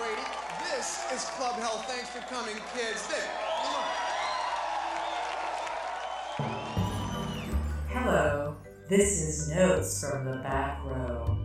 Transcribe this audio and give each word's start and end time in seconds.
Brady. 0.00 0.22
This 0.64 1.12
is 1.12 1.24
Club 1.36 1.56
Health. 1.56 1.84
Thanks 1.86 2.08
for 2.08 2.20
coming, 2.32 2.54
kids. 2.74 3.06
Hello, 7.88 8.56
this 8.88 9.20
is 9.20 9.50
Notes 9.50 10.02
from 10.02 10.24
the 10.24 10.36
Back 10.36 10.82
Row. 10.86 11.36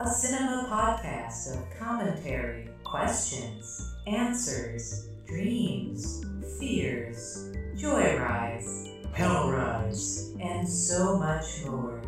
A 0.00 0.10
cinema 0.10 0.66
podcast 0.68 1.54
of 1.56 1.78
commentary, 1.78 2.68
questions, 2.84 3.94
answers, 4.06 5.08
dreams, 5.26 6.22
fears, 6.58 7.50
joyrides, 7.76 9.14
hell 9.14 9.50
rides, 9.50 10.34
and 10.38 10.68
so 10.68 11.16
much 11.16 11.64
more. 11.64 12.02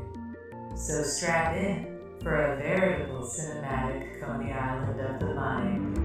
So 0.77 1.03
strap 1.03 1.57
in 1.57 1.94
for 2.25 2.35
a 2.35 2.57
veritable 2.57 3.21
cinematic 3.23 4.19
Coney 4.19 4.51
Island 4.51 4.99
of 4.99 5.21
the 5.21 5.35
mind. 5.35 5.99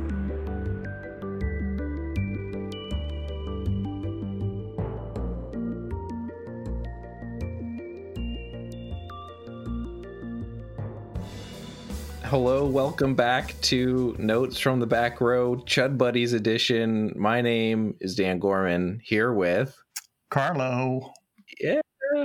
Hello, 12.25 12.65
welcome 12.67 13.15
back 13.15 13.55
to 13.61 14.13
Notes 14.19 14.59
from 14.59 14.81
the 14.81 14.85
Back 14.85 15.21
Row, 15.21 15.55
Chud 15.55 15.97
Buddies 15.97 16.33
edition. 16.33 17.13
My 17.15 17.39
name 17.39 17.95
is 18.01 18.13
Dan 18.15 18.39
Gorman, 18.39 18.99
here 19.05 19.31
with 19.31 19.81
Carlo. 20.29 21.13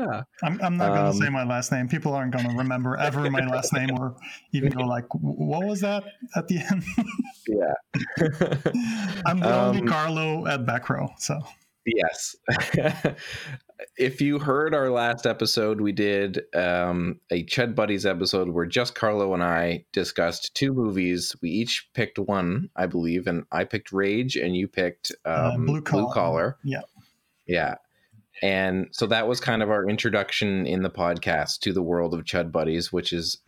Yeah. 0.04 0.22
I'm, 0.42 0.60
I'm 0.62 0.76
not 0.76 0.88
going 0.88 1.00
to 1.00 1.06
Um, 1.10 1.12
say 1.16 1.28
my 1.28 1.44
last 1.44 1.72
name. 1.72 1.88
People 1.88 2.12
aren't 2.14 2.32
going 2.32 2.48
to 2.48 2.56
remember 2.56 2.96
ever 2.96 3.30
my 3.30 3.46
last 3.46 3.72
name 3.72 3.90
or 3.98 4.16
even 4.52 4.70
go 4.72 4.84
like, 4.84 5.06
what 5.14 5.64
was 5.64 5.80
that 5.80 6.04
at 6.36 6.48
the 6.48 6.58
end? 6.58 6.84
Yeah. 7.46 7.74
I'm 9.26 9.38
the 9.38 9.54
only 9.54 9.80
Um, 9.80 9.86
Carlo 9.86 10.46
at 10.46 10.64
back 10.64 10.88
row. 10.88 11.08
So 11.18 11.38
yes. 11.84 12.34
if 13.98 14.20
you 14.20 14.38
heard 14.38 14.74
our 14.74 14.90
last 14.90 15.26
episode, 15.26 15.80
we 15.80 15.92
did 15.92 16.42
um, 16.54 17.20
a 17.30 17.44
Chud 17.44 17.74
Buddies 17.74 18.06
episode 18.06 18.48
where 18.48 18.64
just 18.66 18.94
Carlo 18.94 19.34
and 19.34 19.42
I 19.44 19.84
discussed 19.92 20.54
two 20.54 20.72
movies. 20.72 21.36
We 21.42 21.50
each 21.50 21.88
picked 21.94 22.18
one, 22.18 22.70
I 22.76 22.86
believe, 22.86 23.26
and 23.26 23.44
I 23.52 23.64
picked 23.64 23.92
Rage 23.92 24.36
and 24.36 24.56
you 24.56 24.66
picked 24.66 25.12
uh, 25.26 25.52
um, 25.54 25.66
blue 25.66 25.82
collar. 25.82 26.12
Collar. 26.14 26.56
Yeah. 26.64 26.80
Yeah. 27.46 27.74
And 28.42 28.88
so 28.92 29.06
that 29.06 29.26
was 29.28 29.40
kind 29.40 29.62
of 29.62 29.70
our 29.70 29.88
introduction 29.88 30.66
in 30.66 30.82
the 30.82 30.90
podcast 30.90 31.60
to 31.60 31.72
the 31.72 31.82
world 31.82 32.14
of 32.14 32.24
Chud 32.24 32.50
Buddies, 32.52 32.92
which 32.92 33.12
is 33.12 33.38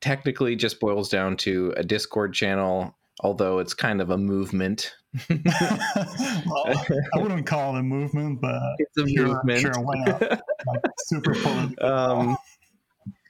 technically 0.00 0.56
just 0.56 0.80
boils 0.80 1.08
down 1.08 1.36
to 1.38 1.72
a 1.76 1.82
Discord 1.84 2.34
channel, 2.34 2.96
although 3.20 3.58
it's 3.58 3.74
kind 3.74 4.00
of 4.00 4.10
a 4.10 4.18
movement. 4.18 4.94
well, 5.30 6.64
I 6.66 7.18
wouldn't 7.18 7.46
call 7.46 7.76
it 7.76 7.80
a 7.80 7.82
movement, 7.82 8.40
but 8.40 8.60
It's 8.78 8.96
a 8.98 9.08
Sure, 9.08 9.26
movement. 9.28 9.60
sure, 9.60 9.72
why 9.84 9.94
not? 10.04 10.20
like 10.20 10.80
super 11.06 11.34
political. 11.42 11.86
um, 11.86 12.36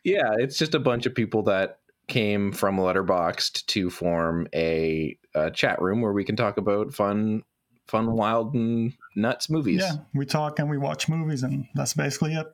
yeah, 0.04 0.32
it's 0.38 0.58
just 0.58 0.74
a 0.74 0.80
bunch 0.80 1.06
of 1.06 1.14
people 1.14 1.42
that 1.44 1.78
came 2.08 2.52
from 2.52 2.76
Letterboxd 2.76 3.64
to 3.66 3.90
form 3.90 4.46
a, 4.54 5.16
a 5.34 5.50
chat 5.50 5.80
room 5.80 6.00
where 6.02 6.12
we 6.12 6.24
can 6.24 6.36
talk 6.36 6.56
about 6.58 6.92
fun, 6.94 7.42
fun, 7.86 8.12
wild, 8.12 8.54
and 8.54 8.92
nuts 9.16 9.50
movies. 9.50 9.80
yeah, 9.80 9.96
we 10.14 10.26
talk 10.26 10.58
and 10.58 10.70
we 10.70 10.78
watch 10.78 11.08
movies, 11.08 11.42
and 11.42 11.66
that's 11.74 11.94
basically 11.94 12.34
it. 12.34 12.46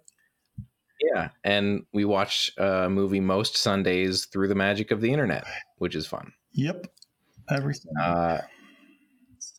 Yeah, 1.01 1.31
and 1.45 1.85
we 1.93 2.05
watch 2.05 2.53
a 2.59 2.91
movie 2.91 3.21
most 3.21 3.57
Sundays 3.57 4.27
through 4.27 4.49
the 4.49 4.55
magic 4.55 4.91
of 4.91 5.01
the 5.01 5.13
internet, 5.13 5.45
which 5.79 5.95
is 5.95 6.07
fun. 6.07 6.33
Yep. 6.53 6.87
Everything. 7.49 7.93
Uh, 8.01 8.43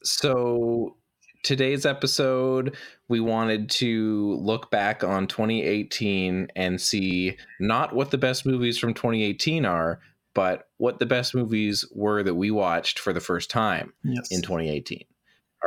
so 0.03 0.97
today's 1.43 1.85
episode, 1.85 2.75
we 3.07 3.19
wanted 3.19 3.69
to 3.69 4.35
look 4.35 4.69
back 4.69 5.03
on 5.03 5.27
2018 5.27 6.47
and 6.55 6.79
see 6.79 7.37
not 7.59 7.93
what 7.93 8.11
the 8.11 8.17
best 8.17 8.45
movies 8.45 8.77
from 8.77 8.93
2018 8.93 9.65
are, 9.65 9.99
but 10.33 10.69
what 10.77 10.99
the 10.99 11.05
best 11.05 11.35
movies 11.35 11.85
were 11.93 12.23
that 12.23 12.35
we 12.35 12.51
watched 12.51 12.99
for 12.99 13.13
the 13.13 13.19
first 13.19 13.49
time 13.49 13.93
yes. 14.03 14.31
in 14.31 14.41
2018. 14.41 15.03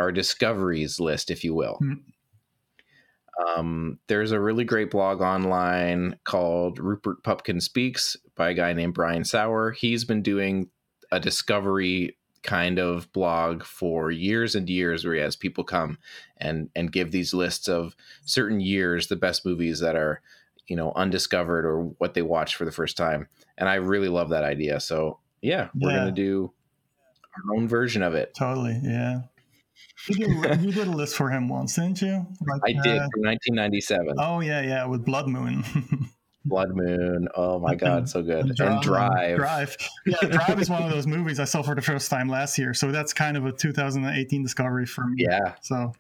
Our 0.01 0.11
discoveries 0.13 0.99
list, 1.01 1.31
if 1.31 1.45
you 1.45 1.55
will. 1.55 1.79
Mhm. 1.83 2.03
Um, 3.57 3.99
there's 4.07 4.31
a 4.31 4.41
really 4.41 4.65
great 4.65 4.91
blog 4.91 5.21
online 5.21 6.17
called 6.25 6.79
Rupert 6.79 7.23
Pupkin 7.25 7.61
Speaks 7.61 8.17
by 8.37 8.51
a 8.51 8.55
guy 8.55 8.73
named 8.73 8.95
Brian 8.95 9.25
Saur. 9.25 9.73
He's 9.73 10.05
been 10.05 10.23
doing 10.23 10.71
a 11.11 11.19
discovery 11.19 12.17
kind 12.45 12.79
of 12.79 13.11
blog 13.13 13.65
for 13.65 14.11
years 14.11 14.55
and 14.55 14.69
years 14.69 15.05
where 15.05 15.15
he 15.15 15.21
has 15.21 15.35
people 15.35 15.65
come 15.65 15.99
and 16.37 16.69
and 16.77 16.93
give 16.93 17.11
these 17.11 17.33
lists 17.33 17.69
of 17.69 17.97
certain 18.25 18.61
years 18.61 19.07
the 19.09 19.17
best 19.17 19.47
movies 19.47 19.81
that 19.81 19.97
are 19.97 20.21
you 20.69 20.77
know 20.77 20.93
undiscovered 20.95 21.65
or 21.65 21.85
what 21.99 22.13
they 22.13 22.21
watched 22.21 22.57
for 22.57 22.67
the 22.67 22.71
first 22.73 22.99
time 22.99 23.27
and 23.57 23.67
i 23.67 23.77
really 23.77 24.09
love 24.09 24.29
that 24.29 24.45
idea 24.45 24.79
so 24.79 25.19
yeah 25.41 25.69
we're 25.75 25.91
Yeah. 25.91 25.99
gonna 26.01 26.13
do 26.13 26.53
our 27.49 27.57
own 27.57 27.67
version 27.67 28.03
of 28.03 28.13
it 28.15 28.35
Totally. 28.35 28.79
Yeah. 28.83 29.23
You 30.09 30.43
did, 30.43 30.63
you 30.63 30.73
did 30.73 30.89
a 30.89 30.91
list 30.91 31.17
for 31.17 31.31
him 31.31 31.49
once, 31.49 31.77
didn't 31.77 32.03
you? 32.03 32.27
Like, 32.47 32.61
i 32.65 32.73
did 32.83 32.99
uh, 32.99 33.09
from 33.13 33.23
1997 33.23 34.15
oh 34.19 34.41
yeah, 34.41 34.61
yeah, 34.61 34.85
with 34.87 35.05
Blood 35.05 35.29
Moon. 35.29 35.65
blood 36.47 36.69
moon 36.75 37.27
oh 37.37 37.59
my 37.59 37.75
god 37.75 38.07
so 38.07 38.21
good 38.23 38.45
and 38.45 38.55
Drama. 38.55 38.83
drive 38.83 39.37
Drive. 39.37 39.77
Yeah, 40.05 40.29
Drive 40.29 40.61
is 40.61 40.69
one 40.69 40.83
of 40.83 40.91
those 40.91 41.07
movies 41.07 41.41
I 41.41 41.45
saw 41.45 41.63
for 41.63 41.75
the 41.75 41.81
first 41.81 42.11
time 42.11 42.29
last 42.29 42.59
year. 42.59 42.75
So 42.75 42.93
that's 42.93 43.15
kind 43.15 43.39
of 43.39 43.47
a 43.47 43.53
2018 43.53 44.43
discovery 44.43 44.85
for 44.85 45.07
me. 45.07 45.25
yeah 45.27 45.55
So 45.63 45.93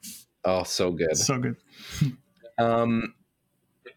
oh 0.44 0.62
so 0.64 0.92
good 0.92 1.16
so 1.16 1.38
good. 1.38 1.56
Um, 2.58 3.14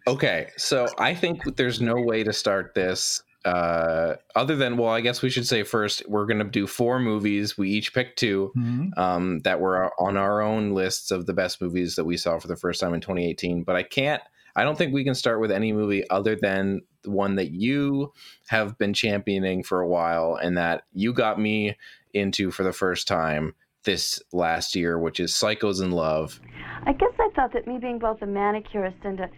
okay, 0.08 0.50
so 0.58 0.88
I 0.98 1.14
think 1.14 1.58
there's 1.58 1.80
no 1.82 1.96
way 1.96 2.24
to 2.24 2.34
start 2.34 2.74
this 2.74 3.22
uh, 3.48 4.16
other 4.36 4.56
than 4.56 4.78
well, 4.78 4.92
I 4.92 5.02
guess 5.02 5.22
we 5.22 5.30
should 5.30 5.48
say 5.48 5.64
first 5.64 6.04
we're 6.08 6.26
going 6.26 6.40
to 6.40 6.44
do 6.44 6.68
four 6.68 7.00
movies. 7.00 7.58
We 7.58 7.70
each 7.70 7.94
pick 7.94 8.16
two 8.16 8.52
Mhm. 8.58 8.98
um, 8.98 9.40
that 9.40 9.60
were 9.60 9.92
on 10.00 10.18
our 10.18 10.42
own 10.42 10.72
lists 10.72 11.12
of 11.12 11.26
the 11.26 11.34
best 11.34 11.62
movies 11.62 11.96
that 11.96 12.04
we 12.06 12.18
saw 12.18 12.38
for 12.40 12.48
the 12.48 12.56
first 12.56 12.82
time 12.82 12.94
in 12.94 13.02
2018. 13.02 13.64
But 13.64 13.76
I 13.76 13.84
can't. 13.84 14.22
I 14.56 14.64
don't 14.64 14.78
think 14.78 14.94
we 14.94 15.04
can 15.04 15.14
start 15.16 15.40
with 15.40 15.52
any 15.52 15.72
movie 15.72 16.04
other 16.10 16.36
than 16.36 16.82
the 17.04 17.12
one 17.12 17.36
that 17.36 17.52
you 17.52 18.12
have 18.48 18.78
been 18.78 18.94
championing 18.94 19.64
for 19.64 19.82
a 19.82 19.88
while 19.88 20.38
and 20.42 20.58
that 20.58 20.84
you 20.94 21.14
got 21.14 21.40
me 21.40 21.78
into 22.14 22.50
for 22.52 22.64
the 22.64 22.74
first 22.74 23.08
time 23.08 23.54
this 23.84 24.20
last 24.34 24.76
year, 24.76 24.98
which 25.00 25.20
is 25.20 25.32
Psychos 25.32 25.82
in 25.82 25.92
Love. 25.92 26.42
I 26.86 26.92
guess 26.94 27.14
I 27.20 27.30
thought 27.36 27.54
that 27.54 27.68
me 27.68 27.78
being 27.78 28.00
both 28.00 28.22
a 28.22 28.26
manicurist 28.26 28.98
and 29.04 29.20
a 29.20 29.30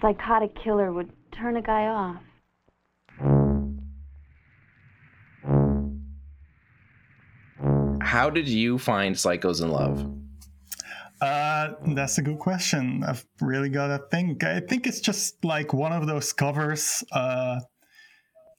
psychotic 0.00 0.54
killer 0.62 0.92
would 0.92 1.10
turn 1.32 1.56
a 1.56 1.62
guy 1.62 1.86
off. 1.86 2.20
How 8.02 8.30
did 8.30 8.48
you 8.48 8.78
find 8.78 9.14
Psychos 9.14 9.62
in 9.62 9.70
Love? 9.70 10.06
Uh, 11.20 11.74
that's 11.94 12.18
a 12.18 12.22
good 12.22 12.38
question. 12.38 13.04
I've 13.04 13.24
really 13.40 13.68
got 13.68 13.86
to 13.88 13.98
think. 14.10 14.42
I 14.42 14.60
think 14.60 14.86
it's 14.86 15.00
just 15.00 15.44
like 15.44 15.72
one 15.72 15.92
of 15.92 16.06
those 16.06 16.32
covers. 16.32 17.04
Uh, 17.12 17.60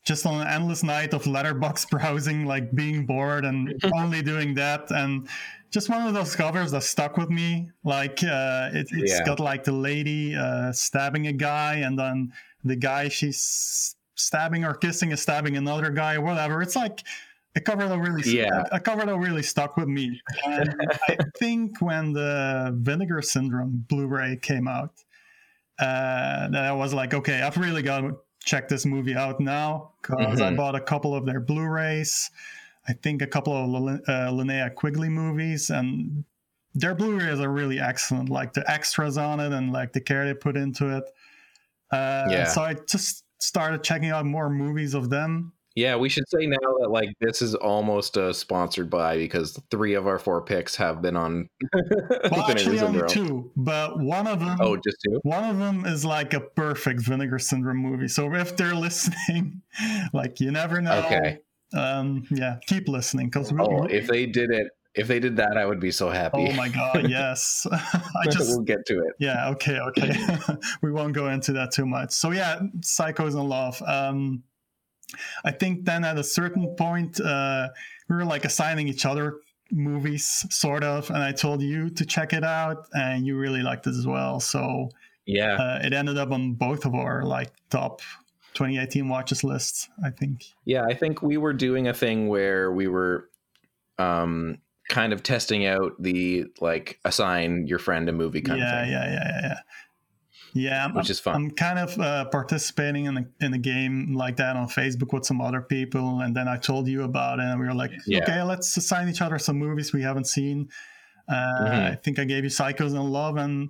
just 0.05 0.25
on 0.25 0.41
an 0.41 0.47
endless 0.47 0.83
night 0.83 1.13
of 1.13 1.23
Letterboxd 1.23 1.89
browsing, 1.91 2.45
like 2.45 2.71
being 2.73 3.05
bored 3.05 3.45
and 3.45 3.73
only 3.93 4.21
doing 4.21 4.53
that, 4.55 4.91
and 4.91 5.27
just 5.71 5.89
one 5.89 6.05
of 6.07 6.13
those 6.13 6.35
covers 6.35 6.71
that 6.71 6.83
stuck 6.83 7.17
with 7.17 7.29
me. 7.29 7.69
Like 7.83 8.23
uh, 8.23 8.69
it, 8.73 8.87
it's 8.91 9.11
Yeah. 9.19 9.25
got 9.25 9.39
like 9.39 9.63
the 9.63 9.71
lady 9.71 10.35
uh, 10.35 10.71
stabbing 10.71 11.27
a 11.27 11.33
guy, 11.33 11.75
and 11.75 11.97
then 11.99 12.31
the 12.63 12.75
guy 12.75 13.09
she's 13.09 13.95
stabbing 14.15 14.63
or 14.63 14.73
kissing 14.73 15.11
is 15.11 15.21
stabbing 15.21 15.57
another 15.57 15.89
guy, 15.89 16.15
or 16.15 16.21
whatever. 16.21 16.61
It's 16.61 16.75
like 16.75 17.01
a 17.55 17.61
cover 17.61 17.87
that 17.87 17.99
really, 17.99 18.37
Yeah. 18.37 18.63
a 18.71 18.79
cover 18.79 19.05
that 19.05 19.17
really 19.17 19.43
stuck 19.43 19.77
with 19.77 19.87
me. 19.87 20.21
And 20.45 20.75
I 21.09 21.17
think 21.39 21.81
when 21.81 22.13
the 22.13 22.71
Vinegar 22.81 23.21
Syndrome 23.21 23.85
Blu-ray 23.87 24.37
came 24.41 24.67
out, 24.67 24.93
uh, 25.79 26.49
that 26.49 26.63
I 26.65 26.71
was 26.71 26.93
like, 26.93 27.13
okay, 27.13 27.41
I've 27.41 27.57
really 27.57 27.81
got 27.81 28.01
to 28.01 28.17
check 28.43 28.67
this 28.67 28.85
movie 28.85 29.15
out 29.15 29.39
now 29.39 29.91
because 30.01 30.41
I 30.41 30.51
Mhm. 30.51 30.57
bought 30.57 30.75
a 30.75 30.81
couple 30.81 31.15
of 31.15 31.25
their 31.25 31.39
Blu-rays. 31.39 32.29
I 32.87 32.93
think 32.93 33.21
a 33.21 33.27
couple 33.27 33.53
of 33.53 33.69
Lin- 33.69 34.01
uh, 34.07 34.29
Linnea 34.31 34.73
Quigley 34.75 35.07
movies, 35.09 35.69
and 35.69 36.25
their 36.75 36.93
Blu-rays 36.93 37.39
are 37.39 37.49
really 37.49 37.79
excellent. 37.79 38.29
Like 38.29 38.53
the 38.53 38.69
extras 38.69 39.17
on 39.17 39.39
it 39.39 39.53
and 39.53 39.71
like 39.71 39.93
the 39.93 40.01
care 40.01 40.25
they 40.25 40.33
put 40.33 40.57
into 40.57 40.97
it. 40.97 41.03
Uh, 41.91 42.25
Yeah. 42.29 42.45
So 42.47 42.61
I 42.61 42.73
just 42.73 43.23
started 43.39 43.83
checking 43.83 44.09
out 44.09 44.25
more 44.25 44.49
movies 44.49 44.93
of 44.95 45.09
them. 45.09 45.52
Yeah, 45.75 45.95
we 45.95 46.07
should 46.07 46.29
say 46.29 46.45
now 46.45 46.57
that 46.81 46.89
like 46.91 47.09
this 47.19 47.41
is 47.41 47.55
almost 47.55 48.15
a 48.15 48.33
sponsored 48.33 48.89
by 48.91 49.17
because 49.17 49.59
three 49.71 49.95
of 49.95 50.05
our 50.05 50.19
four 50.19 50.41
picks 50.43 50.75
have 50.75 51.01
been 51.01 51.15
on. 51.15 51.49
Well, 52.31 52.49
actually, 52.49 52.79
only 52.79 53.07
two, 53.07 53.51
but 53.55 53.99
one 53.99 54.27
of 54.27 54.39
them. 54.39 54.57
Oh, 54.59 54.75
just 54.77 54.97
two. 55.03 55.19
One 55.23 55.43
of 55.43 55.57
them 55.57 55.85
is 55.85 56.05
like 56.05 56.33
a 56.33 56.39
perfect 56.39 57.01
Vinegar 57.01 57.39
Syndrome 57.39 57.77
movie. 57.77 58.07
So 58.07 58.33
if 58.33 58.55
they're 58.55 58.75
listening, 58.87 59.61
like 60.13 60.39
you 60.39 60.51
never 60.51 60.81
know. 60.81 60.99
Okay. 61.05 61.39
Um, 61.75 62.25
yeah, 62.29 62.57
keep 62.67 62.87
listening 62.87 63.27
because 63.27 63.51
Oh, 63.57 63.85
if 63.85 64.07
they 64.07 64.25
did 64.27 64.51
it, 64.51 64.67
if 64.95 65.07
they 65.07 65.19
did 65.19 65.37
that, 65.37 65.57
I 65.57 65.65
would 65.65 65.79
be 65.79 65.91
so 65.91 66.09
happy. 66.09 66.47
Oh 66.49 66.53
my 66.53 66.69
god, 66.69 67.09
yes. 67.09 67.65
I 67.71 68.25
just 68.29 68.49
we'll 68.49 68.61
get 68.61 68.85
to 68.87 68.99
it. 68.99 69.15
yeah, 69.19 69.49
okay, 69.49 69.79
okay. 69.79 70.13
we 70.83 70.91
won't 70.91 71.13
go 71.13 71.29
into 71.29 71.53
that 71.53 71.71
too 71.71 71.85
much. 71.85 72.11
So 72.11 72.31
yeah, 72.31 72.59
Psychos 72.79 73.33
in 73.33 73.49
Love. 73.49 73.81
Um 73.85 74.43
I 75.43 75.51
think 75.51 75.85
then 75.85 76.03
at 76.03 76.17
a 76.17 76.23
certain 76.23 76.75
point 76.75 77.19
uh 77.21 77.69
we 78.09 78.15
were 78.15 78.25
like 78.25 78.45
assigning 78.45 78.87
each 78.87 79.05
other 79.05 79.39
movies 79.71 80.45
sort 80.49 80.83
of 80.83 81.09
and 81.09 81.23
I 81.23 81.31
told 81.31 81.61
you 81.61 81.89
to 81.89 82.05
check 82.05 82.33
it 82.33 82.43
out 82.43 82.87
and 82.93 83.25
you 83.25 83.37
really 83.37 83.61
liked 83.61 83.87
it 83.87 83.91
as 83.91 84.05
well. 84.05 84.39
So 84.39 84.89
Yeah, 85.25 85.55
uh, 85.55 85.79
it 85.83 85.93
ended 85.93 86.17
up 86.17 86.31
on 86.31 86.53
both 86.53 86.85
of 86.85 86.93
our 86.93 87.23
like 87.23 87.51
top 87.69 88.01
2018 88.53 89.09
watches 89.09 89.43
lists, 89.43 89.89
I 90.05 90.11
think. 90.11 90.45
yeah. 90.65 90.83
I 90.85 90.93
think 90.93 91.21
we 91.23 91.37
were 91.37 91.53
doing 91.53 91.87
a 91.87 91.93
thing 91.93 92.27
where 92.27 92.71
we 92.71 92.87
were, 92.87 93.29
um, 93.97 94.59
kind 94.89 95.13
of 95.13 95.23
testing 95.23 95.65
out 95.65 95.93
the 95.99 96.45
like 96.59 96.99
assign 97.05 97.65
your 97.67 97.79
friend 97.79 98.09
a 98.09 98.11
movie 98.11 98.41
kind 98.41 98.59
yeah, 98.59 98.65
of 98.65 98.83
thing, 98.83 98.91
yeah, 98.91 99.05
yeah, 99.05 99.13
yeah, 99.13 99.41
yeah. 99.43 99.59
Yeah, 100.53 100.85
I'm, 100.85 100.93
which 100.93 101.09
is 101.09 101.19
fun. 101.19 101.35
I'm 101.35 101.51
kind 101.51 101.79
of 101.79 101.99
uh, 101.99 102.25
participating 102.25 103.05
in 103.05 103.17
a, 103.17 103.25
in 103.45 103.53
a 103.53 103.57
game 103.57 104.13
like 104.13 104.35
that 104.37 104.55
on 104.55 104.67
Facebook 104.67 105.11
with 105.11 105.25
some 105.25 105.41
other 105.41 105.61
people, 105.61 106.19
and 106.21 106.35
then 106.35 106.47
I 106.47 106.57
told 106.57 106.87
you 106.87 107.03
about 107.03 107.39
it, 107.39 107.45
and 107.45 107.59
we 107.59 107.65
were 107.65 107.73
like, 107.73 107.91
Yeah. 108.05 108.19
okay, 108.21 108.41
let's 108.43 108.77
assign 108.77 109.09
each 109.09 109.21
other 109.21 109.39
some 109.39 109.57
movies 109.57 109.93
we 109.93 110.03
haven't 110.03 110.27
seen. 110.27 110.69
Uh, 111.27 111.33
Mhm. 111.33 111.91
I 111.91 111.95
think 111.95 112.19
I 112.19 112.25
gave 112.25 112.43
you 112.43 112.49
Psychos 112.51 112.91
in 112.91 112.97
Love, 113.11 113.37
and 113.37 113.69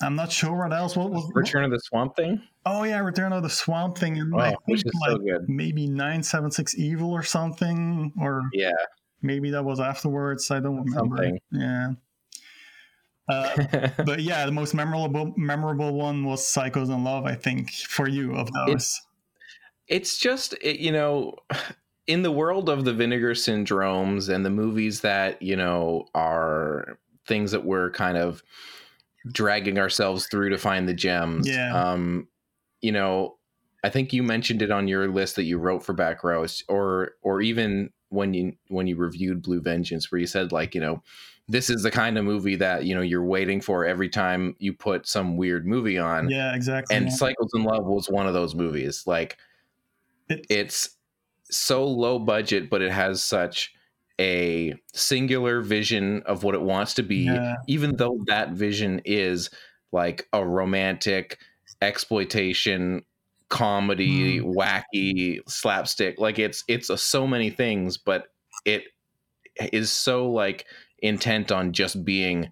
I'm 0.00 0.16
not 0.16 0.32
sure 0.32 0.56
what 0.58 0.72
else. 0.72 0.96
What 0.96 1.10
was? 1.10 1.30
Return 1.34 1.62
of 1.64 1.70
the 1.70 1.78
Swamp 1.80 2.16
Thing. 2.16 2.42
Oh 2.66 2.82
yeah, 2.82 2.98
Return 2.98 3.32
of 3.32 3.42
the 3.44 3.50
Swamp 3.50 3.96
Thing, 3.98 4.18
and 4.18 4.34
Oh, 4.34 4.38
I 4.38 4.54
which 4.64 4.84
is 4.84 4.92
so 5.06 5.18
good. 5.18 5.48
maybe 5.48 5.86
nine 5.86 6.22
seven 6.22 6.50
six 6.50 6.74
Evil 6.76 7.12
or 7.12 7.22
something, 7.22 8.12
or 8.20 8.42
Yeah, 8.52 8.72
maybe 9.20 9.50
that 9.50 9.64
was 9.64 9.78
afterwards. 9.78 10.50
I 10.50 10.58
don't 10.60 10.82
remember. 10.84 11.16
Something. 11.18 11.40
Yeah. 11.52 11.92
Uh, 13.32 13.88
but 14.04 14.20
yeah, 14.28 14.44
the 14.46 14.52
most 14.52 14.74
memorable 14.74 15.32
memorable 15.36 15.92
one 15.94 16.24
was 16.24 16.42
Psychos 16.42 16.94
in 16.94 17.04
Love, 17.04 17.24
I 17.24 17.34
think, 17.34 17.70
for 17.72 18.08
you 18.08 18.34
of 18.34 18.50
those. 18.52 18.68
It's- 18.68 19.06
it's 19.88 20.16
just 20.16 20.54
it, 20.62 20.78
you 20.78 20.92
know 20.92 21.34
in 22.06 22.22
the 22.22 22.30
world 22.30 22.68
of 22.68 22.84
the 22.84 22.92
vinegar 22.94 23.32
syndromes 23.34 24.32
and 24.32 24.46
the 24.46 24.50
movies 24.50 25.00
that 25.00 25.42
you 25.42 25.56
know 25.56 26.06
are 26.14 26.98
things 27.26 27.50
that 27.50 27.64
we're 27.64 27.90
kind 27.90 28.16
of 28.16 28.42
dragging 29.32 29.78
ourselves 29.78 30.28
through 30.28 30.50
to 30.50 30.56
find 30.56 30.88
the 30.88 30.94
gems 30.94 31.48
Yeah. 31.48 31.74
um 31.74 32.28
you 32.80 32.92
know 32.92 33.36
i 33.84 33.88
think 33.88 34.12
you 34.12 34.22
mentioned 34.22 34.62
it 34.62 34.70
on 34.70 34.86
your 34.88 35.08
list 35.08 35.34
that 35.36 35.44
you 35.44 35.58
wrote 35.58 35.84
for 35.84 35.92
back 35.94 36.22
rows 36.22 36.62
or 36.68 37.12
or 37.22 37.42
even 37.42 37.90
when 38.08 38.34
you 38.34 38.52
when 38.68 38.86
you 38.86 38.96
reviewed 38.96 39.42
blue 39.42 39.60
vengeance 39.60 40.10
where 40.12 40.20
you 40.20 40.26
said 40.28 40.52
like 40.52 40.74
you 40.76 40.80
know 40.80 41.02
this 41.48 41.68
is 41.70 41.82
the 41.82 41.90
kind 41.90 42.16
of 42.18 42.24
movie 42.24 42.56
that 42.56 42.84
you 42.84 42.94
know 42.94 43.00
you're 43.00 43.24
waiting 43.24 43.60
for 43.60 43.84
every 43.84 44.08
time 44.08 44.54
you 44.58 44.72
put 44.72 45.06
some 45.06 45.36
weird 45.36 45.66
movie 45.66 45.98
on 45.98 46.28
yeah, 46.30 46.54
exactly. 46.54 46.94
and 46.96 47.06
yeah. 47.06 47.12
Psychos 47.12 47.48
in 47.54 47.64
Love 47.64 47.84
was 47.84 48.08
one 48.08 48.26
of 48.26 48.34
those 48.34 48.54
movies. 48.54 49.04
Like 49.06 49.36
It- 50.28 50.46
it's 50.48 50.96
so 51.50 51.84
low 51.84 52.18
budget, 52.18 52.70
but 52.70 52.80
it 52.80 52.90
has 52.92 53.22
such 53.22 53.74
a 54.20 54.74
singular 54.94 55.60
vision 55.62 56.22
of 56.26 56.44
what 56.44 56.54
it 56.54 56.62
wants 56.62 56.94
to 56.94 57.02
be, 57.02 57.24
Yeah. 57.24 57.56
even 57.66 57.96
though 57.96 58.22
that 58.26 58.50
vision 58.52 59.00
is 59.04 59.50
like 59.90 60.28
a 60.32 60.44
romantic 60.46 61.38
exploitation 61.82 63.02
comedy, 63.48 64.38
Mm. 64.40 64.54
wacky 64.54 65.40
slapstick. 65.48 66.18
Like 66.18 66.38
it's 66.38 66.64
it's 66.68 66.88
a, 66.88 66.96
so 66.96 67.26
many 67.26 67.50
things, 67.50 67.98
but 67.98 68.28
it 68.64 68.84
is 69.72 69.90
so 69.92 70.30
like 70.30 70.64
intent 71.02 71.52
on 71.52 71.72
just 71.72 72.04
being 72.04 72.50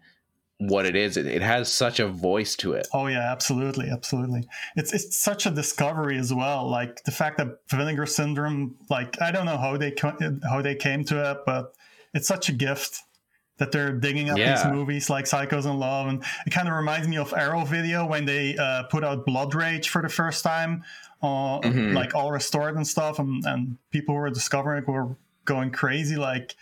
what 0.59 0.85
it 0.85 0.95
is. 0.95 1.17
It, 1.17 1.27
it 1.27 1.41
has 1.41 1.73
such 1.73 2.01
a 2.01 2.07
voice 2.09 2.55
to 2.57 2.75
it. 2.75 2.87
Oh 2.93 3.07
yeah, 3.07 3.33
absolutely, 3.33 3.89
absolutely. 3.89 4.47
It's 4.77 4.93
it's 4.93 5.17
such 5.19 5.47
a 5.47 5.51
discovery 5.51 6.19
as 6.19 6.35
well. 6.35 6.69
Like 6.69 7.03
the 7.05 7.11
fact 7.13 7.39
that 7.39 7.61
Vinegar 7.71 8.05
Syndrome, 8.07 8.77
like 8.91 9.21
I 9.23 9.31
don't 9.33 9.47
know 9.47 9.57
how 9.57 9.77
they 9.79 9.95
how 10.47 10.61
they 10.61 10.75
came 10.75 11.05
to 11.05 11.31
it, 11.31 11.39
but 11.47 11.75
it's 12.13 12.29
such 12.29 12.49
a 12.51 12.53
gift 12.53 13.01
that 13.57 13.73
they're 13.73 13.93
digging 13.93 14.31
up 14.31 14.39
these 14.39 14.65
movies 14.73 15.09
like 15.11 15.27
Psychos 15.27 15.65
in 15.67 15.79
Love, 15.79 16.09
and 16.09 16.25
it 16.47 16.51
kind 16.51 16.67
of 16.69 16.75
reminds 16.75 17.07
me 17.09 17.19
of 17.19 17.33
Arrow 17.35 17.65
Video 17.65 18.07
when 18.07 18.25
they 18.25 18.57
uh, 18.57 18.83
put 18.85 19.05
out 19.05 19.25
Blood 19.27 19.55
Rage 19.55 19.89
for 19.91 20.01
the 20.03 20.09
first 20.09 20.43
time, 20.43 20.83
uh, 21.23 21.61
Mhm. 21.61 21.95
like 21.95 22.15
all 22.15 22.33
restored 22.33 22.77
and 22.77 22.87
stuff, 22.87 23.19
and 23.19 23.45
and 23.47 23.77
people 23.91 24.15
who 24.15 24.21
were 24.21 24.31
discovering 24.31 24.83
it 24.83 24.89
were 24.89 25.17
going 25.47 25.71
crazy, 25.71 26.17
like. 26.17 26.55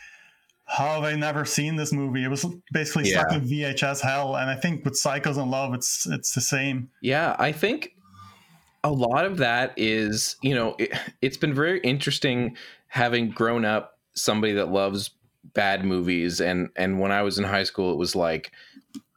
How 0.68 0.94
have 0.94 1.04
I 1.04 1.14
never 1.16 1.44
seen 1.44 1.76
this 1.76 1.92
movie? 1.92 2.24
It 2.24 2.28
was 2.28 2.44
basically 2.72 3.04
stuck 3.06 3.30
Yeah. 3.30 3.38
in 3.38 3.44
VHS 3.44 4.00
hell, 4.00 4.36
and 4.36 4.50
I 4.50 4.54
think 4.54 4.84
with 4.84 4.94
Psychos 4.94 5.42
in 5.42 5.50
Love, 5.50 5.74
it's 5.74 6.06
it's 6.06 6.34
the 6.34 6.40
same. 6.40 6.90
Yeah, 7.00 7.34
I 7.38 7.52
think 7.52 7.94
a 8.84 8.92
lot 8.92 9.24
of 9.24 9.38
that 9.38 9.72
is, 9.76 10.36
you 10.42 10.54
know, 10.54 10.76
it, 10.78 10.92
it's 11.22 11.36
been 11.36 11.54
very 11.54 11.80
interesting 11.80 12.56
having 12.86 13.30
grown 13.30 13.64
up 13.64 13.98
somebody 14.14 14.52
that 14.54 14.70
loves 14.70 15.10
bad 15.54 15.84
movies 15.84 16.40
and 16.40 16.68
and 16.76 17.00
when 17.00 17.10
I 17.10 17.22
was 17.22 17.38
in 17.38 17.44
high 17.44 17.62
school 17.64 17.90
it 17.92 17.96
was 17.96 18.14
like 18.14 18.52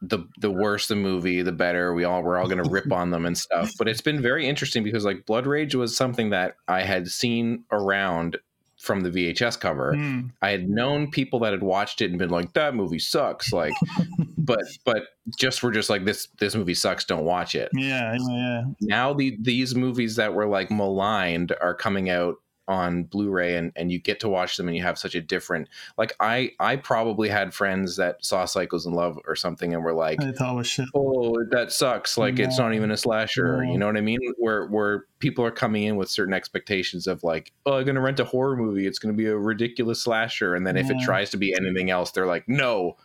the 0.00 0.20
the 0.40 0.50
worse 0.50 0.88
the 0.88 0.96
movie 0.96 1.42
the 1.42 1.52
better 1.52 1.92
we 1.92 2.04
all 2.04 2.22
we're 2.22 2.38
all 2.38 2.48
going 2.48 2.62
to 2.62 2.70
rip 2.70 2.90
on 2.92 3.10
them 3.10 3.26
and 3.26 3.36
stuff 3.36 3.70
but 3.78 3.86
it's 3.88 4.00
been 4.00 4.20
very 4.22 4.46
interesting 4.48 4.82
because 4.82 5.04
like 5.04 5.26
Blood 5.26 5.46
Rage 5.46 5.74
was 5.74 5.96
something 5.96 6.30
that 6.30 6.56
I 6.68 6.82
had 6.82 7.08
seen 7.08 7.64
around 7.70 8.38
from 8.82 9.02
the 9.02 9.10
VHS 9.10 9.60
cover 9.60 9.94
Hmm. 9.94 10.20
I 10.42 10.50
had 10.50 10.68
known 10.68 11.08
people 11.10 11.38
that 11.40 11.52
had 11.52 11.62
watched 11.62 12.00
it 12.02 12.10
and 12.10 12.18
been 12.18 12.30
like, 12.30 12.52
"That 12.54 12.74
movie 12.74 12.98
sucks." 12.98 13.52
Like, 13.52 13.74
but 14.36 14.62
but 14.84 15.04
just 15.38 15.62
were 15.62 15.70
just 15.70 15.88
like, 15.88 16.04
"This 16.04 16.26
this 16.40 16.56
movie 16.56 16.74
sucks. 16.74 17.04
Don't 17.04 17.24
watch 17.24 17.54
it." 17.54 17.70
Yeah, 17.74 18.16
yeah, 18.18 18.34
yeah. 18.36 18.62
Now 18.80 19.12
the 19.12 19.38
these 19.40 19.76
movies 19.76 20.16
that 20.16 20.34
were 20.34 20.46
like 20.46 20.70
maligned 20.70 21.54
are 21.60 21.74
coming 21.74 22.10
out 22.10 22.36
on 22.68 23.04
Blu-ray 23.04 23.56
and 23.56 23.72
and 23.74 23.90
you 23.90 23.98
get 23.98 24.20
to 24.20 24.28
watch 24.28 24.56
them 24.56 24.68
and 24.68 24.76
you 24.76 24.82
have 24.82 24.96
such 24.98 25.14
a 25.14 25.20
different 25.20 25.68
like 25.98 26.14
I 26.20 26.52
I 26.60 26.76
probably 26.76 27.28
had 27.28 27.52
friends 27.52 27.96
that 27.96 28.24
saw 28.24 28.44
Psychos 28.44 28.86
in 28.86 28.92
Love 28.92 29.18
or 29.26 29.34
something 29.34 29.74
and 29.74 29.82
were 29.82 29.92
like 29.92 30.22
I 30.22 30.30
thought 30.32 30.52
it 30.54 30.56
was 30.58 30.66
shit. 30.68 30.86
oh 30.94 31.36
that 31.50 31.72
sucks. 31.72 32.16
Like 32.16 32.38
it's 32.38 32.58
not 32.58 32.72
even 32.74 32.90
a 32.92 32.96
slasher. 32.96 33.64
No. 33.64 33.72
you 33.72 33.78
know 33.78 33.86
what 33.86 33.96
i 33.96 34.00
mean? 34.00 34.20
Where 34.38 34.66
where 34.68 35.06
people 35.18 35.44
are 35.44 35.50
coming 35.50 35.82
in 35.84 35.96
with 35.96 36.08
certain 36.08 36.32
expectations 36.34 37.06
of 37.06 37.22
like 37.24 37.52
oh 37.66 37.78
i'm 37.78 37.84
gonna 37.84 38.00
rent 38.00 38.20
a 38.20 38.24
horror 38.24 38.56
movie. 38.56 38.86
It's 38.86 38.98
gonna 39.00 39.14
be 39.14 39.26
a 39.26 39.36
ridiculous 39.36 40.00
slasher. 40.02 40.54
And 40.54 40.66
then 40.66 40.76
if 40.76 40.88
it 40.90 40.98
tries 41.02 41.30
to 41.30 41.36
be 41.36 41.54
anything 41.54 41.90
else 41.90 42.12
they're 42.12 42.26
like 42.26 42.48
no. 42.48 42.96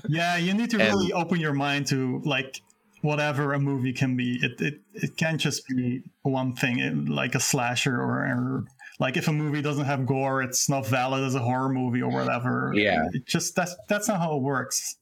Yeah, 0.09 0.37
you 0.37 0.53
need 0.53 0.69
to 0.71 0.79
And- 0.81 0.89
really 0.93 1.13
open 1.13 1.39
your 1.39 1.53
mind 1.53 1.87
to 1.87 2.21
like 2.25 2.61
whatever 3.01 3.53
a 3.53 3.59
movie 3.59 3.93
can 3.93 4.15
be. 4.15 4.39
It 4.41 4.59
it, 4.61 4.81
it 4.93 5.17
can't 5.17 5.39
just 5.39 5.67
be 5.67 6.01
one 6.23 6.53
thing, 6.55 6.79
it- 6.79 7.09
like 7.09 7.35
a 7.35 7.39
slasher 7.39 7.95
or, 7.95 8.25
or 8.25 8.63
like 8.99 9.17
if 9.17 9.27
a 9.27 9.33
movie 9.33 9.61
doesn't 9.61 9.85
have 9.85 10.05
gore, 10.05 10.41
it's 10.43 10.69
not 10.69 10.85
valid 10.87 11.23
as 11.23 11.35
a 11.35 11.39
horror 11.39 11.69
movie 11.69 12.01
or 12.01 12.11
whatever. 12.11 12.71
Yeah. 12.75 13.05
it 13.13 13.25
just 13.25 13.55
that's 13.55 13.75
that's 13.89 14.07
not 14.07 14.19
how 14.19 14.35
it 14.37 14.41
works. 14.41 14.95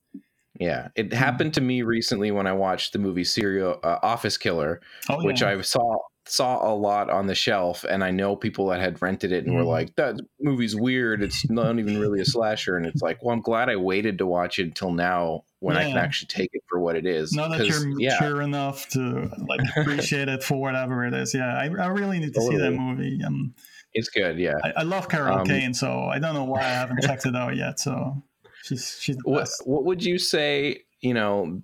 yeah 0.60 0.88
it 0.96 1.14
happened 1.14 1.54
to 1.54 1.62
me 1.62 1.84
recently 1.84 2.32
when 2.32 2.48
i 2.48 2.52
watched 2.52 2.92
the 2.94 3.00
movie 3.00 3.24
serial 3.24 3.80
uh, 3.84 3.98
office 4.02 4.36
killer 4.38 4.82
Oh, 5.08 5.24
which 5.24 5.42
yeah. 5.42 5.50
i 5.50 5.62
saw 5.62 5.98
saw 6.30 6.72
a 6.72 6.76
lot 6.76 7.10
on 7.10 7.28
the 7.28 7.36
shelf 7.36 7.84
and 7.84 8.04
i 8.04 8.12
know 8.12 8.36
people 8.36 8.68
that 8.68 8.80
had 8.80 9.02
rented 9.02 9.32
it 9.32 9.46
and 9.46 9.56
were 9.56 9.64
Mhm. 9.64 9.68
like 9.68 9.96
that 9.96 10.16
movie's 10.40 10.76
weird 10.76 11.24
it's 11.24 11.50
not 11.50 11.80
even 11.80 12.00
really 12.00 12.22
a 12.22 12.26
slasher 12.26 12.78
and 12.78 12.86
it's 12.86 13.02
like 13.02 13.24
well 13.24 13.34
i'm 13.34 13.42
glad 13.42 13.68
i 13.70 13.76
waited 13.76 14.18
to 14.20 14.26
watch 14.28 14.60
it 14.60 14.64
until 14.64 14.92
now 14.92 15.44
when 15.60 15.76
i 15.76 15.84
can 15.84 15.98
actually 15.98 16.28
take 16.28 16.50
it 16.54 16.62
for 16.70 16.80
what 16.80 16.96
it 16.96 17.06
is 17.06 17.34
now 17.34 17.48
that 17.48 17.66
you're 17.66 18.00
yeah 18.00 18.14
mature 18.22 18.42
enough 18.42 18.88
to 18.90 19.30
like 19.48 19.62
appreciate 19.78 20.28
it 20.30 20.44
for 20.44 20.56
whatever 20.58 21.06
it 21.06 21.14
is. 21.14 21.34
Yeah, 21.34 21.54
I, 21.58 21.66
I 21.66 21.88
really 21.88 22.20
need 22.20 22.34
to 22.34 22.42
see 22.42 22.58
that 22.58 22.72
movie. 22.72 23.20
Um, 23.26 23.54
it's 23.94 24.08
good 24.10 24.38
yeah 24.38 24.56
I, 24.64 24.72
I 24.78 24.84
love 24.84 25.10
Carol 25.10 25.40
Um, 25.40 25.46
Kane, 25.48 25.74
so 25.74 26.04
I 26.04 26.20
don't 26.20 26.34
know 26.36 26.44
why 26.46 26.60
I 26.62 26.64
haven't 26.70 27.02
checked 27.02 27.26
it 27.26 27.36
out 27.36 27.56
yet. 27.56 27.80
So 27.80 28.22
she's 28.64 28.98
she's 29.02 29.18
what 29.24 29.50
what 29.66 29.84
would 29.86 30.04
you 30.04 30.20
say 30.20 30.84
you 31.02 31.14
know 31.14 31.62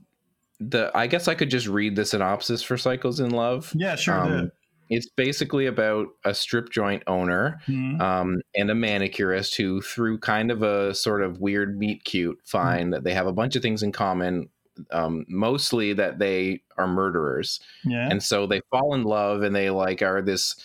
the 0.59 0.91
i 0.95 1.05
guess 1.07 1.27
i 1.27 1.35
could 1.35 1.49
just 1.49 1.67
read 1.67 1.95
the 1.95 2.05
synopsis 2.05 2.61
for 2.63 2.75
psychos 2.75 3.19
in 3.19 3.31
love 3.31 3.71
Yeah, 3.75 3.95
sure. 3.95 4.13
Um, 4.19 4.51
it's 4.89 5.09
basically 5.09 5.65
about 5.65 6.07
a 6.23 6.33
strip 6.35 6.69
joint 6.69 7.01
owner 7.07 7.59
Mhm. 7.67 7.99
um, 7.99 8.41
and 8.55 8.69
a 8.69 8.75
manicurist 8.75 9.55
who, 9.57 9.81
through 9.81 10.19
kind 10.19 10.51
of 10.51 10.61
a 10.61 10.93
sort 10.93 11.23
of 11.23 11.39
weird 11.41 11.77
meet 11.79 12.03
cute, 12.03 12.37
find 12.45 12.93
that 12.93 13.03
they 13.03 13.13
have 13.13 13.25
a 13.25 13.33
bunch 13.33 13.55
of 13.55 13.63
things 13.63 13.81
in 13.81 13.91
common. 13.91 14.47
Um, 14.91 15.25
mostly 15.27 15.93
that 15.93 16.19
they 16.19 16.61
are 16.77 16.87
murderers, 16.87 17.59
Yeah. 17.83 18.07
and 18.11 18.21
so 18.21 18.45
they 18.45 18.61
fall 18.69 18.93
in 18.93 19.03
love, 19.03 19.41
and 19.41 19.55
they 19.55 19.69
like 19.71 20.01
are 20.03 20.21
this 20.21 20.55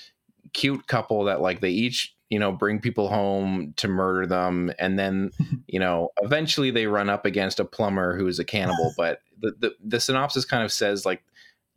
cute 0.53 0.87
couple 0.87 1.25
that 1.25 1.41
like 1.41 1.61
they 1.61 1.71
each 1.71 2.15
you 2.31 2.39
know 2.39 2.51
bring 2.53 2.81
people 2.81 3.09
home 3.09 3.75
to 3.77 3.89
murder 3.89 4.27
them 4.27 4.73
and 4.79 4.99
then 4.99 5.31
you 5.67 5.79
know 5.79 6.09
eventually 6.23 6.71
they 6.71 6.87
run 6.87 7.11
up 7.11 7.27
against 7.27 7.61
a 7.61 7.65
plumber 7.65 8.17
who 8.17 8.27
is 8.27 8.39
a 8.39 8.45
cannibal 8.45 8.95
but 8.97 9.21
the 9.41 9.53
the, 9.59 9.75
the 9.85 10.01
synopsis 10.01 10.45
kind 10.45 10.65
of 10.65 10.73
says 10.73 11.05
like 11.05 11.23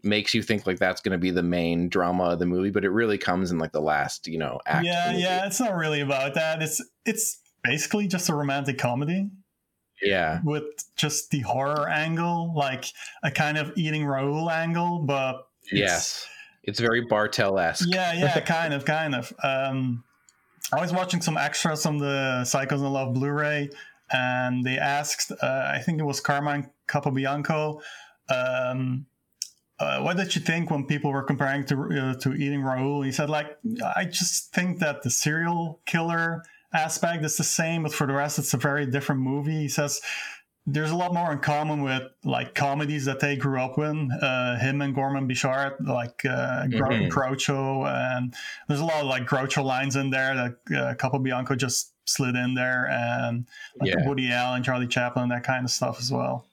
makes 0.06 0.34
you 0.34 0.44
think 0.44 0.68
like 0.68 0.80
that's 0.80 1.00
going 1.00 1.14
to 1.14 1.18
be 1.18 1.32
the 1.32 1.44
main 1.44 1.90
drama 1.90 2.32
of 2.32 2.40
the 2.40 2.46
movie 2.46 2.70
but 2.70 2.86
it 2.86 2.90
really 2.90 3.18
comes 3.18 3.52
in 3.52 3.58
like 3.58 3.72
the 3.72 3.82
last 3.82 4.28
you 4.28 4.38
know 4.38 4.60
act 4.66 4.86
yeah, 4.86 5.16
yeah. 5.16 5.46
It's 5.46 5.62
not 5.62 5.76
really 5.76 6.02
about 6.02 6.34
that. 6.34 6.62
It's 6.62 6.84
it's 7.06 7.40
basically 7.64 8.08
just 8.08 8.28
a 8.28 8.36
romantic 8.36 8.78
comedy 8.78 9.30
yeah 10.02 10.42
with 10.44 10.66
just 10.98 11.32
the 11.32 11.40
horror 11.40 11.88
angle, 11.88 12.54
like 12.54 12.86
a 13.24 13.32
kind 13.32 13.58
of 13.58 13.72
eating 13.78 14.06
Raoul 14.06 14.52
angle, 14.52 15.00
but 15.00 15.48
it's- 15.72 15.80
yes 15.80 16.28
it's 16.64 16.80
very 16.80 17.02
bartel-esque 17.02 17.88
yeah, 17.90 18.14
yeah, 18.14 18.40
kind 18.46 18.74
of, 18.74 18.86
kind 18.86 19.16
of. 19.16 19.34
Um, 19.44 20.04
I 20.72 20.82
was 20.82 20.94
watching 20.94 21.22
some 21.22 21.38
extras 21.38 21.86
on 21.86 21.98
the 21.98 22.42
Psychos 22.44 22.80
in 22.80 22.92
Love 22.92 23.14
Blu-ray, 23.14 23.70
and 24.12 24.64
they 24.64 24.78
asked, 24.78 25.32
uh, 25.32 25.72
I 25.74 25.80
think 25.80 26.00
it 26.00 26.04
was 26.04 26.20
Carmine 26.20 26.70
Capobianco, 26.88 27.82
um, 28.30 29.06
uh, 29.80 30.02
what 30.02 30.18
did 30.18 30.36
you 30.36 30.42
think 30.42 30.72
when 30.72 30.86
people 30.86 31.12
were 31.12 31.24
comparing 31.24 31.66
to 31.66 31.76
uh, 31.76 32.14
to 32.20 32.34
Eating 32.34 32.62
Raoul? 32.62 33.02
He 33.02 33.12
said, 33.12 33.30
like, 33.30 33.58
I 33.96 34.06
just 34.06 34.54
think 34.54 34.80
that 34.80 35.02
the 35.02 35.10
serial 35.10 35.82
killer 35.86 36.44
aspect 36.74 37.26
is 37.26 37.38
the 37.38 37.44
same, 37.44 37.84
but 37.84 37.94
for 37.94 38.08
the 38.08 38.14
rest, 38.14 38.40
it's 38.40 38.54
a 38.54 38.58
very 38.58 38.86
different 38.86 39.22
movie. 39.22 39.62
He 39.62 39.68
says 39.68 40.00
there's 40.66 40.92
a 40.92 40.96
lot 40.96 41.14
more 41.14 41.32
in 41.32 41.40
common 41.40 41.84
with 41.84 42.04
like 42.24 42.56
comedies 42.56 43.06
that 43.06 43.20
they 43.20 43.36
grew 43.36 43.60
up 43.60 43.78
with. 43.78 43.96
Uh, 44.22 44.58
him 44.60 44.82
and 44.82 44.96
Gorman 44.96 45.28
Bechard, 45.28 45.86
like 45.86 46.24
uh, 46.26 46.64
Mhm. 46.64 47.10
Groucho, 47.10 47.86
and 47.86 48.34
there's 48.68 48.80
a 48.80 48.86
lot 48.86 49.02
of 49.02 49.08
like 49.08 49.26
Groucho 49.26 49.64
lines 49.64 49.96
in 49.96 50.10
there 50.10 50.34
that 50.36 50.52
uh, 50.78 50.94
Capobianco 50.96 51.58
just 51.58 51.92
slid 52.06 52.36
in 52.36 52.54
there, 52.54 52.88
and 52.90 53.46
like 53.80 53.90
Yeah. 53.90 54.08
Woody 54.08 54.32
Allen, 54.32 54.64
Charlie 54.64 54.88
Chaplin, 54.88 55.30
that 55.30 55.44
kind 55.44 55.66
of 55.66 55.72
stuff 55.72 56.00
as 56.00 56.12
well. 56.12 56.46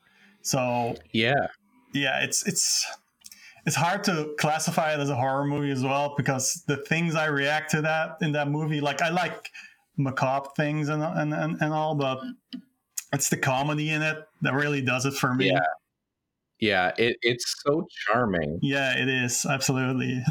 So 0.42 0.96
yeah 1.12 1.46
yeah, 1.92 2.20
it's 2.22 2.46
it's 2.46 2.86
it's 3.66 3.76
hard 3.76 4.04
to 4.04 4.34
classify 4.38 4.94
it 4.94 5.00
as 5.00 5.10
a 5.10 5.16
horror 5.16 5.44
movie 5.44 5.70
as 5.70 5.82
well 5.82 6.14
because 6.16 6.62
the 6.66 6.76
things 6.78 7.14
I 7.14 7.26
react 7.26 7.72
to 7.72 7.82
that 7.82 8.16
in 8.22 8.32
that 8.32 8.48
movie, 8.48 8.80
like 8.80 9.02
I 9.02 9.10
like 9.10 9.50
macabre 9.96 10.48
things 10.56 10.88
and 10.88 11.02
and 11.02 11.34
and, 11.34 11.60
and 11.60 11.72
all, 11.72 11.94
but 11.94 12.20
it's 13.12 13.28
the 13.28 13.36
comedy 13.36 13.90
in 13.90 14.02
it 14.02 14.18
that 14.42 14.54
really 14.54 14.80
does 14.82 15.06
it 15.06 15.14
for 15.14 15.34
me. 15.34 15.48
Yeah. 15.50 15.60
yeah 16.60 16.92
it, 16.98 17.16
it's 17.22 17.54
so 17.66 17.86
charming 18.06 18.58
Yeah, 18.62 18.96
it 18.96 19.08
is 19.08 19.44
absolutely. 19.46 20.22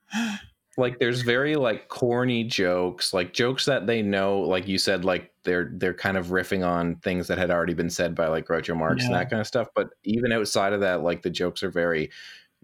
like 0.78 0.98
there's 0.98 1.20
very 1.22 1.56
like 1.56 1.88
corny 1.88 2.44
jokes 2.44 3.12
like 3.12 3.32
jokes 3.34 3.66
that 3.66 3.86
they 3.86 4.00
know 4.02 4.40
like 4.40 4.66
you 4.66 4.78
said 4.78 5.04
like 5.04 5.30
they're 5.44 5.70
they're 5.74 5.92
kind 5.92 6.16
of 6.16 6.28
riffing 6.28 6.66
on 6.66 6.96
things 6.96 7.26
that 7.28 7.36
had 7.36 7.50
already 7.50 7.74
been 7.74 7.90
said 7.90 8.14
by 8.14 8.26
like 8.28 8.46
Groucho 8.46 8.76
Marx 8.76 9.04
and 9.04 9.14
that 9.14 9.28
kind 9.28 9.40
of 9.40 9.46
stuff 9.46 9.68
but 9.74 9.88
even 10.04 10.32
outside 10.32 10.72
of 10.72 10.80
that 10.80 11.02
like 11.02 11.20
the 11.22 11.30
jokes 11.30 11.62
are 11.62 11.70
very 11.70 12.10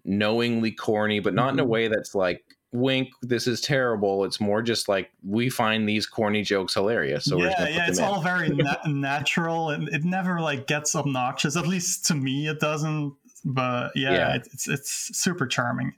knowingly 0.05 0.71
corny 0.73 1.21
but 1.21 1.35
not 1.35 1.53
in 1.53 1.61
a 1.61 1.65
Mhm. 1.65 1.69
way 1.69 1.89
that's 1.89 2.15
like 2.15 2.43
wink 2.73 3.09
this 3.23 3.47
is 3.47 3.61
terrible 3.63 4.25
it's 4.25 4.41
more 4.41 4.61
just 4.61 4.89
like 4.89 5.11
we 5.27 5.49
find 5.49 5.89
these 5.89 6.07
corny 6.07 6.43
jokes 6.43 6.75
hilarious 6.75 7.25
so 7.25 7.39
we're 7.39 7.49
yeah, 7.49 7.67
yeah, 7.69 7.89
it's 7.89 7.99
in 7.99 8.05
all 8.05 8.21
very 8.21 8.51
na- 8.51 8.77
natural 8.87 9.71
and 9.71 9.89
it 9.89 10.05
never 10.05 10.39
like 10.41 10.67
gets 10.67 10.95
obnoxious. 10.95 11.57
At 11.57 11.67
least 11.67 12.05
to 12.07 12.15
me, 12.15 12.47
it 12.47 12.61
doesn't. 12.61 13.15
But 13.45 13.93
yeah, 13.95 14.13
Yeah. 14.13 14.35
It, 14.37 14.49
it's 14.53 14.69
it's 14.69 15.19
super 15.19 15.47
charming. 15.47 15.95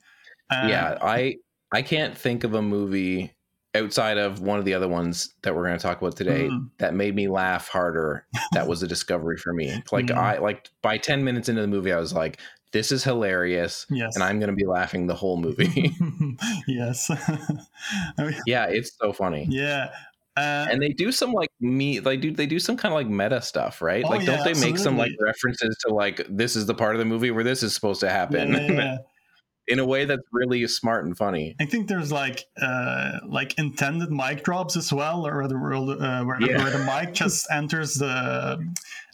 Uh, 0.50 0.66
yeah 0.68 0.98
i 1.00 1.36
i 1.72 1.80
can't 1.80 2.16
think 2.18 2.42
of 2.44 2.54
a 2.54 2.62
movie 2.62 3.32
outside 3.76 4.18
of 4.18 4.40
one 4.40 4.58
of 4.58 4.64
the 4.64 4.74
other 4.74 4.88
ones 4.88 5.32
that 5.42 5.54
we're 5.54 5.64
going 5.64 5.78
to 5.78 5.82
talk 5.82 6.00
about 6.02 6.16
today 6.16 6.48
Mhm. 6.48 6.70
that 6.78 6.92
made 6.92 7.14
me 7.14 7.28
laugh 7.28 7.68
harder 7.68 8.26
that 8.52 8.66
was 8.66 8.82
a 8.82 8.88
discovery 8.88 9.36
for 9.36 9.52
me 9.52 9.80
like 9.92 10.06
Mhm. 10.06 10.16
i 10.16 10.38
like 10.38 10.68
by 10.82 10.98
10 10.98 11.22
minutes 11.24 11.48
into 11.48 11.60
the 11.62 11.68
movie 11.68 11.92
i 11.92 11.98
was 12.00 12.12
like 12.12 12.40
this 12.72 12.92
is 12.92 13.02
hilarious 13.04 13.86
Yes. 13.90 14.14
and 14.14 14.22
i'm 14.24 14.38
going 14.38 14.50
to 14.50 14.56
be 14.56 14.66
laughing 14.66 15.06
the 15.06 15.14
whole 15.14 15.36
movie 15.38 15.94
yes. 16.68 17.10
I 18.18 18.24
mean, 18.24 18.40
yeah 18.46 18.66
it's 18.66 18.92
so 19.00 19.12
funny 19.12 19.46
yeah. 19.50 19.90
Uh, 20.36 20.66
and 20.70 20.80
they 20.80 20.90
do 20.90 21.10
some 21.10 21.32
like 21.32 21.50
me 21.60 21.98
they 21.98 22.16
do 22.16 22.30
they 22.30 22.46
do 22.46 22.58
some 22.60 22.76
kind 22.76 22.92
of 22.94 22.96
like 22.96 23.08
meta 23.08 23.42
stuff 23.42 23.82
right 23.82 24.04
Oh, 24.04 24.08
like 24.10 24.24
don't 24.24 24.44
they 24.44 24.54
make 24.60 24.78
some 24.78 24.96
like 24.96 25.10
references 25.20 25.76
to 25.86 25.92
like 25.92 26.24
this 26.30 26.54
is 26.56 26.66
the 26.66 26.74
part 26.74 26.94
of 26.94 27.00
the 27.00 27.04
movie 27.04 27.30
where 27.32 27.44
this 27.44 27.62
is 27.64 27.74
supposed 27.74 28.00
to 28.00 28.08
happen 28.08 28.52
yeah, 28.52 28.72
yeah. 28.72 28.98
in 29.68 29.78
a 29.80 29.84
way 29.84 30.04
that's 30.04 30.22
really 30.32 30.66
smart 30.68 31.04
and 31.04 31.16
funny 31.16 31.56
I 31.60 31.66
think 31.66 31.88
there's 31.88 32.12
like 32.12 32.44
uh, 32.62 33.18
like 33.26 33.58
intended 33.58 34.10
mic 34.12 34.42
drops 34.44 34.76
as 34.76 34.92
well, 34.92 35.26
or 35.26 35.46
the 35.48 35.56
uh, 35.56 36.24
where, 36.24 36.38
the, 36.40 36.46
Yeah. 36.46 36.62
where 36.62 36.70
the 36.72 36.84
mic 36.84 37.12
just 37.12 37.46
enters 37.52 37.94
the 37.94 38.58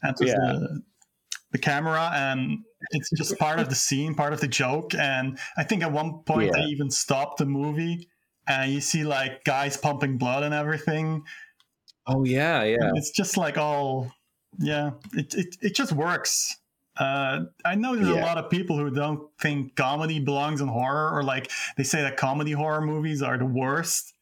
enters 0.04 0.28
Yeah. 0.28 0.34
the, 0.36 0.82
the 1.52 1.58
camera, 1.58 2.10
and 2.14 2.58
it's 2.90 3.10
just 3.10 3.38
part 3.38 3.58
of 3.58 3.68
the 3.68 3.74
scene, 3.74 4.14
part 4.14 4.32
of 4.32 4.40
the 4.40 4.48
joke. 4.48 4.94
And 4.94 5.38
I 5.56 5.64
think 5.64 5.82
at 5.82 5.92
one 5.92 6.20
point 6.24 6.52
Yeah. 6.54 6.60
they 6.62 6.66
even 6.68 6.90
stopped 6.90 7.38
the 7.38 7.46
movie, 7.46 8.08
and 8.48 8.72
you 8.72 8.80
see 8.80 9.04
like 9.04 9.44
guys 9.44 9.76
pumping 9.76 10.18
blood 10.18 10.42
and 10.42 10.54
everything. 10.54 11.24
oh 12.06 12.24
yeah 12.24 12.62
yeah 12.62 12.90
It's 12.94 13.10
just 13.10 13.36
like 13.36 13.58
all, 13.58 14.12
yeah, 14.58 14.90
it 15.12 15.34
it, 15.34 15.56
it 15.60 15.74
just 15.74 15.92
works. 15.92 16.56
Uh, 16.98 17.44
I 17.64 17.74
know 17.74 17.94
there's 17.94 18.08
a 18.08 18.14
lot 18.14 18.38
of 18.38 18.48
people 18.48 18.78
who 18.78 18.90
don't 18.90 19.28
think 19.38 19.76
comedy 19.76 20.18
belongs 20.18 20.62
in 20.62 20.68
horror, 20.68 21.10
or 21.14 21.22
like 21.22 21.50
they 21.76 21.82
say 21.82 22.00
that 22.02 22.16
comedy 22.16 22.52
horror 22.52 22.80
movies 22.80 23.20
are 23.20 23.36
the 23.36 23.44
worst. 23.44 24.14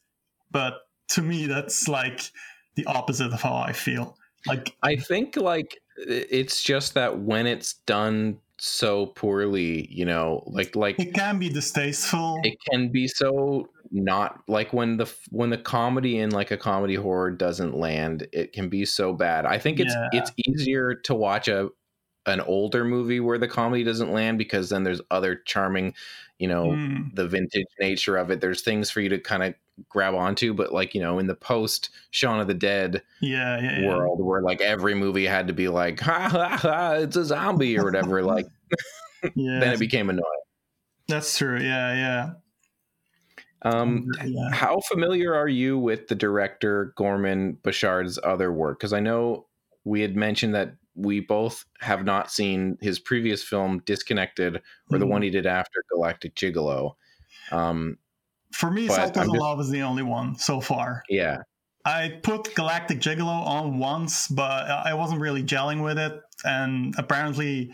But 0.50 0.78
to 1.10 1.22
me, 1.22 1.46
that's 1.46 1.86
like 1.86 2.30
the 2.74 2.84
opposite 2.86 3.32
of 3.32 3.40
how 3.40 3.54
I 3.54 3.72
feel. 3.72 4.16
Like, 4.46 4.76
I 4.82 4.96
think 4.96 5.36
like 5.36 5.78
it's 5.96 6.62
just 6.64 6.94
that 6.94 7.20
when 7.20 7.46
it's 7.46 7.74
done 7.86 8.40
so 8.64 9.06
poorly, 9.06 9.86
you 9.90 10.06
know, 10.06 10.42
like 10.46 10.74
like 10.74 10.98
it 10.98 11.12
can 11.12 11.38
be 11.38 11.50
distasteful. 11.50 12.40
it 12.44 12.56
can 12.70 12.88
be 12.88 13.06
so 13.06 13.68
not 13.90 14.40
like 14.48 14.72
when 14.72 14.96
the 14.96 15.12
when 15.30 15.50
the 15.50 15.58
comedy 15.58 16.18
in 16.18 16.30
like 16.30 16.50
a 16.50 16.56
comedy 16.56 16.94
horror 16.94 17.30
doesn't 17.30 17.76
land, 17.76 18.26
it 18.32 18.54
can 18.54 18.70
be 18.70 18.86
so 18.86 19.12
bad. 19.12 19.44
I 19.44 19.58
think 19.58 19.80
it's 19.80 19.94
Yeah. 19.94 20.08
it's 20.12 20.32
easier 20.48 20.94
to 20.94 21.14
watch 21.14 21.46
a 21.46 21.68
an 22.26 22.40
older 22.40 22.86
movie 22.86 23.20
where 23.20 23.36
the 23.36 23.48
comedy 23.48 23.84
doesn't 23.84 24.10
land 24.10 24.38
because 24.38 24.70
then 24.70 24.82
there's 24.82 25.02
other 25.10 25.36
charming, 25.44 25.92
you 26.44 26.48
know, 26.48 26.66
Mm, 26.66 27.14
the 27.14 27.26
vintage 27.26 27.64
nature 27.80 28.18
of 28.18 28.30
it. 28.30 28.42
There's 28.42 28.60
things 28.60 28.90
for 28.90 29.00
you 29.00 29.08
to 29.08 29.18
kind 29.18 29.42
of 29.42 29.54
grab 29.88 30.14
onto, 30.14 30.52
but 30.52 30.74
like, 30.74 30.94
you 30.94 31.00
know, 31.00 31.18
in 31.18 31.26
the 31.26 31.34
post 31.34 31.88
Shaun 32.10 32.38
of 32.38 32.48
the 32.48 32.52
Dead, 32.52 33.00
yeah, 33.22 33.58
yeah, 33.58 33.80
yeah. 33.80 33.88
world 33.88 34.22
where 34.22 34.42
like 34.42 34.60
every 34.60 34.94
movie 34.94 35.24
had 35.24 35.46
to 35.46 35.54
be 35.54 35.68
like 35.68 36.00
ha 36.08 36.28
ha 36.28 36.58
ha 36.58 36.92
it's 36.96 37.16
a 37.16 37.24
zombie 37.24 37.78
or 37.78 37.84
whatever 37.84 38.22
like 38.22 38.44
yeah. 39.34 39.58
then 39.58 39.72
it 39.72 39.78
became 39.78 40.10
annoying 40.10 40.24
that's 41.08 41.38
true. 41.38 41.58
Yeah, 41.60 41.94
yeah. 41.94 42.32
um 43.62 44.06
yeah. 44.22 44.50
how 44.52 44.80
familiar 44.80 45.34
are 45.34 45.48
you 45.48 45.78
with 45.78 46.08
the 46.08 46.14
director 46.14 46.92
gorman 46.94 47.56
Bechard's 47.62 48.18
other 48.22 48.52
work 48.52 48.78
because 48.78 48.92
i 48.92 49.00
know 49.00 49.46
we 49.84 50.02
had 50.02 50.14
mentioned 50.14 50.54
that 50.54 50.74
we 50.94 51.20
both 51.20 51.64
have 51.80 52.04
not 52.04 52.30
seen 52.30 52.78
his 52.80 52.98
previous 53.00 53.42
film 53.42 53.80
disconnected 53.84 54.62
or 54.90 54.98
the 54.98 55.06
Mhm. 55.06 55.10
one 55.10 55.22
he 55.22 55.30
did 55.30 55.46
after 55.46 55.82
galactic 55.90 56.34
gigolo 56.34 56.94
um 57.52 57.98
For 58.52 58.70
me, 58.70 58.88
Salt 58.88 59.16
of 59.16 59.26
Love 59.26 59.60
is 59.60 59.70
the 59.70 59.82
only 59.82 60.02
one 60.02 60.36
so 60.36 60.60
far. 60.60 61.02
yeah 61.08 61.38
I 61.84 62.20
put 62.22 62.54
Galactic 62.54 63.00
Gigolo 63.00 63.26
on 63.46 63.78
once, 63.78 64.28
but 64.28 64.70
I 64.70 64.94
wasn't 64.94 65.20
really 65.20 65.42
gelling 65.42 65.82
with 65.84 65.98
it. 65.98 66.14
And 66.44 66.94
apparently, 66.96 67.72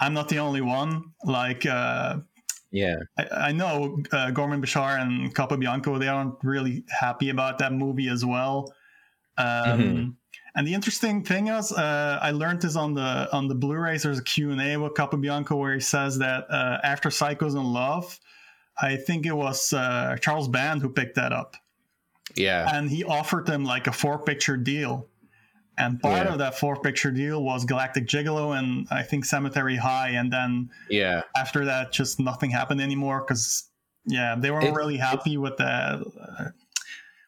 I'm 0.00 0.14
not 0.14 0.28
the 0.28 0.38
only 0.40 0.62
one. 0.62 1.12
Like, 1.24 1.66
uh, 1.66 2.18
yeah 2.70 2.96
I, 3.18 3.26
I 3.48 3.52
know 3.52 4.02
uh, 4.12 4.30
Gorman 4.32 4.62
Bechard 4.62 5.00
and 5.00 5.34
Capobianco, 5.34 5.98
they 5.98 6.08
aren't 6.08 6.36
really 6.42 6.84
happy 6.90 7.28
about 7.30 7.58
that 7.58 7.72
movie 7.72 8.08
as 8.08 8.24
well. 8.24 8.74
Um, 9.38 9.74
Mhm. 9.78 10.16
And 10.56 10.66
the 10.66 10.74
interesting 10.74 11.24
thing 11.24 11.48
is, 11.48 11.72
uh, 11.72 12.18
I 12.22 12.30
learned 12.30 12.62
this 12.62 12.76
on 12.76 12.94
the 12.94 13.28
on 13.32 13.48
the 13.48 13.54
Blu-rays. 13.56 14.04
There's 14.04 14.20
a 14.20 14.22
Q&A 14.22 14.76
with 14.76 14.94
Capobianco 14.94 15.58
where 15.58 15.74
he 15.74 15.80
says 15.80 16.18
that 16.18 16.46
uh, 16.48 16.78
after 16.84 17.08
Psychos 17.08 17.56
in 17.56 17.64
Love, 17.64 18.20
I 18.80 18.96
think 18.96 19.26
it 19.26 19.32
was 19.34 19.72
uh, 19.72 20.16
Charles 20.20 20.46
Band 20.48 20.80
who 20.82 20.90
picked 20.90 21.16
that 21.16 21.32
up. 21.32 21.56
Yeah. 22.36 22.68
And 22.72 22.88
he 22.88 23.02
offered 23.04 23.46
them 23.46 23.64
like 23.64 23.86
a 23.88 23.92
four 23.92 24.18
picture 24.18 24.56
deal. 24.56 25.08
And 25.76 26.00
part 26.00 26.26
Yeah. 26.26 26.32
of 26.32 26.38
that 26.38 26.56
four 26.56 26.80
picture 26.80 27.10
deal 27.10 27.42
was 27.42 27.64
galactic 27.64 28.06
gigolo 28.06 28.56
and 28.56 28.86
i 28.92 29.02
think 29.02 29.24
cemetery 29.24 29.74
high. 29.76 30.10
And 30.10 30.32
then 30.32 30.70
yeah. 30.88 31.22
after 31.36 31.64
that 31.64 31.92
just 31.92 32.20
nothing 32.20 32.50
happened 32.50 32.80
anymore 32.80 33.24
because 33.26 33.68
yeah 34.06 34.36
they 34.38 34.52
weren't 34.52 34.64
It's- 34.64 34.76
really 34.76 34.96
happy 34.98 35.36
with 35.36 35.56
the 35.56 35.64
uh, 35.64 36.44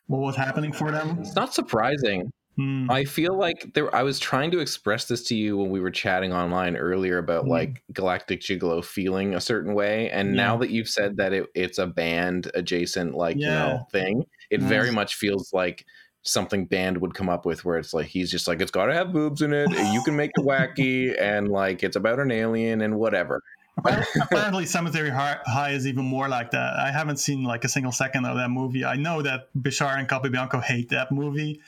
what 0.06 0.21
was 0.21 0.37
happening 0.37 0.73
for 0.73 0.92
them. 0.92 1.18
It's 1.21 1.35
not 1.35 1.52
surprising 1.54 2.30
Hmm. 2.57 2.91
I 2.91 3.05
feel 3.05 3.37
like 3.39 3.73
there. 3.75 3.95
I 3.95 4.03
was 4.03 4.19
trying 4.19 4.51
to 4.53 4.61
express 4.61 5.07
this 5.07 5.23
to 5.25 5.35
you 5.37 5.57
when 5.59 5.71
we 5.71 5.79
were 5.81 5.91
chatting 5.91 6.33
online 6.33 6.77
earlier 6.77 7.19
about 7.19 7.45
Mm. 7.45 7.49
like 7.49 7.83
Galactic 7.93 8.41
Gigolo 8.41 8.83
feeling 8.85 9.35
a 9.35 9.41
certain 9.41 9.75
way, 9.75 10.11
and 10.11 10.35
now 10.35 10.57
that 10.59 10.71
you've 10.71 10.89
said 10.89 11.19
that 11.19 11.33
it, 11.35 11.47
it's 11.55 11.79
a 11.79 11.87
band 11.87 12.51
adjacent 12.55 13.15
like 13.15 13.37
you 13.37 13.47
know 13.47 13.87
thing, 13.93 14.25
it 14.51 14.61
Yes. 14.61 14.69
very 14.69 14.91
much 14.91 15.17
feels 15.17 15.53
like 15.53 15.85
something 16.23 16.65
band 16.67 16.99
would 16.99 17.15
come 17.15 17.29
up 17.29 17.47
with 17.47 17.65
where 17.65 17.79
it's 17.79 17.95
like 17.95 18.07
he's 18.07 18.31
just 18.31 18.49
like 18.49 18.61
it's 18.61 18.73
got 18.73 18.87
to 18.87 18.95
have 18.95 19.13
boobs 19.13 19.43
in 19.43 19.53
it 19.53 19.71
you 19.93 20.03
can 20.03 20.17
make 20.17 20.33
it 20.37 20.45
wacky 20.45 21.15
and 21.23 21.47
like 21.49 21.85
it's 21.85 21.95
about 21.95 22.19
an 22.19 22.33
alien 22.33 22.81
and 22.81 22.97
whatever 22.97 23.41
Appar- 23.79 24.05
Apparently, 24.23 24.65
Cemetery 24.67 25.11
Hi- 25.11 25.39
High 25.45 25.71
is 25.73 25.87
even 25.87 26.05
more 26.07 26.29
like 26.31 26.51
that. 26.53 26.79
I 26.79 26.91
haven't 26.91 27.19
seen 27.19 27.45
like 27.45 27.63
a 27.63 27.69
single 27.69 27.93
second 27.93 28.25
of 28.25 28.39
that 28.39 28.49
movie. 28.49 28.87
I 28.87 28.97
know 28.97 29.21
that 29.21 29.51
Bechard 29.55 29.99
and 29.99 30.09
Capobianco 30.09 30.63
hate 30.63 30.89
that 30.89 31.13
movie, 31.13 31.61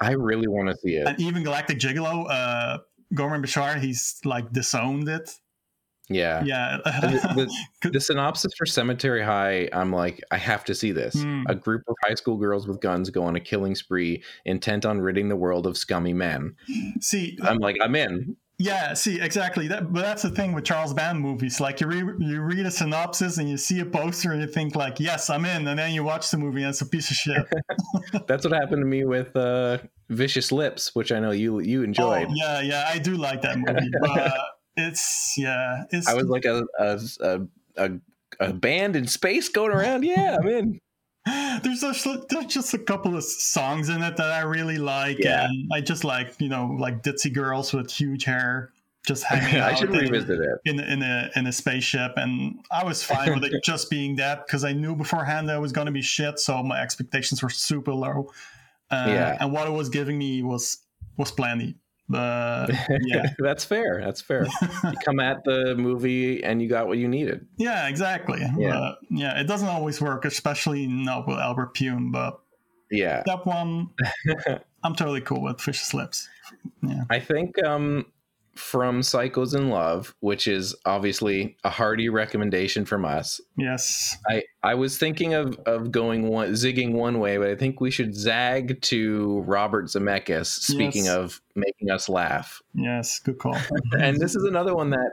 i 0.00 0.12
really 0.12 0.48
want 0.48 0.68
to 0.68 0.76
see 0.76 0.96
it 0.96 1.06
and 1.06 1.20
even 1.20 1.42
Galactic 1.42 1.78
Gigolo, 1.78 2.26
uh, 2.28 2.78
Gorman 3.14 3.42
Bechard, 3.42 3.80
he's 3.80 4.20
like 4.24 4.52
disowned 4.52 5.08
it. 5.08 5.34
yeah 6.08 6.42
Yeah, 6.44 6.78
the, 6.84 7.50
the, 7.82 7.90
the 7.92 8.00
synopsis 8.00 8.52
for 8.56 8.66
Cemetery 8.66 9.22
High, 9.22 9.68
I'm 9.72 9.92
like, 9.92 10.22
I 10.30 10.36
have 10.36 10.64
to 10.66 10.74
see 10.74 10.92
this. 10.92 11.22
Hmm. 11.22 11.44
A 11.48 11.54
group 11.54 11.82
of 11.88 11.94
high 12.04 12.14
school 12.14 12.36
girls 12.36 12.66
with 12.66 12.80
guns 12.80 13.10
go 13.10 13.24
on 13.24 13.36
a 13.36 13.40
killing 13.40 13.74
spree, 13.74 14.22
intent 14.44 14.84
on 14.84 15.00
ridding 15.00 15.28
the 15.28 15.36
world 15.36 15.66
of 15.66 15.76
scummy 15.76 16.12
men. 16.12 16.54
see, 17.00 17.38
I'm 17.42 17.58
like, 17.58 17.76
I'm 17.82 17.94
in. 17.94 18.36
Yeah, 18.60 18.94
see, 18.94 19.20
exactly. 19.20 19.68
That, 19.68 19.92
but 19.92 20.02
that's 20.02 20.22
the 20.22 20.30
thing 20.30 20.52
with 20.52 20.64
Charles 20.64 20.92
Band 20.92 21.20
movies. 21.20 21.60
Like 21.60 21.80
you 21.80 21.86
re- 21.86 22.14
you 22.18 22.40
read 22.40 22.66
a 22.66 22.72
synopsis 22.72 23.38
and 23.38 23.48
you 23.48 23.56
see 23.56 23.78
a 23.78 23.86
poster 23.86 24.32
and 24.32 24.40
you 24.40 24.48
think 24.48 24.74
like, 24.74 24.98
"Yes, 24.98 25.30
I'm 25.30 25.44
in," 25.44 25.68
and 25.68 25.78
then 25.78 25.92
you 25.92 26.02
watch 26.02 26.32
the 26.32 26.38
movie 26.38 26.62
and 26.62 26.70
it's 26.70 26.80
a 26.80 26.86
piece 26.86 27.08
of 27.08 27.16
shit. 27.16 27.46
That's 28.26 28.44
what 28.44 28.52
happened 28.52 28.82
to 28.82 28.86
me 28.86 29.04
with 29.04 29.36
uh, 29.36 29.78
Vicious 30.08 30.50
Lips, 30.50 30.92
which 30.96 31.12
I 31.12 31.20
know 31.20 31.30
you 31.30 31.60
you 31.60 31.84
enjoyed. 31.84 32.26
Oh, 32.28 32.34
yeah, 32.34 32.60
yeah, 32.60 32.88
I 32.92 32.98
do 32.98 33.14
like 33.14 33.42
that 33.42 33.58
movie, 33.58 33.90
but 34.00 34.34
it's 34.76 35.34
yeah, 35.38 35.84
it's 35.92 36.08
I 36.08 36.14
was 36.14 36.26
like 36.26 36.44
a 36.44 36.64
a, 36.80 37.00
a 37.20 37.40
a 37.76 37.90
a 38.40 38.52
band 38.52 38.96
in 38.96 39.06
space 39.06 39.48
going 39.48 39.70
around. 39.70 40.04
Yeah, 40.04 40.36
I'm 40.40 40.48
in. 40.48 40.80
there's 41.62 41.80
just 41.80 42.06
there's 42.30 42.46
just 42.46 42.74
a 42.74 42.78
couple 42.78 43.16
of 43.16 43.24
songs 43.24 43.88
in 43.88 44.02
it 44.02 44.16
that 44.16 44.30
I 44.30 44.40
really 44.42 44.78
like, 44.78 45.18
Yeah. 45.18 45.44
and 45.44 45.70
I 45.72 45.80
just 45.80 46.04
like 46.04 46.34
you 46.40 46.48
know 46.48 46.76
like 46.78 47.02
ditzy 47.02 47.32
girls 47.32 47.72
with 47.72 47.90
huge 47.90 48.24
hair 48.24 48.72
just 49.06 49.24
hanging 49.30 49.58
out 49.60 49.72
I 49.72 49.74
should 49.74 49.90
in- 49.94 50.10
revisit 50.10 50.40
it. 50.40 50.58
in 50.64 50.80
in 50.80 51.02
a 51.02 51.30
in 51.36 51.46
a 51.46 51.52
spaceship, 51.52 52.12
and 52.16 52.58
I 52.70 52.84
was 52.84 53.02
fine 53.02 53.32
with 53.34 53.44
it 53.44 53.62
just 53.64 53.90
being 53.90 54.16
that 54.16 54.46
because 54.46 54.64
I 54.64 54.72
knew 54.72 54.94
beforehand 54.96 55.48
that 55.48 55.56
it 55.56 55.60
was 55.60 55.72
going 55.72 55.86
to 55.86 55.92
be 55.92 56.02
shit, 56.02 56.38
so 56.38 56.62
my 56.62 56.80
expectations 56.82 57.42
were 57.42 57.50
super 57.50 57.92
low. 57.94 58.30
Uh, 58.90 59.04
Yeah. 59.08 59.36
and 59.40 59.52
what 59.52 59.66
it 59.66 59.72
was 59.72 59.88
giving 59.88 60.18
me 60.18 60.42
was 60.42 60.78
was 61.16 61.30
plenty. 61.30 61.74
But 62.08 62.68
yeah, 63.02 63.34
That's 63.38 63.64
fair. 63.64 64.00
That's 64.02 64.20
fair. 64.20 64.46
you 64.84 64.92
come 65.04 65.20
at 65.20 65.44
the 65.44 65.74
movie 65.76 66.42
and 66.42 66.62
you 66.62 66.68
got 66.68 66.86
what 66.88 66.98
you 66.98 67.06
needed. 67.08 67.46
yeah, 67.58 67.86
exactly. 67.88 68.40
Yeah. 68.56 68.70
But, 68.70 68.98
yeah, 69.10 69.38
it 69.40 69.44
doesn't 69.46 69.68
always 69.68 70.00
work, 70.00 70.24
especially 70.24 70.86
not 70.86 71.26
with 71.28 71.38
Albert 71.38 71.74
Pyun. 71.74 72.10
But 72.12 72.40
Yeah. 72.90 73.22
that 73.26 73.44
one, 73.46 73.90
I'm 74.84 74.94
totally 74.94 75.20
cool 75.20 75.42
with 75.42 75.60
Vicious 75.60 75.92
Lips. 75.92 76.28
Yeah, 76.82 77.02
I 77.10 77.20
think 77.20 77.62
um, 77.62 78.06
from 78.58 79.00
Psychos 79.00 79.54
in 79.56 79.70
Love, 79.70 80.14
which 80.20 80.46
is 80.48 80.74
obviously 80.84 81.56
a 81.64 81.70
hearty 81.70 82.08
recommendation 82.08 82.84
from 82.84 83.04
us. 83.04 83.40
yes, 83.56 84.16
I, 84.28 84.42
I 84.62 84.74
was 84.74 84.98
thinking 84.98 85.34
of, 85.34 85.56
of 85.66 85.90
going 85.92 86.28
one 86.28 86.50
zigging 86.52 86.92
one 86.92 87.20
way, 87.20 87.38
but 87.38 87.48
I 87.48 87.54
think 87.54 87.80
we 87.80 87.90
should 87.90 88.14
zag 88.14 88.80
to 88.82 89.40
Robert 89.46 89.86
Zemeckis. 89.86 90.46
Speaking 90.46 91.04
Yes. 91.06 91.14
of 91.14 91.40
making 91.54 91.90
us 91.90 92.08
laugh, 92.08 92.60
yes, 92.74 93.20
good 93.20 93.38
call. 93.38 93.56
and 94.00 94.16
this 94.18 94.34
is 94.34 94.44
another 94.44 94.74
one 94.74 94.90
that 94.90 95.12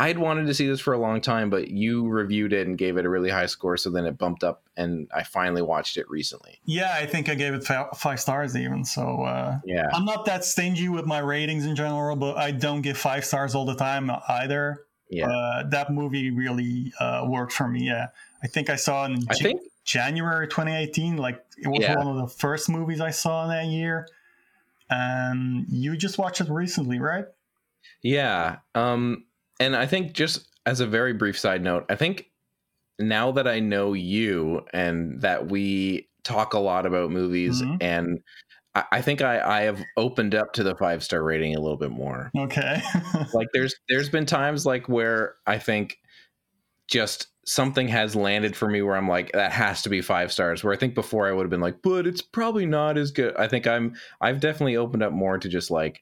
I'd 0.00 0.18
wanted 0.18 0.46
to 0.46 0.54
see 0.54 0.66
this 0.66 0.80
for 0.80 0.92
a 0.94 0.98
long 0.98 1.20
time, 1.20 1.50
but 1.50 1.68
you 1.68 2.08
reviewed 2.08 2.52
it 2.52 2.66
and 2.66 2.78
gave 2.78 2.96
it 2.96 3.04
a 3.04 3.08
really 3.08 3.30
high 3.30 3.46
score, 3.46 3.76
so 3.76 3.90
then 3.90 4.06
it 4.06 4.16
bumped 4.18 4.42
up, 4.42 4.62
and 4.76 5.08
I 5.14 5.22
finally 5.24 5.62
watched 5.62 5.96
it 5.96 6.08
recently. 6.08 6.58
yeah, 6.64 6.92
I 6.94 7.06
think 7.06 7.28
I 7.28 7.34
gave 7.34 7.54
it 7.54 7.64
five 7.96 8.18
stars 8.20 8.56
even. 8.56 8.84
So 8.84 9.22
uh, 9.22 9.58
Yeah, 9.64 9.88
I'm 9.92 10.04
not 10.04 10.24
that 10.26 10.44
stingy 10.44 10.88
with 10.88 11.06
my 11.06 11.18
ratings 11.18 11.66
in 11.66 11.76
general, 11.76 12.16
but 12.16 12.36
I 12.36 12.50
don't 12.50 12.82
give 12.82 12.96
five 12.96 13.24
stars 13.24 13.54
all 13.54 13.64
the 13.66 13.74
time 13.76 14.10
either. 14.28 14.84
yeah. 15.10 15.28
Uh, 15.28 15.68
that 15.70 15.92
movie 15.92 16.30
really 16.30 16.92
uh, 16.98 17.26
worked 17.28 17.52
for 17.52 17.68
me. 17.68 17.86
Yeah, 17.86 18.06
I 18.42 18.46
think 18.46 18.70
I 18.70 18.76
saw 18.76 19.04
it 19.06 19.10
in 19.12 19.24
I 19.28 19.34
think 19.34 19.60
January 19.84 20.46
2018. 20.48 21.16
Like 21.16 21.44
it 21.58 21.68
was 21.68 21.80
Yeah. 21.82 21.96
one 21.96 22.06
of 22.06 22.16
the 22.16 22.28
first 22.28 22.68
movies 22.68 23.00
I 23.00 23.10
saw 23.10 23.48
that 23.48 23.66
year. 23.66 24.06
And 24.88 25.66
you 25.68 25.96
just 25.96 26.18
watched 26.18 26.40
it 26.40 26.48
recently, 26.48 26.98
right? 27.00 27.26
Yeah. 28.02 28.56
Um, 28.74 29.24
and 29.60 29.76
I 29.76 29.86
think 29.86 30.12
just 30.14 30.48
as 30.66 30.80
a 30.80 30.86
very 30.86 31.12
brief 31.12 31.38
side 31.38 31.62
note, 31.62 31.84
I 31.88 31.94
think 31.94 32.26
now 32.98 33.30
that 33.32 33.46
I 33.46 33.60
know 33.60 33.92
you 33.92 34.62
and 34.72 35.20
that 35.20 35.48
we 35.48 36.08
talk 36.24 36.52
a 36.54 36.58
lot 36.58 36.84
about 36.86 37.10
movies 37.10 37.62
Mhm. 37.62 37.78
and 37.80 38.20
I, 38.74 38.84
I 38.92 39.02
think 39.02 39.22
I, 39.22 39.40
I 39.40 39.60
have 39.62 39.80
opened 39.96 40.34
up 40.34 40.52
to 40.54 40.62
the 40.62 40.74
five 40.76 41.02
star 41.02 41.22
rating 41.22 41.54
a 41.56 41.60
little 41.60 41.78
bit 41.78 41.90
more. 41.90 42.30
Okay. 42.36 42.82
Like 43.34 43.48
there's 43.52 43.74
there's 43.88 44.08
been 44.08 44.26
times 44.26 44.66
like 44.66 44.88
where 44.88 45.34
I 45.46 45.58
think 45.58 45.98
just 46.88 47.28
something 47.46 47.88
has 47.88 48.14
landed 48.16 48.56
for 48.56 48.68
me 48.68 48.82
where 48.82 48.96
I'm 48.96 49.08
like, 49.08 49.32
that 49.32 49.52
has 49.52 49.82
to 49.82 49.88
be 49.88 50.00
five 50.02 50.32
stars. 50.32 50.62
Where 50.62 50.72
I 50.72 50.76
think 50.76 50.94
before 50.94 51.26
I 51.28 51.32
would 51.32 51.44
have 51.44 51.50
been 51.50 51.60
like, 51.60 51.82
but 51.82 52.06
it's 52.06 52.22
probably 52.22 52.66
not 52.66 52.98
as 52.98 53.10
good. 53.12 53.34
I 53.36 53.48
think 53.48 53.66
I'm 53.66 53.94
I've 54.20 54.40
definitely 54.40 54.76
opened 54.76 55.02
up 55.02 55.12
more 55.12 55.38
to 55.38 55.48
just 55.48 55.70
like 55.70 56.00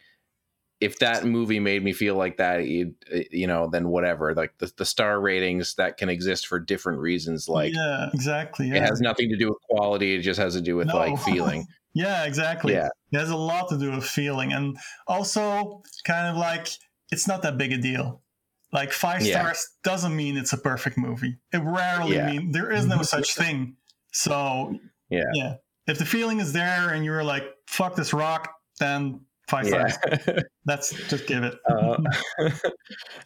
if 0.81 0.99
that 1.01 1.25
movie 1.25 1.59
made 1.59 1.83
me 1.83 1.93
feel 1.93 2.15
like 2.15 2.37
that, 2.37 2.67
you, 2.67 2.95
eh, 3.11 3.25
you 3.31 3.47
know, 3.47 3.69
then 3.71 3.89
whatever. 3.89 4.35
Like 4.35 4.57
the, 4.59 4.73
the 4.77 4.85
star 4.85 5.21
ratings 5.21 5.75
that 5.75 5.97
can 5.97 6.09
exist 6.09 6.47
for 6.47 6.61
different 6.61 7.01
reasons. 7.01 7.49
Like 7.49 7.73
yeah, 7.75 8.09
exactly. 8.15 8.71
it 8.71 8.83
has 8.83 9.01
nothing 9.01 9.29
to 9.31 9.37
do 9.37 9.49
with 9.49 9.59
quality. 9.69 10.15
It 10.15 10.23
just 10.23 10.39
has 10.39 10.55
to 10.55 10.61
do 10.61 10.77
with 10.77 10.89
No. 10.89 10.97
like 10.97 11.19
feeling. 11.25 11.67
yeah, 11.95 12.25
exactly. 12.25 12.75
Yeah. 12.75 12.89
It 13.13 13.19
has 13.19 13.31
a 13.31 13.37
lot 13.37 13.69
to 13.71 13.79
do 13.79 13.91
with 13.91 14.05
feeling. 14.05 14.53
And 14.53 14.77
also, 15.07 15.83
kind 16.05 16.29
of 16.29 16.37
like, 16.37 16.69
it's 17.11 17.27
not 17.27 17.43
that 17.43 17.59
big 17.59 17.73
a 17.73 17.79
deal. 17.79 18.23
Like, 18.73 18.93
five 18.93 19.23
Yeah. 19.23 19.41
stars 19.41 19.67
doesn't 19.83 20.15
mean 20.15 20.37
it's 20.37 20.53
a 20.53 20.59
perfect 20.59 20.97
movie. 20.99 21.39
It 21.53 21.63
rarely 21.65 22.17
Yeah. 22.17 22.31
means 22.31 22.53
there 22.53 22.71
is 22.71 22.83
mm-hmm. 22.85 22.99
no 22.99 23.03
such 23.03 23.35
thing. 23.35 23.77
So, 24.13 24.79
Yeah. 25.11 25.25
yeah. 25.35 25.55
If 25.87 25.99
the 25.99 26.05
feeling 26.05 26.39
is 26.39 26.53
there 26.53 26.91
and 26.91 27.05
you're 27.05 27.25
like, 27.25 27.45
fuck 27.67 27.97
this 27.97 28.13
rock, 28.13 28.53
then 28.79 29.23
five 29.49 29.67
stars. 29.67 29.95
Yeah. 30.27 30.41
That's 30.65 30.91
just 31.09 31.27
give 31.27 31.43
it. 31.45 31.55
uh, 31.71 31.97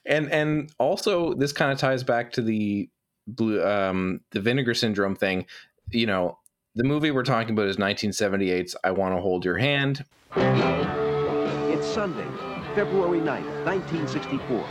and 0.06 0.30
and 0.32 0.72
also 0.78 1.35
this 1.35 1.52
kind 1.52 1.72
of 1.72 1.78
ties 1.78 2.02
back 2.02 2.32
to 2.32 2.42
the 2.42 2.88
blue 3.26 3.64
um 3.64 4.20
the 4.32 4.40
vinegar 4.40 4.74
syndrome 4.74 5.14
thing 5.14 5.46
you 5.92 6.06
know 6.06 6.37
the 6.74 6.82
movie 6.82 7.12
we're 7.12 7.22
talking 7.22 7.52
about 7.52 7.68
is 7.68 7.76
1978's 7.76 8.74
i 8.82 8.90
want 8.90 9.14
to 9.14 9.20
hold 9.20 9.44
your 9.44 9.56
hand 9.58 10.04
It's 10.35 11.87
Sunday, 11.87 12.26
February 12.74 13.20
9th, 13.20 13.64
1964. 13.64 14.66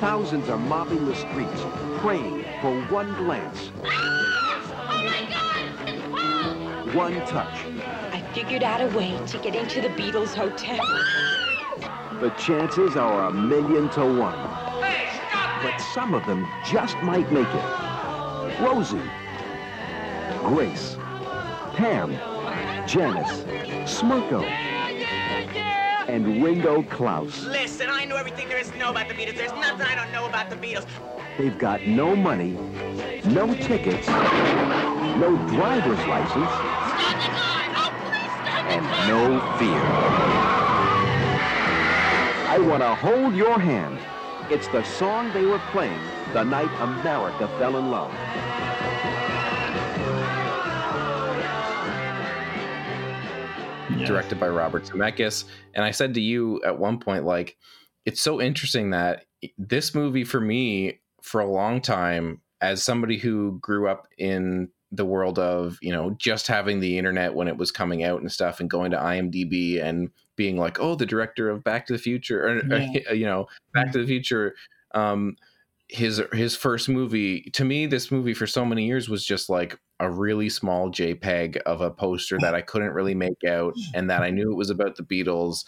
Thousands 0.00 0.48
are 0.50 0.58
mobbing 0.58 1.06
the 1.06 1.14
streets, 1.14 1.62
praying 2.00 2.44
for 2.60 2.78
one 2.92 3.12
glance, 3.14 3.68
one 6.94 7.14
touch. 7.26 7.64
I 8.36 8.38
figured 8.40 8.64
out 8.64 8.82
a 8.82 8.88
way 8.94 9.18
to 9.28 9.38
get 9.38 9.54
into 9.54 9.80
the 9.80 9.88
Beatles 9.88 10.34
Hotel. 10.34 10.84
The 12.20 12.28
chances 12.36 12.94
are 12.94 13.28
a 13.28 13.32
million 13.32 13.88
to 13.92 14.04
one. 14.04 14.38
But 15.62 15.78
some 15.78 16.12
of 16.12 16.26
them 16.26 16.46
just 16.62 16.98
might 16.98 17.32
make 17.32 17.48
it. 17.48 18.60
Rosie, 18.60 19.00
Grace, 20.44 20.98
Pam, 21.76 22.12
Janice, 22.86 23.40
Smirko, 23.90 24.42
and 26.06 26.42
Ringo 26.44 26.82
Klaus. 26.82 27.42
Listen, 27.44 27.88
I 27.88 28.04
know 28.04 28.16
everything 28.16 28.50
there 28.50 28.58
is 28.58 28.68
to 28.68 28.76
know 28.76 28.90
about 28.90 29.08
the 29.08 29.14
Beatles. 29.14 29.36
There's 29.36 29.52
nothing 29.52 29.86
I 29.86 29.94
don't 29.94 30.12
know 30.12 30.26
about 30.26 30.50
the 30.50 30.56
Beatles. 30.56 30.84
They've 31.38 31.56
got 31.56 31.86
no 31.86 32.14
money, 32.14 32.50
no 33.24 33.54
tickets, 33.54 34.06
no 34.08 35.42
driver's 35.48 36.06
license, 36.06 36.50
and 36.50 36.75
no 39.08 39.40
fear. 39.58 39.82
I 42.48 42.58
want 42.58 42.82
to 42.82 42.94
hold 42.94 43.34
your 43.34 43.58
hand. 43.58 43.98
It's 44.50 44.68
the 44.68 44.82
song 44.84 45.32
they 45.32 45.44
were 45.44 45.60
playing 45.70 46.00
the 46.32 46.44
night 46.44 46.70
America 46.80 47.48
fell 47.58 47.76
in 47.76 47.90
love. 47.90 48.12
Yeah. 53.96 54.04
directed 54.04 54.38
by 54.38 54.48
robert 54.48 54.84
zemeckis 54.84 55.44
and 55.74 55.84
i 55.84 55.90
said 55.90 56.12
to 56.14 56.20
you 56.20 56.60
at 56.64 56.78
one 56.78 56.98
point 56.98 57.24
like 57.24 57.56
it's 58.04 58.20
so 58.20 58.42
interesting 58.42 58.90
that 58.90 59.24
this 59.56 59.94
movie 59.94 60.24
for 60.24 60.40
me 60.40 61.00
for 61.22 61.40
a 61.40 61.50
long 61.50 61.80
time 61.80 62.42
as 62.60 62.84
somebody 62.84 63.16
who 63.16 63.58
grew 63.62 63.88
up 63.88 64.06
in 64.18 64.68
the 64.96 65.04
world 65.04 65.38
of 65.38 65.78
you 65.82 65.92
know 65.92 66.10
just 66.18 66.46
having 66.46 66.80
the 66.80 66.98
internet 66.98 67.34
when 67.34 67.48
it 67.48 67.56
was 67.56 67.70
coming 67.70 68.02
out 68.04 68.20
and 68.20 68.32
stuff 68.32 68.60
and 68.60 68.70
going 68.70 68.90
to 68.90 68.96
imdb 68.96 69.82
and 69.82 70.10
being 70.36 70.56
like 70.56 70.78
oh 70.80 70.94
the 70.94 71.06
director 71.06 71.48
of 71.50 71.62
back 71.64 71.86
to 71.86 71.92
the 71.92 71.98
future 71.98 72.46
or 72.46 72.64
Yeah. 72.66 73.12
you 73.12 73.26
know 73.26 73.46
back 73.74 73.92
to 73.92 73.98
the 73.98 74.06
future 74.06 74.54
um 74.94 75.36
his 75.88 76.20
his 76.32 76.56
first 76.56 76.88
movie 76.88 77.42
to 77.52 77.64
me 77.64 77.86
this 77.86 78.10
movie 78.10 78.34
for 78.34 78.46
so 78.46 78.64
many 78.64 78.86
years 78.86 79.08
was 79.08 79.24
just 79.24 79.48
like 79.48 79.78
a 80.00 80.10
really 80.10 80.48
small 80.48 80.90
jpeg 80.90 81.56
of 81.58 81.80
a 81.80 81.90
poster 81.90 82.36
that 82.40 82.54
i 82.54 82.60
couldn't 82.60 82.92
really 82.92 83.14
make 83.14 83.44
out 83.48 83.74
and 83.94 84.10
that 84.10 84.22
i 84.22 84.30
knew 84.30 84.50
it 84.50 84.56
was 84.56 84.70
about 84.70 84.96
the 84.96 85.02
beatles 85.04 85.64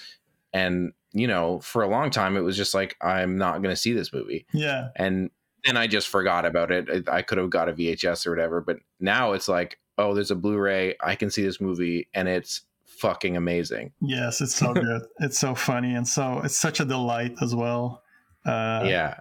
and 0.52 0.92
you 1.12 1.26
know 1.26 1.60
for 1.60 1.82
a 1.82 1.88
long 1.88 2.10
time 2.10 2.36
it 2.36 2.40
was 2.40 2.56
just 2.56 2.74
like 2.74 2.96
i'm 3.00 3.38
not 3.38 3.62
going 3.62 3.72
to 3.74 3.80
see 3.80 3.92
this 3.92 4.12
movie 4.12 4.44
Yeah. 4.52 4.88
and 4.96 5.30
then 5.68 5.76
I 5.76 5.87
just 5.87 6.09
forgot 6.09 6.44
about 6.46 6.72
it. 6.72 7.09
I, 7.09 7.18
I 7.18 7.22
could 7.22 7.38
have 7.38 7.50
got 7.50 7.68
a 7.68 7.72
VHS 7.72 8.26
or 8.26 8.31
whatever, 8.31 8.61
but 8.61 8.78
now 8.98 9.33
it's 9.33 9.48
like, 9.48 9.78
oh, 9.98 10.14
there's 10.14 10.31
a 10.31 10.37
Blu-ray. 10.37 10.96
I 11.00 11.14
can 11.14 11.31
see 11.31 11.42
this 11.42 11.61
movie, 11.61 12.09
and 12.14 12.26
it's 12.26 12.62
fucking 12.87 13.37
amazing. 13.37 13.92
Yes, 14.00 14.40
it's 14.40 14.54
so 14.54 14.72
good. 14.74 15.02
it's 15.20 15.38
so 15.38 15.54
funny 15.54 15.94
and 15.94 16.07
so 16.07 16.40
it's 16.42 16.57
such 16.57 16.81
a 16.81 16.85
delight 16.85 17.35
as 17.42 17.54
well. 17.54 18.02
Uh, 18.44 18.83
yeah, 18.87 19.20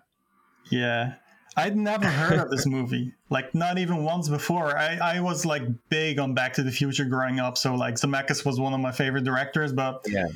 Yeah. 0.71 1.13
I'd 1.59 1.75
never 1.75 2.05
heard 2.05 2.37
of 2.39 2.51
this 2.51 2.67
movie, 2.67 3.15
like 3.31 3.55
not 3.55 3.79
even 3.79 4.03
once 4.03 4.29
before. 4.29 4.77
I, 4.77 4.99
I 5.01 5.19
was 5.21 5.43
like 5.43 5.63
big 5.89 6.19
on 6.19 6.35
Back 6.35 6.53
to 6.53 6.63
the 6.63 6.71
Future 6.71 7.05
growing 7.05 7.39
up, 7.39 7.57
so 7.57 7.73
like 7.73 7.95
Zemeckis 7.95 8.45
was 8.45 8.59
one 8.59 8.73
of 8.75 8.79
my 8.79 8.91
favorite 8.91 9.23
directors, 9.23 9.73
but 9.73 10.05
yeah, 10.07 10.27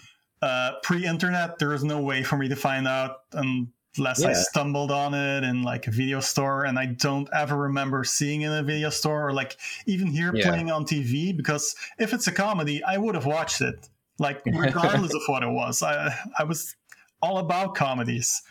uh, 0.42 0.72
pre-internet, 0.82 1.60
there 1.60 1.70
was 1.70 1.84
no 1.84 2.02
way 2.02 2.24
for 2.24 2.38
me 2.38 2.48
to 2.48 2.56
find 2.56 2.88
out 2.88 3.18
unless 3.34 3.68
I 4.00 4.14
Yeah. 4.18 4.34
stumbled 4.34 4.92
on 4.92 5.14
it 5.14 5.44
in 5.44 5.64
like 5.64 5.88
a 5.88 5.92
video 5.92 6.20
store, 6.22 6.64
and 6.66 6.80
I 6.80 6.86
don't 6.86 7.28
ever 7.34 7.58
remember 7.58 8.04
seeing 8.04 8.42
it 8.42 8.48
in 8.48 8.54
a 8.54 8.64
video 8.64 8.90
store 8.90 9.28
or 9.28 9.34
like 9.34 9.58
even 9.86 10.08
here 10.08 10.34
Yeah. 10.34 10.48
playing 10.50 10.72
on 10.72 10.86
TV. 10.86 11.36
Because 11.36 11.76
if 12.00 12.14
it's 12.14 12.28
a 12.28 12.32
comedy, 12.32 12.84
I 12.84 12.98
would 12.98 13.16
have 13.16 13.26
watched 13.26 13.62
it, 13.62 13.90
like 14.18 14.42
regardless 14.46 15.14
of 15.14 15.22
what 15.28 15.44
it 15.44 15.50
was. 15.50 15.84
I 15.84 16.16
I 16.38 16.44
was 16.46 16.76
all 17.22 17.38
about 17.40 17.76
comedies. 17.76 18.42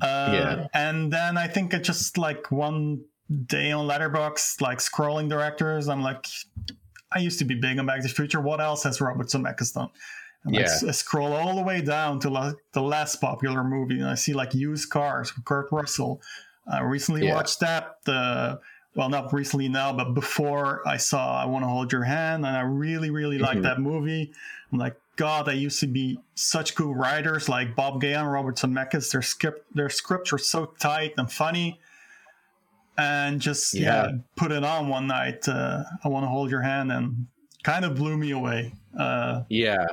Uh, 0.00 0.30
Yeah. 0.32 0.66
And 0.74 1.12
then 1.12 1.36
I 1.38 1.46
think 1.48 1.72
it 1.74 1.84
just 1.84 2.18
like 2.18 2.50
one 2.50 3.02
day 3.46 3.72
on 3.72 3.86
Letterboxd, 3.86 4.60
like 4.60 4.78
scrolling 4.78 5.28
directors, 5.28 5.88
I'm 5.88 6.02
like, 6.02 6.26
I 7.14 7.18
used 7.20 7.38
to 7.38 7.44
be 7.44 7.54
big 7.54 7.78
on 7.78 7.86
Back 7.86 8.02
to 8.02 8.08
the 8.08 8.14
Future. 8.14 8.40
What 8.40 8.60
else 8.60 8.82
has 8.82 9.00
Robert 9.00 9.28
Zemeckis 9.28 9.72
done? 9.74 9.88
And 10.44 10.54
Yeah. 10.54 10.62
s- 10.62 10.82
I 10.84 10.90
scroll 10.90 11.32
all 11.32 11.54
the 11.56 11.62
way 11.62 11.80
down 11.80 12.18
to 12.20 12.30
la- 12.30 12.52
the 12.72 12.82
last 12.82 13.20
popular 13.20 13.62
movie, 13.62 14.00
and 14.00 14.08
I 14.08 14.14
see 14.16 14.32
like 14.32 14.54
Used 14.54 14.90
Cars 14.90 15.34
with 15.36 15.44
Kurt 15.44 15.70
Russell. 15.70 16.20
I 16.66 16.80
recently 16.80 17.26
Yeah. 17.26 17.34
watched 17.34 17.60
that. 17.60 17.98
The 18.04 18.60
well, 18.94 19.08
not 19.08 19.32
recently 19.32 19.68
now, 19.68 19.90
but 19.92 20.12
before 20.12 20.86
I 20.86 20.98
saw 20.98 21.40
I 21.40 21.46
Want 21.46 21.64
to 21.64 21.68
Hold 21.68 21.92
Your 21.92 22.04
Hand, 22.04 22.44
and 22.44 22.54
I 22.54 22.60
really, 22.60 23.08
really 23.08 23.38
Mhm. 23.38 23.42
liked 23.42 23.62
that 23.62 23.80
movie. 23.80 24.34
I'm 24.70 24.78
like, 24.78 24.96
God, 25.16 25.48
I 25.48 25.52
used 25.52 25.80
to 25.80 25.86
be 25.86 26.18
such 26.34 26.74
cool 26.74 26.94
writers 26.94 27.48
like 27.48 27.74
Bob 27.74 28.02
Gale 28.02 28.20
and 28.20 28.30
Robert 28.30 28.56
Zemeckis. 28.56 29.10
Their 29.10 29.22
script, 29.22 29.74
their 29.74 29.88
scripts 29.88 30.30
were 30.30 30.36
so 30.38 30.66
tight 30.78 31.14
and 31.16 31.30
funny, 31.32 31.80
and 32.98 33.40
just 33.40 33.72
yeah, 33.74 34.04
Yeah. 34.06 34.10
put 34.36 34.52
it 34.52 34.62
on 34.64 34.88
one 34.88 35.06
night. 35.06 35.48
Uh, 35.48 35.84
I 36.04 36.08
Want 36.08 36.24
to 36.24 36.28
Hold 36.28 36.50
Your 36.50 36.62
Hand, 36.62 36.92
and 36.92 37.26
kind 37.62 37.84
of 37.86 37.94
blew 37.94 38.16
me 38.18 38.30
away. 38.30 38.74
Uh, 38.98 39.42
yeah. 39.48 39.86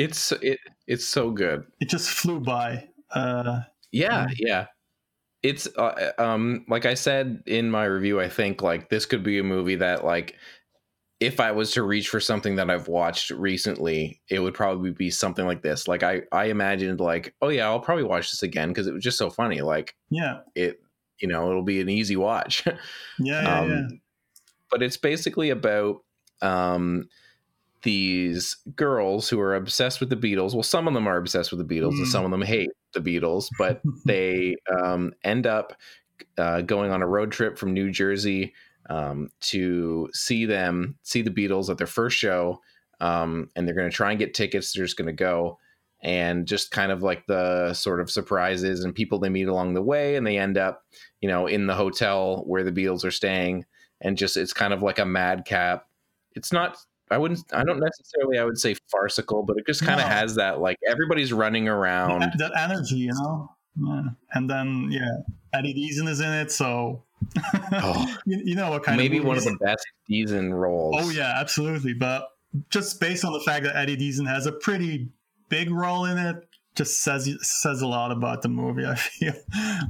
It's 0.00 0.32
it. 0.32 0.58
It's 0.86 1.06
so 1.06 1.30
good. 1.30 1.66
it 1.78 1.90
just 1.90 2.08
flew 2.08 2.40
by. 2.40 2.88
Uh, 3.10 3.60
Yeah, 3.92 4.28
yeah. 4.38 4.66
It's 5.42 5.68
uh, 5.76 6.12
um 6.16 6.64
like 6.68 6.86
I 6.86 6.94
said 6.94 7.42
in 7.46 7.70
my 7.70 7.84
review. 7.84 8.18
I 8.18 8.30
think 8.30 8.62
like 8.62 8.88
this 8.88 9.04
could 9.04 9.22
be 9.22 9.38
a 9.38 9.44
movie 9.44 9.76
that 9.76 10.02
like 10.02 10.36
if 11.20 11.38
I 11.38 11.52
was 11.52 11.72
to 11.72 11.82
reach 11.82 12.08
for 12.08 12.18
something 12.18 12.56
that 12.56 12.70
I've 12.70 12.88
watched 12.88 13.30
recently, 13.30 14.22
it 14.30 14.38
would 14.38 14.54
probably 14.54 14.90
be 14.90 15.10
something 15.10 15.44
like 15.44 15.60
this. 15.60 15.86
Like 15.86 16.02
I 16.02 16.22
I 16.32 16.46
imagined 16.46 17.00
like 17.00 17.34
oh 17.42 17.50
yeah, 17.50 17.66
I'll 17.66 17.78
probably 17.78 18.04
watch 18.04 18.30
this 18.30 18.42
again 18.42 18.68
because 18.68 18.86
it 18.86 18.94
was 18.94 19.04
just 19.04 19.18
so 19.18 19.28
funny. 19.28 19.60
Like 19.60 19.96
yeah, 20.08 20.38
it 20.54 20.80
you 21.18 21.28
know 21.28 21.50
it'll 21.50 21.62
be 21.62 21.82
an 21.82 21.90
easy 21.90 22.16
watch. 22.16 22.64
yeah, 23.18 23.42
yeah, 23.42 23.60
um, 23.60 23.70
yeah. 23.70 23.88
but 24.70 24.82
it's 24.82 24.96
basically 24.96 25.50
about 25.50 26.02
um, 26.40 27.06
these 27.82 28.56
girls 28.76 29.28
who 29.28 29.40
are 29.40 29.54
obsessed 29.54 30.00
with 30.00 30.10
the 30.10 30.16
Beatles. 30.16 30.52
Well, 30.54 30.62
some 30.62 30.86
of 30.86 30.94
them 30.94 31.06
are 31.06 31.16
obsessed 31.16 31.50
with 31.52 31.66
the 31.66 31.74
Beatles, 31.74 31.92
and 31.92 32.06
Mm. 32.06 32.10
some 32.12 32.24
of 32.24 32.30
them 32.30 32.42
hate 32.42 32.70
the 32.92 33.00
Beatles. 33.00 33.48
But 33.58 33.80
they 34.04 34.56
um, 34.70 35.12
end 35.24 35.46
up 35.46 35.74
uh, 36.36 36.60
going 36.62 36.90
on 36.92 37.02
a 37.02 37.06
road 37.06 37.32
trip 37.32 37.56
from 37.58 37.72
New 37.72 37.90
Jersey 37.90 38.52
um, 38.88 39.30
to 39.40 40.08
see 40.12 40.44
them 40.46 40.96
see 41.02 41.22
the 41.22 41.30
Beatles 41.30 41.70
at 41.70 41.78
their 41.78 41.86
first 41.86 42.16
show, 42.16 42.60
um, 43.00 43.48
and 43.56 43.66
they're 43.66 43.74
going 43.74 43.90
to 43.90 43.96
try 43.96 44.10
and 44.10 44.18
get 44.18 44.34
tickets. 44.34 44.72
They're 44.72 44.84
just 44.84 44.96
going 44.96 45.06
to 45.06 45.12
go. 45.12 45.58
And 46.02 46.46
just 46.46 46.70
kind 46.70 46.90
of 46.92 47.02
like 47.02 47.26
the 47.26 47.74
sort 47.74 48.00
of 48.00 48.10
surprises 48.10 48.84
and 48.84 48.94
people 48.94 49.18
they 49.18 49.28
meet 49.28 49.48
along 49.48 49.74
the 49.74 49.82
way, 49.82 50.16
and 50.16 50.26
they 50.26 50.38
end 50.38 50.56
up, 50.56 50.82
you 51.20 51.28
know, 51.28 51.46
in 51.46 51.66
the 51.66 51.74
hotel 51.74 52.42
where 52.46 52.64
the 52.64 52.72
Beatles 52.72 53.04
are 53.04 53.10
staying, 53.10 53.66
and 54.00 54.16
just 54.16 54.38
it's 54.38 54.54
kind 54.54 54.72
of 54.72 54.80
like 54.82 54.98
a 54.98 55.04
madcap. 55.04 55.86
It's 56.34 56.52
not. 56.52 56.78
I 57.10 57.18
wouldn't. 57.18 57.40
I 57.52 57.64
don't 57.64 57.80
necessarily. 57.80 58.38
I 58.38 58.44
would 58.44 58.58
say 58.58 58.76
farcical, 58.90 59.42
but 59.42 59.56
it 59.58 59.66
just 59.66 59.84
kind 59.84 60.00
of 60.00 60.06
No. 60.06 60.12
has 60.14 60.34
that 60.36 60.60
like 60.60 60.76
everybody's 60.88 61.32
running 61.32 61.68
around. 61.68 62.20
that, 62.20 62.38
that 62.38 62.52
energy, 62.56 62.96
you 62.96 63.12
know. 63.12 63.50
Yeah. 63.76 64.02
And 64.32 64.48
then 64.50 64.88
yeah, 64.90 65.08
Eddie 65.52 65.74
Deezen 65.74 66.08
is 66.08 66.20
in 66.20 66.30
it, 66.32 66.50
so 66.52 67.04
Oh. 67.72 68.16
you, 68.26 68.40
you 68.44 68.54
know 68.54 68.70
what 68.70 68.82
kind 68.82 68.96
Maybe 68.96 69.16
of 69.18 69.22
maybe 69.24 69.28
one 69.28 69.38
of 69.38 69.44
the 69.44 69.56
best 69.60 69.86
Deezen 70.10 70.52
roles. 70.52 70.96
Oh 70.98 71.10
yeah, 71.10 71.34
absolutely. 71.36 71.94
But 71.94 72.28
just 72.68 73.00
based 73.00 73.24
on 73.24 73.32
the 73.32 73.40
fact 73.40 73.64
that 73.64 73.76
Eddie 73.76 73.96
Deezen 73.96 74.26
has 74.28 74.46
a 74.46 74.52
pretty 74.52 75.08
big 75.48 75.70
role 75.70 76.04
in 76.04 76.18
it, 76.18 76.36
just 76.74 77.00
says 77.02 77.28
says 77.42 77.80
a 77.82 77.86
lot 77.86 78.10
about 78.12 78.42
the 78.42 78.48
movie. 78.48 78.84
I 78.86 78.94
feel 78.96 79.34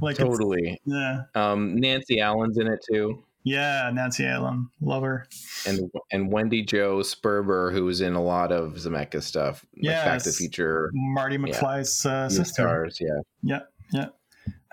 like 0.01 0.17
totally. 0.17 0.79
yeah, 0.85 1.21
Um, 1.35 1.75
Nancy 1.75 2.19
Allen's 2.19 2.57
in 2.57 2.67
it 2.67 2.83
too, 2.91 3.23
yeah. 3.43 3.89
Nancy 3.93 4.25
Allen, 4.25 4.69
love 4.81 5.03
her. 5.03 5.27
and 5.67 5.89
and 6.11 6.31
Wendy 6.31 6.63
Jo 6.63 6.99
Sperber, 6.99 7.71
who's 7.71 8.01
in 8.01 8.13
a 8.13 8.21
lot 8.21 8.51
of 8.51 8.73
Zemeckis 8.73 9.23
stuff, 9.23 9.65
like 9.81 9.95
Back 9.95 10.23
to. 10.23 10.31
Future, 10.31 10.91
Marty 10.93 11.37
McFly's 11.37 12.05
uh, 12.05 12.29
sister. 12.29 12.45
Stars. 12.45 12.97
Yeah, 12.99 13.21
Yeah, 13.43 13.59
yeah. 13.91 14.07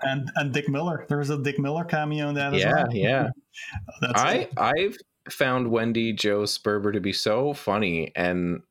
And 0.01 0.31
and 0.35 0.53
Dick 0.53 0.69
Miller. 0.69 1.05
There 1.09 1.17
was 1.17 1.29
a 1.29 1.37
Dick 1.37 1.59
Miller 1.59 1.83
cameo 1.83 2.29
in 2.29 2.35
that 2.35 2.53
as 2.53 2.65
well. 2.65 2.87
yeah. 2.91 3.29
That's 4.01 4.19
I 4.21 4.47
I've 4.57 4.97
found 5.29 5.69
Wendy 5.69 6.13
Jo 6.13 6.43
Sperber 6.43 6.93
to 6.93 6.99
be 6.99 7.13
so 7.13 7.53
funny 7.53 8.11
and 8.15 8.61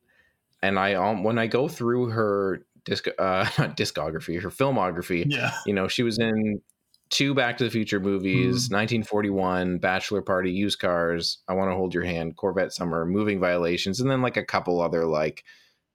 and 0.61 0.79
I 0.79 0.95
um 0.95 1.23
when 1.23 1.37
I 1.37 1.47
go 1.47 1.67
through 1.67 2.09
her 2.09 2.65
disc 2.85 3.07
uh 3.07 3.49
not 3.59 3.77
discography 3.77 4.41
her 4.41 4.49
filmography 4.49 5.25
yeah. 5.27 5.51
you 5.65 5.73
know 5.73 5.87
she 5.87 6.03
was 6.03 6.19
in 6.19 6.61
two 7.09 7.33
Back 7.33 7.57
to 7.57 7.63
the 7.63 7.69
Future 7.69 7.99
movies 7.99 8.69
Mm. 8.69 8.73
1941 8.73 9.77
Bachelor 9.79 10.21
Party 10.21 10.51
Used 10.51 10.79
Cars 10.79 11.39
I 11.47 11.53
Want 11.53 11.71
to 11.71 11.75
Hold 11.75 11.93
Your 11.93 12.03
Hand 12.03 12.35
Corvette 12.37 12.73
Summer 12.73 13.05
Moving 13.05 13.39
Violations 13.39 13.99
and 13.99 14.09
then 14.09 14.21
like 14.21 14.37
a 14.37 14.45
couple 14.45 14.81
other 14.81 15.05
like 15.05 15.43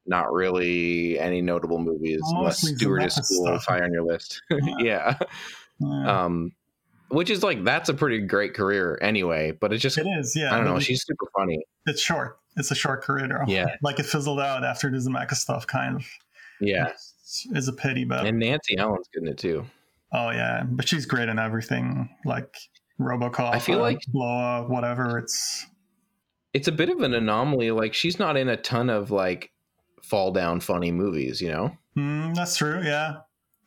not 0.07 0.33
really 0.33 1.19
any 1.19 1.41
notable 1.41 1.79
movies 1.79 2.21
unless 2.35 2.59
Stewardess 2.61 3.15
School 3.15 3.47
stuff. 3.47 3.65
high 3.67 3.81
on 3.81 3.93
your 3.93 4.03
list 4.03 4.43
Yeah. 4.51 4.59
yeah 4.81 5.19
Yeah. 5.81 6.25
um 6.25 6.53
which 7.09 7.31
is 7.31 7.43
like 7.43 7.63
that's 7.65 7.89
a 7.89 7.95
pretty 7.95 8.19
great 8.21 8.55
career 8.55 8.99
anyway 9.01 9.53
but 9.53 9.73
it's 9.73 9.83
just 9.83 9.99
it 9.99 10.07
is, 10.19 10.35
yeah. 10.35 10.53
I 10.53 10.57
don't 10.57 10.65
know. 10.67 10.81
She's 10.81 11.05
super 11.05 11.27
funny. 11.37 11.63
It's 11.87 12.01
short. 12.01 12.39
It's 12.57 12.71
a 12.71 12.75
short 12.75 13.03
career, 13.03 13.29
though. 13.29 13.45
Yeah. 13.53 13.67
Like 13.83 13.99
it 14.01 14.07
fizzled 14.07 14.41
out 14.41 14.65
after 14.65 14.91
the 14.91 14.97
Zemeckis 14.99 15.35
stuff, 15.37 15.67
kind 15.67 15.97
of. 15.97 16.07
Yeah. 16.61 16.89
It's, 16.89 17.47
it's 17.53 17.69
a 17.69 17.73
pity, 17.73 18.05
but 18.05 18.27
And 18.27 18.39
Nancy 18.39 18.77
Allen's 18.79 19.09
good 19.13 19.25
in 19.25 19.29
it 19.29 19.39
too. 19.39 19.65
Oh 20.15 20.31
yeah, 20.31 20.63
but 20.67 20.89
she's 20.89 21.05
great 21.07 21.29
in 21.29 21.39
everything, 21.39 22.09
like 22.25 22.55
RoboCop. 23.01 23.55
I 23.55 23.59
feel 23.59 23.79
uh, 23.81 23.83
like- 23.83 24.01
Up, 24.19 24.71
whatever. 24.71 25.19
It's 25.19 25.67
It's 26.55 26.69
a 26.69 26.73
bit 26.73 26.89
of 26.89 27.01
an 27.01 27.13
anomaly. 27.15 27.71
Like 27.73 27.93
she's 27.95 28.19
not 28.19 28.37
in 28.37 28.49
a 28.49 28.57
ton 28.57 28.89
of 28.89 29.11
like 29.11 29.51
fall 30.03 30.31
down 30.33 30.61
funny 30.61 30.93
movies, 30.93 31.41
you 31.41 31.51
know? 31.51 31.77
mm, 31.97 32.35
that's 32.35 32.57
true. 32.57 32.81
Yeah, 32.85 33.17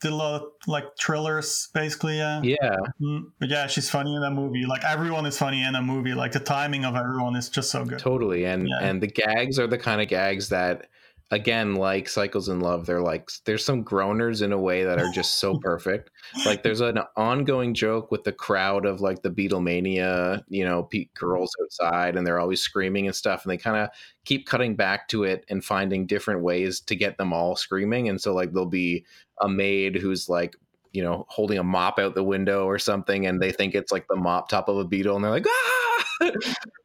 did 0.01 0.11
a 0.11 0.15
lot 0.15 0.41
of 0.41 0.47
like 0.67 0.85
thrillers, 0.99 1.69
basically. 1.73 2.17
Yeah. 2.17 2.41
Yeah. 2.43 2.75
Mm, 3.01 3.23
but 3.39 3.49
yeah, 3.49 3.67
she's 3.67 3.89
funny 3.89 4.15
in 4.15 4.21
that 4.21 4.31
movie. 4.31 4.65
Like 4.65 4.83
everyone 4.83 5.25
is 5.25 5.37
funny 5.37 5.63
in 5.63 5.75
a 5.75 5.81
movie. 5.81 6.13
Like 6.13 6.31
the 6.33 6.39
timing 6.39 6.85
of 6.85 6.95
everyone 6.95 7.35
is 7.35 7.49
just 7.49 7.71
so 7.71 7.83
good. 7.85 7.99
Totally. 7.99 8.45
And 8.45 8.67
Yeah. 8.67 8.87
and 8.87 9.01
the 9.01 9.07
gags 9.07 9.59
are 9.59 9.67
the 9.67 9.77
kind 9.77 10.01
of 10.01 10.07
gags 10.07 10.49
that 10.49 10.87
again, 11.31 11.75
like 11.75 12.05
Psychos 12.05 12.49
in 12.49 12.61
Love, 12.61 12.85
they're 12.85 13.01
like 13.01 13.29
there's 13.45 13.65
some 13.65 13.83
groaners 13.83 14.41
in 14.41 14.53
a 14.53 14.57
way 14.57 14.83
that 14.83 14.99
are 14.99 15.11
just 15.11 15.39
so 15.39 15.57
perfect. 15.61 16.09
Like 16.45 16.63
there's 16.63 16.81
an 16.81 16.99
ongoing 17.15 17.73
joke 17.73 18.11
with 18.11 18.23
the 18.23 18.31
crowd 18.31 18.85
of 18.85 19.01
like 19.01 19.21
the 19.21 19.29
Beatlemania, 19.29 20.43
you 20.47 20.63
know, 20.63 20.83
Pete 20.83 21.09
mm-hmm. 21.13 21.25
girls 21.25 21.51
outside 21.61 22.15
and 22.15 22.25
they're 22.25 22.39
always 22.39 22.61
screaming 22.61 23.07
and 23.07 23.15
stuff. 23.15 23.43
And 23.43 23.51
they 23.51 23.57
kind 23.57 23.77
of 23.77 23.89
keep 24.25 24.47
cutting 24.47 24.75
back 24.75 25.07
to 25.09 25.23
it 25.23 25.45
and 25.49 25.63
finding 25.63 26.07
different 26.07 26.41
ways 26.41 26.79
to 26.81 26.95
get 26.95 27.17
them 27.17 27.33
all 27.33 27.55
screaming. 27.55 28.07
And 28.07 28.21
so 28.21 28.33
like 28.33 28.53
there'll 28.53 28.65
be 28.65 29.05
a 29.41 29.49
maid 29.49 29.95
who's 29.95 30.29
like 30.29 30.55
you 30.91 31.03
know 31.03 31.25
holding 31.29 31.57
a 31.57 31.63
mop 31.63 31.99
out 31.99 32.15
the 32.15 32.23
window 32.23 32.65
or 32.65 32.79
something 32.79 33.25
and 33.25 33.41
they 33.41 33.51
think 33.51 33.75
it's 33.75 33.91
like 33.91 34.07
the 34.07 34.15
mop 34.15 34.49
top 34.49 34.69
of 34.69 34.77
a 34.77 34.85
Beatle 34.85 35.15
and 35.15 35.23
they're 35.23 35.31
like 35.31 35.47
ah! 35.47 36.03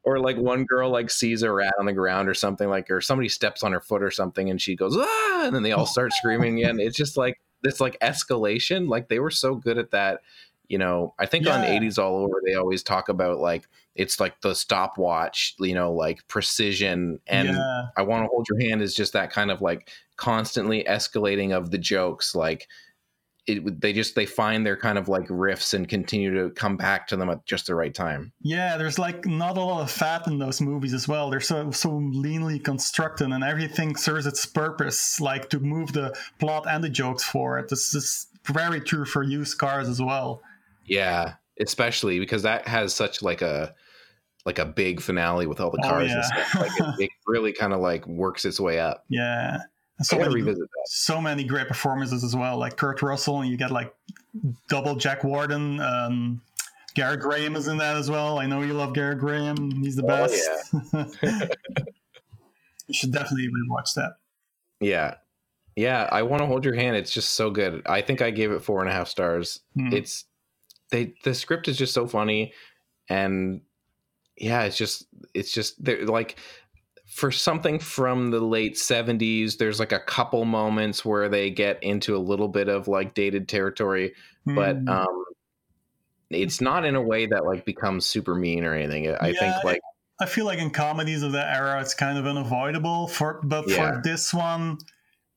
Or 0.04 0.18
like 0.18 0.36
one 0.36 0.64
girl 0.64 0.90
like 0.90 1.10
sees 1.10 1.42
a 1.42 1.50
rat 1.50 1.72
on 1.78 1.86
the 1.86 1.92
ground 1.92 2.28
or 2.28 2.34
something 2.34 2.68
like 2.68 2.90
or 2.90 3.00
somebody 3.00 3.28
steps 3.28 3.62
on 3.62 3.72
her 3.72 3.80
foot 3.80 4.02
or 4.02 4.10
something 4.10 4.50
and 4.50 4.60
she 4.60 4.76
goes 4.76 4.96
ah! 4.96 5.42
And 5.46 5.54
then 5.54 5.62
they 5.62 5.72
all 5.72 5.86
start 5.86 6.12
screaming 6.12 6.64
and 6.64 6.80
it's 6.80 6.96
just 6.96 7.16
like 7.16 7.40
this 7.62 7.80
like 7.80 7.98
escalation 8.00 8.88
like 8.88 9.08
they 9.08 9.20
were 9.20 9.30
so 9.30 9.54
good 9.54 9.78
at 9.78 9.92
that 9.92 10.20
you 10.68 10.78
know 10.78 11.14
i 11.18 11.26
think 11.26 11.46
on 11.46 11.60
80s 11.60 11.98
all 11.98 12.16
over 12.16 12.40
they 12.44 12.54
always 12.54 12.82
talk 12.82 13.08
about 13.08 13.38
like 13.38 13.68
it's 13.94 14.18
like 14.18 14.40
the 14.40 14.54
stopwatch 14.54 15.54
you 15.60 15.74
know 15.74 15.92
like 15.92 16.26
precision 16.28 17.20
and 17.26 17.48
yeah, 17.48 17.82
I 17.96 18.02
want 18.02 18.24
to 18.24 18.28
hold 18.28 18.46
your 18.48 18.60
hand 18.60 18.82
is 18.82 18.94
just 18.94 19.12
that 19.12 19.30
kind 19.30 19.50
of 19.50 19.60
like 19.60 19.90
constantly 20.22 20.84
escalating 20.84 21.50
of 21.50 21.72
the 21.72 21.78
jokes. 21.78 22.32
Like 22.34 22.68
it, 23.46 23.80
they 23.80 23.92
just 23.92 24.14
they 24.14 24.24
find 24.26 24.64
their 24.64 24.76
kind 24.76 24.96
of 24.98 25.08
like 25.08 25.26
riffs 25.26 25.74
and 25.74 25.88
continue 25.88 26.32
to 26.42 26.50
come 26.54 26.76
back 26.76 27.08
to 27.08 27.16
them 27.16 27.28
at 27.28 27.44
just 27.44 27.66
the 27.66 27.74
right 27.74 27.92
time. 27.94 28.32
yeah. 28.40 28.76
There's 28.76 28.98
like 28.98 29.26
not 29.26 29.56
a 29.56 29.60
lot 29.60 29.82
of 29.82 29.90
fat 29.90 30.26
in 30.28 30.38
those 30.38 30.60
movies 30.60 30.94
as 30.94 31.08
well. 31.08 31.28
They're 31.30 31.40
so 31.40 31.70
so 31.72 31.90
leanly 31.90 32.62
constructed, 32.62 33.30
and 33.32 33.42
everything 33.42 33.96
serves 33.96 34.26
its 34.26 34.46
purpose, 34.46 35.20
like 35.20 35.50
to 35.50 35.58
move 35.58 35.92
the 35.92 36.16
plot 36.38 36.66
and 36.68 36.84
the 36.84 36.88
jokes 36.88 37.24
forward. 37.24 37.68
This 37.68 37.94
is 37.94 38.28
very 38.44 38.80
true 38.80 39.04
for 39.04 39.22
used 39.22 39.58
cars 39.58 39.88
as 39.88 40.00
well. 40.00 40.42
Yeah, 40.86 41.34
especially 41.60 42.18
because 42.18 42.42
that 42.42 42.66
has 42.68 42.94
such 42.94 43.22
like 43.22 43.42
a 43.42 43.74
like 44.44 44.58
a 44.58 44.64
big 44.64 45.00
finale 45.00 45.46
with 45.46 45.60
all 45.60 45.70
the 45.70 45.80
Oh, 45.84 45.88
cars 45.88 46.10
and 46.10 46.22
yeah. 46.22 46.44
stuff. 46.44 46.54
Like 46.60 46.98
it, 47.00 47.04
it 47.04 47.10
really 47.26 47.52
kind 47.52 47.72
of 47.72 47.80
like 47.80 48.06
works 48.06 48.44
its 48.44 48.58
way 48.60 48.78
up. 48.80 49.04
Yeah. 49.08 49.58
And 50.02 50.06
so 50.06 50.18
many, 50.18 50.34
revisit 50.34 50.62
that. 50.68 50.86
so 50.86 51.20
many 51.20 51.44
great 51.44 51.68
performances 51.68 52.24
as 52.24 52.34
well, 52.34 52.58
like 52.58 52.76
Kurt 52.76 53.02
Russell, 53.02 53.40
and 53.40 53.48
you 53.48 53.56
get 53.56 53.70
like 53.70 53.94
double 54.68 54.96
Jack 54.96 55.22
Warden. 55.22 55.78
Um, 55.80 56.40
Gerrit 56.96 57.20
Graham 57.20 57.54
is 57.54 57.68
in 57.68 57.78
that 57.78 57.96
as 57.96 58.10
well. 58.10 58.40
I 58.40 58.46
know 58.46 58.62
you 58.62 58.72
love 58.74 58.94
Gerrit 58.94 59.20
Graham; 59.20 59.70
he's 59.80 59.94
the 59.94 60.02
Oh, 60.02 60.06
best. 60.08 61.56
you 62.88 62.94
should 62.94 63.12
definitely 63.12 63.48
rewatch 63.48 63.94
that. 63.94 64.16
Yeah. 64.80 65.14
Yeah, 65.76 66.08
I 66.10 66.22
want 66.22 66.42
to 66.42 66.46
hold 66.46 66.64
your 66.64 66.74
hand. 66.74 66.96
It's 66.96 67.12
just 67.12 67.32
so 67.34 67.50
good. 67.50 67.82
I 67.86 68.02
think 68.02 68.20
I 68.20 68.30
gave 68.30 68.50
it 68.50 68.62
four 68.62 68.80
and 68.80 68.90
a 68.90 68.92
half 68.92 69.08
stars. 69.08 69.60
Hmm. 69.74 69.92
It's 69.92 70.24
they 70.90 71.14
the 71.24 71.32
script 71.32 71.68
is 71.68 71.78
just 71.78 71.94
so 71.94 72.06
funny, 72.08 72.52
and 73.08 73.62
yeah, 74.36 74.64
it's 74.64 74.76
just 74.76 75.06
it's 75.32 75.52
just 75.52 75.82
they're 75.82 76.04
like 76.04 76.36
for 77.12 77.30
something 77.30 77.78
from 77.78 78.30
the 78.30 78.40
late 78.40 78.78
seventies. 78.78 79.58
There's 79.58 79.78
like 79.78 79.92
a 79.92 80.00
couple 80.00 80.44
moments 80.44 81.04
where 81.04 81.28
they 81.28 81.50
get 81.50 81.82
into 81.82 82.16
a 82.16 82.18
little 82.18 82.48
bit 82.48 82.68
of 82.68 82.88
like 82.88 83.14
dated 83.14 83.48
territory, 83.48 84.14
but 84.46 84.76
Hmm. 84.76 84.88
um, 84.88 85.24
it's 86.30 86.60
not 86.60 86.84
in 86.84 86.94
a 86.94 87.02
way 87.02 87.26
that 87.26 87.44
like 87.44 87.64
becomes 87.64 88.06
super 88.06 88.34
mean 88.34 88.64
or 88.64 88.74
anything. 88.74 89.08
I 89.14 89.32
Yeah, 89.32 89.40
think 89.40 89.64
like 89.64 89.80
I 90.20 90.26
feel 90.26 90.46
like 90.46 90.58
in 90.58 90.70
comedies 90.70 91.22
of 91.22 91.32
that 91.32 91.54
era, 91.54 91.80
it's 91.80 91.94
kind 91.94 92.16
of 92.18 92.26
unavoidable. 92.26 93.08
For 93.08 93.40
but 93.44 93.68
Yeah. 93.68 93.92
for 93.96 94.00
this 94.02 94.32
one, 94.32 94.78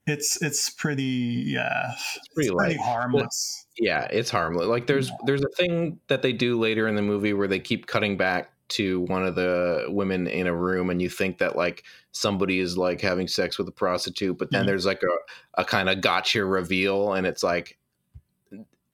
it's 0.08 0.42
it's 0.42 0.70
pretty 0.70 1.04
yeah, 1.48 1.94
it's 2.16 2.30
pretty 2.34 2.52
light. 2.52 2.78
harmless. 2.78 3.66
yeah 3.78 4.08
it's 4.12 4.30
harmless 4.30 4.68
like 4.68 4.88
there's 4.88 5.12
there's 5.26 5.44
a 5.44 5.50
thing 5.58 6.00
that 6.08 6.22
they 6.22 6.32
do 6.32 6.58
later 6.58 6.88
in 6.88 6.96
the 6.96 7.02
movie 7.02 7.34
where 7.34 7.48
they 7.48 7.60
keep 7.60 7.88
cutting 7.88 8.16
back 8.16 8.50
to 8.68 9.02
one 9.02 9.26
of 9.26 9.36
the 9.36 9.86
women 9.90 10.28
in 10.28 10.48
a 10.48 10.56
room 10.56 10.90
and 10.90 11.02
you 11.02 11.10
think 11.10 11.38
that 11.38 11.56
like 11.56 11.84
somebody 12.12 12.60
is 12.60 12.78
like 12.78 13.02
having 13.02 13.28
sex 13.28 13.58
with 13.58 13.68
a 13.68 13.72
prostitute 13.72 14.38
but 14.38 14.50
then 14.52 14.64
Mhm. 14.64 14.68
there's 14.68 14.86
like 14.86 15.02
a, 15.04 15.62
a 15.62 15.66
kind 15.66 15.90
of 15.90 16.02
gotcha 16.02 16.44
reveal 16.44 17.14
and 17.14 17.28
it's 17.28 17.44
like 17.44 17.78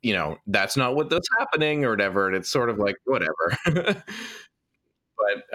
you 0.01 0.13
know 0.13 0.37
that's 0.47 0.75
not 0.75 0.95
what 0.95 1.09
that's 1.09 1.27
happening 1.39 1.85
or 1.85 1.91
whatever 1.91 2.27
and 2.27 2.35
it's 2.35 2.49
sort 2.49 2.69
of 2.69 2.77
like 2.79 2.95
whatever 3.05 3.55
but 3.65 4.03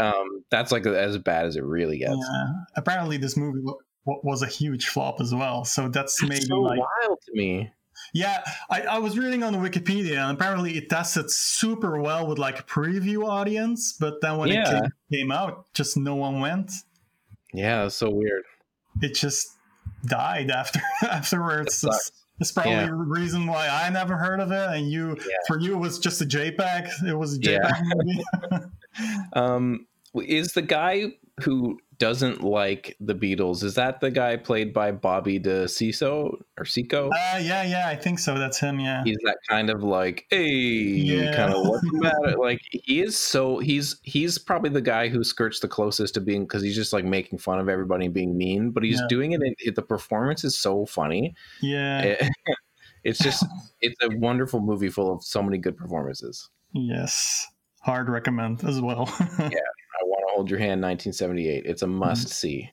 um 0.02 0.44
that's 0.50 0.72
like 0.72 0.86
as 0.86 1.18
bad 1.18 1.46
as 1.46 1.56
it 1.56 1.64
really 1.64 1.98
gets 1.98 2.12
Yeah. 2.16 2.46
Apparently, 2.76 3.16
this 3.16 3.36
movie 3.36 3.60
wa- 3.62 3.74
wa- 4.04 4.20
was 4.22 4.42
a 4.42 4.46
huge 4.46 4.86
flop 4.88 5.20
as 5.20 5.34
well. 5.34 5.64
So 5.64 5.88
that's 5.88 6.22
maybe 6.22 6.42
so 6.42 6.60
like 6.60 6.78
wild 6.78 7.18
to 7.26 7.32
me 7.34 7.70
Yeah, 8.14 8.42
I, 8.70 8.82
I 8.82 8.98
was 8.98 9.18
reading 9.18 9.42
on 9.42 9.54
Wikipedia, 9.56 10.16
and 10.18 10.36
apparently 10.38 10.76
it 10.76 10.88
tested 10.88 11.30
super 11.30 12.00
well 12.00 12.26
with 12.26 12.38
like 12.38 12.58
a 12.60 12.62
preview 12.62 13.26
audience, 13.28 13.94
but 13.98 14.20
then 14.22 14.38
when 14.38 14.50
it 14.50 14.64
came, 14.66 14.82
came 15.12 15.32
out, 15.32 15.66
just 15.74 15.96
no 15.96 16.14
one 16.14 16.40
went. 16.40 16.70
yeah 17.52 17.88
so 17.88 18.10
weird 18.10 18.42
It 19.02 19.14
just 19.14 19.48
died 20.06 20.50
after 20.50 20.80
afterwards. 21.02 21.82
It 21.84 21.88
It's, 21.88 22.12
it's 22.40 22.52
probably 22.52 22.72
Yeah. 22.72 22.86
the 22.86 22.94
reason 22.94 23.46
why 23.46 23.68
I 23.68 23.88
never 23.90 24.16
heard 24.16 24.40
of 24.40 24.52
it, 24.52 24.68
and 24.76 24.90
you 24.90 25.16
Yeah. 25.18 25.36
for 25.46 25.58
you 25.60 25.74
it 25.74 25.78
was 25.78 25.98
just 25.98 26.20
a 26.20 26.26
JPEG. 26.26 26.88
It 27.06 27.14
was 27.14 27.38
a 27.38 27.40
Yeah. 27.40 27.58
JPEG 27.58 27.82
movie. 27.94 28.24
Um, 29.34 29.86
is 30.14 30.52
the 30.54 30.62
guy 30.62 31.12
who 31.42 31.78
doesn't 31.98 32.42
like 32.42 32.96
the 33.00 33.14
Beatles? 33.14 33.62
Is 33.62 33.74
that 33.74 34.00
the 34.00 34.10
guy 34.10 34.36
played 34.36 34.72
by 34.72 34.92
Bobby 34.92 35.38
DeCiso 35.40 36.40
or 36.58 36.64
Cico? 36.64 37.08
uh, 37.08 37.38
yeah, 37.38 37.62
yeah, 37.62 37.88
I 37.88 37.96
think 37.96 38.18
so. 38.18 38.38
That's 38.38 38.58
him. 38.58 38.78
Yeah, 38.80 39.02
He's 39.04 39.16
that 39.24 39.38
kind 39.48 39.70
of 39.70 39.82
like, 39.82 40.26
hey, 40.30 40.46
Yeah. 40.48 41.34
kind 41.34 41.54
of 41.54 41.64
what's 41.68 41.82
the 41.90 41.98
matter? 42.00 42.36
Like 42.38 42.60
he 42.70 43.00
is 43.00 43.16
so 43.16 43.58
he's 43.58 43.96
he's 44.02 44.38
probably 44.38 44.70
the 44.70 44.80
guy 44.80 45.08
who 45.08 45.24
skirts 45.24 45.60
the 45.60 45.68
closest 45.68 46.14
to 46.14 46.20
being 46.20 46.42
because 46.44 46.62
he's 46.62 46.74
just 46.76 46.92
like 46.92 47.04
making 47.04 47.38
fun 47.38 47.58
of 47.58 47.68
everybody 47.68 48.06
and 48.06 48.14
being 48.14 48.36
mean, 48.36 48.70
but 48.70 48.82
he's 48.82 49.00
Yeah. 49.00 49.06
doing 49.08 49.32
it. 49.32 49.40
In, 49.42 49.74
the 49.74 49.82
performance 49.82 50.44
is 50.44 50.56
so 50.56 50.86
funny. 50.86 51.34
yeah, 51.62 52.00
It- 52.02 52.28
it's 53.04 53.18
just 53.18 53.44
it's 53.80 53.96
a 54.02 54.08
wonderful 54.16 54.60
movie 54.60 54.88
full 54.90 55.12
of 55.12 55.22
so 55.24 55.42
many 55.42 55.58
good 55.58 55.76
performances. 55.76 56.48
yes. 56.72 57.46
Hard 57.82 58.08
recommend 58.08 58.64
as 58.64 58.80
well. 58.80 59.06
To 59.06 59.50
hold 60.36 60.50
your 60.50 60.58
hand. 60.58 60.82
1978. 60.82 61.64
It's 61.64 61.82
a 61.82 61.86
must 61.86 62.28
see. 62.28 62.70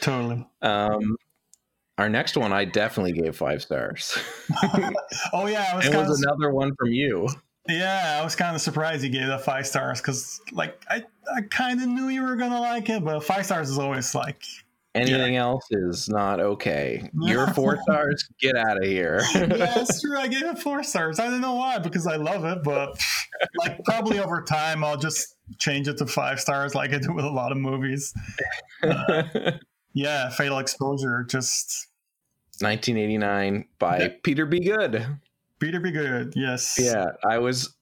totally. 0.00 0.46
Um, 0.62 1.16
our 1.98 2.08
next 2.08 2.36
one, 2.36 2.52
I 2.52 2.64
definitely 2.64 3.12
gave 3.12 3.36
five 3.36 3.62
stars. 3.62 4.16
Oh 5.32 5.46
yeah, 5.46 5.74
was 5.74 5.86
it 5.86 5.94
was 5.94 6.22
of 6.22 6.28
another 6.28 6.52
one 6.52 6.72
from 6.76 6.92
you. 6.92 7.28
Yeah, 7.68 8.18
I 8.20 8.24
was 8.24 8.34
kind 8.36 8.54
of 8.56 8.62
surprised 8.62 9.02
you 9.04 9.10
gave 9.10 9.26
that 9.26 9.44
five 9.44 9.66
stars 9.66 10.00
because, 10.00 10.40
like, 10.52 10.82
I, 10.88 11.04
I 11.34 11.42
kind 11.42 11.80
of 11.80 11.88
knew 11.88 12.08
you 12.08 12.22
were 12.22 12.36
gonna 12.36 12.60
like 12.60 12.88
it, 12.88 13.04
but 13.04 13.20
five 13.20 13.44
stars 13.44 13.70
is 13.70 13.78
always 13.78 14.14
like, 14.14 14.42
Anything 14.94 15.36
else 15.36 15.64
is 15.70 16.08
not 16.10 16.38
okay. 16.38 17.08
Your 17.22 17.46
four 17.54 17.78
stars, 17.82 18.28
get 18.38 18.56
out 18.56 18.76
of 18.76 18.84
here. 18.84 19.20
yeah, 19.34 19.46
it's 19.80 20.02
true. 20.02 20.18
I 20.18 20.26
gave 20.28 20.42
it 20.44 20.58
four 20.58 20.82
stars. 20.82 21.18
I 21.18 21.30
don't 21.30 21.40
know 21.40 21.54
why 21.54 21.78
because 21.78 22.06
I 22.06 22.16
love 22.16 22.44
it, 22.44 22.62
but 22.62 23.00
like 23.58 23.82
probably 23.84 24.18
over 24.18 24.42
time 24.42 24.84
I'll 24.84 24.98
just 24.98 25.36
change 25.58 25.88
it 25.88 25.96
to 25.98 26.06
five 26.06 26.40
stars, 26.40 26.74
like 26.74 26.92
I 26.92 26.98
do 26.98 27.12
with 27.14 27.24
a 27.24 27.30
lot 27.30 27.52
of 27.52 27.58
movies. 27.58 28.12
Yeah, 29.94 30.30
Fatal 30.30 30.58
Exposure, 30.58 31.22
just 31.28 31.88
1989 32.60 33.66
by 33.78 33.98
Yeah. 33.98 34.08
Peter 34.22 34.46
B. 34.46 34.60
Good. 34.60 35.06
Peter 35.58 35.80
be 35.80 35.90
good. 35.90 36.32
Yes. 36.34 36.78
Yeah, 36.80 37.10
I 37.28 37.36
was 37.38 37.74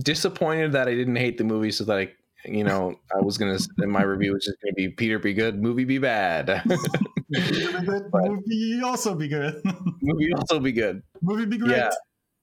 disappointed 0.00 0.72
that 0.72 0.88
I 0.88 0.94
didn't 0.94 1.14
hate 1.16 1.38
the 1.38 1.44
movie, 1.44 1.70
so 1.70 1.84
that 1.84 1.96
I, 1.96 2.08
you 2.46 2.64
know, 2.64 2.94
I 3.14 3.20
was 3.20 3.38
gonna. 3.38 3.58
My 3.78 4.02
review 4.02 4.32
was 4.32 4.44
just 4.44 4.58
gonna 4.62 4.74
be 4.74 4.88
Peter 4.88 5.18
be 5.18 5.34
good, 5.34 5.60
movie 5.60 5.84
be 5.84 5.98
bad, 5.98 6.46
good. 7.32 8.10
Movie 8.12 8.80
also 8.82 9.14
be 9.14 9.28
good. 9.28 9.62
movie 10.02 10.32
also 10.34 10.60
be 10.60 10.72
good. 10.72 11.02
movie 11.22 11.46
be 11.46 11.58
great. 11.58 11.76
Yeah. 11.76 11.90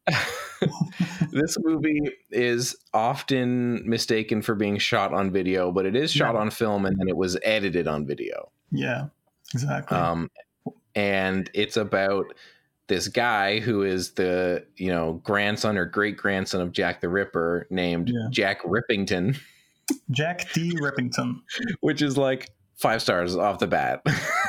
this 1.31 1.57
movie 1.59 2.11
is 2.31 2.75
often 2.93 3.87
mistaken 3.87 4.41
for 4.41 4.55
being 4.55 4.77
shot 4.77 5.13
on 5.13 5.31
video, 5.31 5.71
but 5.71 5.85
it 5.85 5.95
is 5.95 6.11
shot 6.11 6.33
Yeah. 6.35 6.41
on 6.41 6.49
film 6.51 6.85
and 6.85 6.97
then 6.99 7.07
it 7.07 7.15
was 7.15 7.37
edited 7.43 7.87
on 7.87 8.05
video. 8.05 8.51
Yeah, 8.71 9.07
exactly. 9.53 9.97
Um, 9.97 10.29
and 10.95 11.49
it's 11.53 11.77
about 11.77 12.33
this 12.87 13.07
guy 13.07 13.59
who 13.59 13.83
is 13.83 14.13
the 14.13 14.65
you 14.75 14.91
know 14.91 15.21
grandson 15.23 15.77
or 15.77 15.85
great 15.85 16.17
grandson 16.17 16.61
of 16.61 16.71
Jack 16.71 16.99
the 17.01 17.09
Ripper, 17.09 17.67
named 17.69 18.09
Yeah. 18.09 18.27
Jack 18.31 18.61
Rippington, 18.63 19.37
Jack 20.09 20.51
D. 20.53 20.71
Rippington. 20.79 21.41
which 21.81 22.01
is 22.01 22.17
like 22.17 22.49
five 22.75 23.01
stars 23.01 23.35
off 23.35 23.59
the 23.59 23.67
bat. 23.67 24.01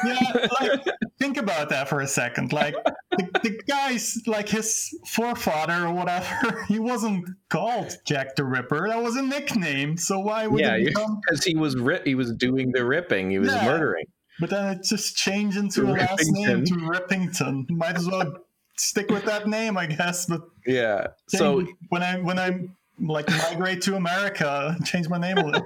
yeah, 0.05 0.47
like 0.61 0.85
think 1.19 1.37
about 1.37 1.69
that 1.69 1.89
for 1.89 2.01
a 2.01 2.07
second. 2.07 2.53
Like 2.53 2.75
the, 3.11 3.29
the 3.43 3.61
guy's 3.69 4.23
like 4.27 4.49
his 4.49 4.89
forefather 5.07 5.87
or 5.87 5.93
whatever, 5.93 6.65
he 6.69 6.79
wasn't 6.79 7.29
called 7.51 7.97
Jack 8.07 8.37
the 8.37 8.45
Ripper. 8.45 8.89
That 8.89 9.03
was 9.03 9.17
a 9.17 9.23
nickname. 9.23 9.97
So 9.99 10.19
why 10.21 10.47
would 10.47 10.61
yeah, 10.61 10.79
because 10.79 11.45
he 11.45 11.57
was 11.57 11.77
rip, 11.77 12.07
he 12.07 12.15
was 12.15 12.33
doing 12.33 12.73
the 12.73 12.85
ripping, 12.85 13.31
he 13.31 13.39
was 13.39 13.51
Yeah. 13.53 13.65
murdering. 13.67 14.07
But 14.41 14.49
then 14.51 14.77
it 14.79 14.83
just 14.83 15.15
changed 15.15 15.59
into 15.59 15.83
a 15.85 15.93
last 15.93 16.25
name 16.33 16.65
to 16.65 16.75
Rippington. 16.75 17.69
Might 17.71 17.97
as 17.97 18.09
well 18.09 18.33
stick 18.79 19.11
with 19.11 19.27
that 19.27 19.47
name, 19.47 19.77
I 19.77 19.85
guess. 19.87 20.25
But 20.25 20.41
Yeah, 20.67 21.09
so 21.29 21.67
when 21.91 22.03
I 22.03 22.19
when 22.19 22.39
I 22.39 22.61
like 22.99 23.29
migrate 23.29 23.83
to 23.83 23.97
America, 23.97 24.77
change 24.85 25.09
my 25.09 25.19
name 25.19 25.39
a 25.39 25.45
little. 25.45 25.65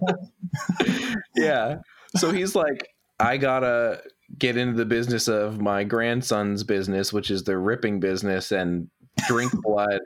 yeah. 1.37 1.79
So 2.17 2.31
he's 2.31 2.55
like, 2.55 2.89
I 3.19 3.37
gotta 3.37 4.03
get 4.39 4.57
into 4.57 4.77
the 4.77 4.85
business 4.85 5.29
of 5.29 5.61
my 5.61 5.85
grandson's 5.85 6.65
business, 6.65 7.12
which 7.12 7.31
is 7.31 7.45
the 7.45 7.57
ripping 7.57 8.01
business, 8.01 8.53
and 8.53 8.89
drink 9.27 9.53
blood, 9.62 10.01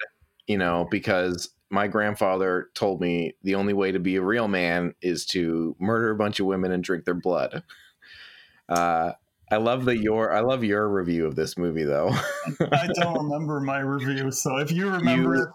you 0.46 0.58
know, 0.58 0.86
because 0.90 1.50
my 1.70 1.86
grandfather 1.86 2.68
told 2.74 3.00
me 3.00 3.34
the 3.42 3.54
only 3.54 3.72
way 3.72 3.92
to 3.92 4.00
be 4.00 4.16
a 4.16 4.22
real 4.22 4.48
man 4.48 4.94
is 5.00 5.24
to 5.24 5.76
murder 5.78 6.10
a 6.10 6.16
bunch 6.16 6.40
of 6.40 6.46
women 6.46 6.72
and 6.72 6.82
drink 6.82 7.04
their 7.04 7.14
blood. 7.14 7.62
Uh, 8.68 9.12
I 9.52 9.56
love 9.56 9.84
the 9.84 9.96
your 9.96 10.32
I 10.32 10.40
love 10.40 10.62
your 10.62 10.88
review 10.88 11.26
of 11.26 11.34
this 11.34 11.58
movie 11.58 11.84
though. 11.84 12.10
I 12.72 12.88
don't 12.94 13.18
remember 13.24 13.60
my 13.60 13.80
review, 13.80 14.30
so 14.30 14.58
if 14.58 14.70
you 14.70 14.88
remember, 14.88 15.34
you, 15.34 15.46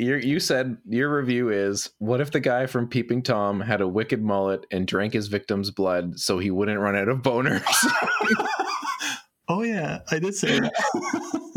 you 0.00 0.40
said 0.40 0.76
your 0.88 1.14
review 1.14 1.50
is 1.50 1.90
what 1.98 2.20
if 2.20 2.30
the 2.30 2.40
guy 2.40 2.66
from 2.66 2.88
Peeping 2.88 3.22
Tom 3.22 3.60
had 3.60 3.80
a 3.80 3.88
wicked 3.88 4.22
mullet 4.22 4.66
and 4.70 4.86
drank 4.86 5.12
his 5.12 5.28
victim's 5.28 5.70
blood 5.70 6.18
so 6.18 6.38
he 6.38 6.50
wouldn't 6.50 6.80
run 6.80 6.96
out 6.96 7.08
of 7.08 7.18
boners? 7.18 7.62
oh 9.48 9.62
yeah, 9.62 10.00
I 10.10 10.18
did 10.18 10.34
say 10.34 10.60
that. 10.60 10.72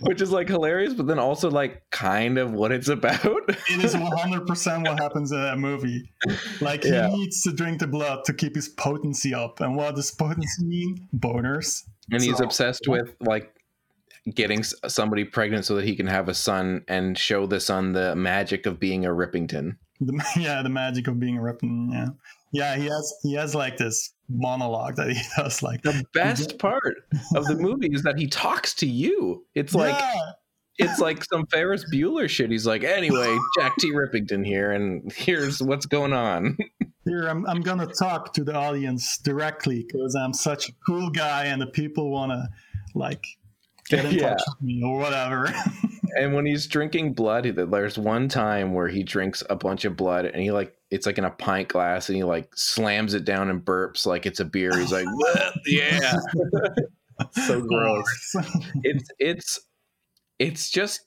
Which 0.00 0.20
is 0.20 0.32
like 0.32 0.48
hilarious, 0.48 0.94
but 0.94 1.06
then 1.06 1.18
also 1.18 1.50
like 1.50 1.82
kind 1.90 2.38
of 2.38 2.52
what 2.52 2.72
it's 2.72 2.88
about. 2.88 3.20
it 3.48 3.84
is 3.84 3.94
100% 3.94 4.88
what 4.88 4.98
happens 4.98 5.30
in 5.30 5.40
that 5.40 5.58
movie. 5.58 6.10
Like 6.60 6.82
he 6.82 6.90
Yeah. 6.90 7.06
needs 7.08 7.42
to 7.42 7.52
drink 7.52 7.78
the 7.80 7.86
blood 7.86 8.24
to 8.24 8.32
keep 8.32 8.56
his 8.56 8.68
potency 8.68 9.32
up. 9.32 9.60
And 9.60 9.76
what 9.76 9.94
does 9.94 10.10
potency 10.10 10.64
mean? 10.64 11.08
Boners. 11.16 11.84
and 12.10 12.22
he's 12.22 12.40
obsessed 12.40 12.88
with 12.88 13.14
like 13.20 13.52
getting 14.34 14.62
somebody 14.62 15.24
pregnant 15.24 15.64
so 15.64 15.74
that 15.76 15.84
he 15.84 15.94
can 15.94 16.06
have 16.06 16.28
a 16.28 16.34
son 16.34 16.84
and 16.88 17.16
show 17.16 17.46
the 17.46 17.60
son 17.60 17.92
the 17.92 18.14
magic 18.16 18.66
of 18.66 18.80
being 18.80 19.06
a 19.06 19.10
Rippington. 19.10 19.76
The, 20.00 20.24
yeah, 20.36 20.62
the 20.62 20.68
magic 20.68 21.06
of 21.08 21.20
being 21.20 21.38
a 21.38 21.40
Rippington. 21.40 21.92
Yeah, 21.92 22.08
yeah. 22.52 22.76
He 22.76 22.86
has 22.86 23.14
he 23.22 23.34
has 23.34 23.54
like 23.54 23.76
this 23.76 24.12
monologue 24.28 24.96
that 24.96 25.10
he 25.10 25.20
does. 25.36 25.62
Like 25.62 25.82
The 25.82 26.04
best 26.12 26.58
part 26.58 26.96
of 27.34 27.46
the 27.46 27.54
movie 27.58 27.88
is 27.92 28.02
that 28.02 28.18
he 28.18 28.26
talks 28.26 28.74
to 28.74 28.86
you. 28.86 29.44
It's 29.54 29.74
like 29.74 29.96
yeah, 29.98 30.32
it's 30.78 31.00
like 31.00 31.24
some 31.24 31.46
Ferris 31.46 31.84
Bueller 31.90 32.28
shit. 32.28 32.50
He's 32.50 32.66
like, 32.66 32.84
anyway, 32.84 33.34
Jack 33.58 33.76
T. 33.78 33.92
Rippington 33.92 34.44
here, 34.44 34.72
and 34.72 35.10
here's 35.12 35.62
what's 35.62 35.86
going 35.86 36.12
on. 36.12 36.58
here 37.04 37.28
I'm 37.28 37.46
I'm 37.46 37.60
gonna 37.62 37.86
talk 37.86 38.32
to 38.34 38.44
the 38.44 38.54
audience 38.54 39.18
directly 39.18 39.86
because 39.86 40.14
I'm 40.14 40.34
such 40.34 40.68
a 40.68 40.72
cool 40.86 41.10
guy 41.10 41.46
and 41.46 41.62
the 41.62 41.66
people 41.68 42.10
want 42.10 42.32
to 42.32 42.48
like 42.94 43.24
get 43.88 44.04
in 44.04 44.12
Yeah. 44.12 44.30
touch 44.30 44.42
with 44.48 44.62
me 44.62 44.82
or 44.84 44.98
whatever. 44.98 45.52
and 46.18 46.34
when 46.34 46.46
he's 46.46 46.66
drinking 46.66 47.12
blood, 47.14 47.44
there's 47.44 47.98
one 47.98 48.28
time 48.28 48.72
where 48.74 48.88
he 48.88 49.02
drinks 49.02 49.42
a 49.50 49.56
bunch 49.56 49.84
of 49.84 49.96
blood, 49.96 50.24
and 50.26 50.42
he 50.42 50.50
like 50.52 50.74
it's 50.90 51.06
like 51.06 51.18
in 51.18 51.24
a 51.24 51.30
pint 51.30 51.68
glass, 51.68 52.08
and 52.08 52.16
he 52.16 52.24
like 52.24 52.48
slams 52.56 53.14
it 53.14 53.24
down 53.24 53.50
and 53.50 53.64
burps 53.64 54.06
like 54.06 54.26
it's 54.26 54.40
a 54.40 54.44
beer. 54.44 54.76
He's 54.78 54.92
like, 54.92 55.06
yeah, 55.66 56.14
so 57.46 57.60
gross. 57.62 58.34
it's 58.82 59.08
it's 59.18 59.60
it's 60.38 60.70
just 60.70 61.00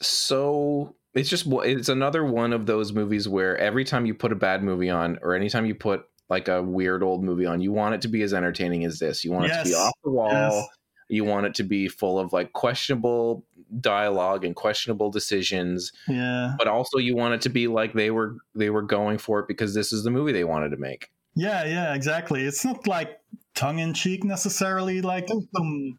so 0.00 0.94
it's 1.14 1.28
just 1.28 1.46
it's 1.46 1.88
another 1.88 2.24
one 2.24 2.52
of 2.52 2.66
those 2.66 2.92
movies 2.92 3.28
where 3.28 3.56
every 3.58 3.84
time 3.84 4.06
you 4.06 4.14
put 4.14 4.32
a 4.32 4.36
bad 4.36 4.62
movie 4.62 4.90
on 4.90 5.18
or 5.22 5.34
anytime 5.34 5.66
you 5.66 5.74
put 5.74 6.04
like 6.28 6.48
a 6.48 6.62
weird 6.62 7.02
old 7.02 7.22
movie 7.24 7.44
on 7.44 7.60
you 7.60 7.72
want 7.72 7.94
it 7.94 8.00
to 8.02 8.08
be 8.08 8.22
as 8.22 8.32
entertaining 8.32 8.84
as 8.84 8.98
this 9.00 9.24
you 9.24 9.32
want 9.32 9.46
it 9.46 9.48
to 9.58 9.64
be 9.64 9.74
off 9.74 9.92
the 10.04 10.10
wall 10.10 10.30
Yes. 10.30 10.66
You 11.10 11.24
want 11.24 11.46
it 11.46 11.54
to 11.54 11.62
be 11.62 11.88
full 11.88 12.18
of 12.18 12.32
like 12.32 12.52
questionable 12.52 13.44
dialogue 13.80 14.44
and 14.44 14.56
questionable 14.56 15.10
decisions 15.10 15.92
yeah, 16.08 16.54
but 16.58 16.66
also 16.66 16.98
you 16.98 17.14
want 17.14 17.34
it 17.34 17.40
to 17.40 17.48
be 17.48 17.68
like 17.68 17.92
they 17.92 18.10
were 18.10 18.36
they 18.54 18.70
were 18.70 18.82
going 18.82 19.16
for 19.16 19.38
it 19.38 19.46
because 19.46 19.74
this 19.74 19.92
is 19.92 20.02
the 20.02 20.10
movie 20.10 20.32
they 20.32 20.44
wanted 20.44 20.70
to 20.70 20.76
make 20.76 21.10
yeah, 21.34 21.64
yeah. 21.64 21.94
Exactly. 21.94 22.44
It's 22.44 22.64
not 22.64 22.86
like 22.86 23.20
tongue 23.54 23.78
in 23.78 23.94
cheek 23.94 24.24
necessarily. 24.24 25.00
Like 25.00 25.26
there's 25.26 25.46
some 25.56 25.98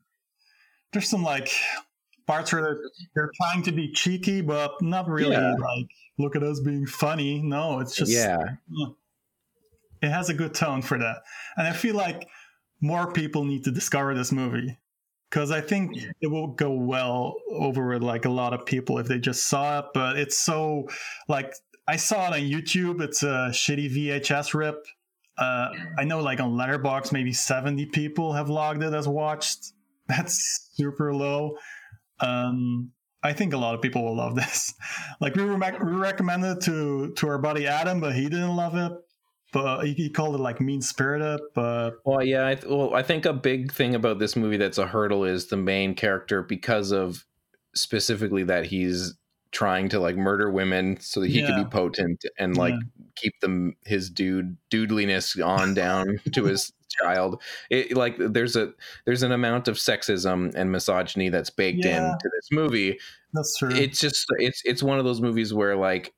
there's 0.92 1.10
some 1.10 1.24
like 1.24 1.50
parts 2.28 2.52
where 2.52 2.62
they're, 2.62 2.80
they're 3.16 3.32
trying 3.42 3.64
to 3.64 3.72
be 3.72 3.92
cheeky, 3.92 4.42
but 4.42 4.82
not 4.82 5.08
really. 5.08 5.32
Yeah. 5.32 5.54
Like 5.54 5.88
look 6.18 6.36
at 6.36 6.44
us 6.44 6.60
being 6.60 6.86
funny. 6.86 7.42
No, 7.42 7.80
it's 7.80 7.96
just 7.96 8.12
yeah 8.12 8.38
it 10.02 10.10
has 10.10 10.30
a 10.30 10.34
good 10.34 10.54
tone 10.54 10.82
for 10.82 10.98
that. 10.98 11.22
And 11.58 11.68
I 11.68 11.74
feel 11.74 11.96
like 11.96 12.28
more 12.82 13.12
people 13.14 13.44
need 13.44 13.64
to 13.66 13.72
discover 13.72 14.16
this 14.16 14.32
movie 14.32 14.80
because 15.32 15.50
I 15.50 15.62
think 15.62 15.98
it 16.20 16.28
will 16.28 16.48
go 16.48 16.74
well 16.74 17.36
over 17.50 17.98
like 18.00 18.26
a 18.26 18.30
lot 18.30 18.54
of 18.54 18.66
people 18.66 18.98
if 18.98 19.08
they 19.08 19.18
just 19.18 19.48
saw 19.48 19.80
it. 19.80 19.86
But 19.94 20.18
it's 20.18 20.38
so 20.38 20.90
like 21.30 21.56
I 21.88 21.96
saw 21.96 22.28
it 22.28 22.34
on 22.34 22.42
YouTube. 22.42 23.02
It's 23.02 23.24
a 23.24 23.50
shitty 23.52 23.96
VHS 23.96 24.54
rip. 24.54 24.86
Uh, 25.38 25.70
I 25.98 26.04
know 26.04 26.20
like 26.20 26.42
on 26.42 26.52
Letterboxd 26.52 27.14
maybe 27.14 27.32
70 27.32 27.88
people 27.88 28.34
have 28.34 28.50
logged 28.50 28.84
it 28.84 28.94
as 28.94 29.08
watched. 29.08 29.72
That's 30.08 30.70
super 30.74 31.14
low. 31.14 31.56
Um, 32.20 32.92
I 33.24 33.32
think 33.32 33.54
a 33.54 33.58
lot 33.58 33.74
of 33.74 33.82
people 33.82 34.04
will 34.04 34.18
love 34.18 34.36
this. 34.36 34.74
Like 35.22 35.36
we, 35.36 35.44
re- 35.44 35.78
we 35.82 35.92
recommended 35.92 36.58
it 36.58 36.62
to 36.64 37.14
to 37.14 37.28
our 37.30 37.38
buddy 37.38 37.68
Adam, 37.68 38.02
but 38.02 38.16
he 38.16 38.24
didn't 38.24 38.56
love 38.58 38.76
it. 38.76 38.92
But 39.52 39.84
he, 39.86 39.94
he 39.94 40.10
called 40.10 40.36
it 40.36 40.40
like 40.40 40.62
mean 40.62 40.82
spirited. 40.82 41.42
But 41.54 41.96
Well, 42.06 42.24
yeah. 42.24 42.48
I 42.48 42.56
th- 42.56 42.68
well, 42.72 42.94
I 42.94 43.04
think 43.04 43.26
a 43.26 43.34
big 43.34 43.72
thing 43.72 43.96
about 43.96 44.18
this 44.20 44.36
movie 44.36 44.58
that's 44.58 44.78
a 44.78 44.88
hurdle 44.88 45.26
is 45.26 45.48
the 45.48 45.58
main 45.58 45.94
character 45.94 46.42
because 46.42 46.92
of 46.92 47.26
specifically 47.76 48.44
that 48.44 48.66
he's 48.66 49.14
trying 49.52 49.90
to 49.90 50.00
like 50.00 50.16
murder 50.16 50.50
women 50.50 50.98
so 51.02 51.20
that 51.20 51.28
he 51.30 51.42
Yeah. 51.42 51.48
can 51.48 51.64
be 51.66 51.70
potent 51.70 52.24
and 52.40 52.56
like 52.56 52.74
Yeah. 52.74 53.04
keep 53.18 53.38
them 53.42 53.76
his 53.86 54.10
dude 54.10 54.56
doodliness 54.70 55.46
on 55.46 55.74
down 55.74 56.20
to 56.34 56.46
his 56.46 56.72
child. 57.02 57.42
It 57.70 57.98
like 57.98 58.16
there's 58.18 58.56
a 58.56 58.74
there's 59.06 59.24
an 59.24 59.34
amount 59.34 59.68
of 59.68 59.76
sexism 59.76 60.54
and 60.56 60.72
misogyny 60.72 61.28
that's 61.28 61.50
baked 61.50 61.84
Yeah. 61.84 62.14
into 62.14 62.30
this 62.34 62.48
movie 62.52 62.98
that's 63.34 63.58
true. 63.58 63.72
it's 63.72 64.00
just 64.00 64.26
it's 64.38 64.62
it's 64.64 64.82
one 64.84 65.00
of 65.00 65.04
those 65.06 65.20
movies 65.22 65.54
where 65.54 65.76
like 65.76 66.14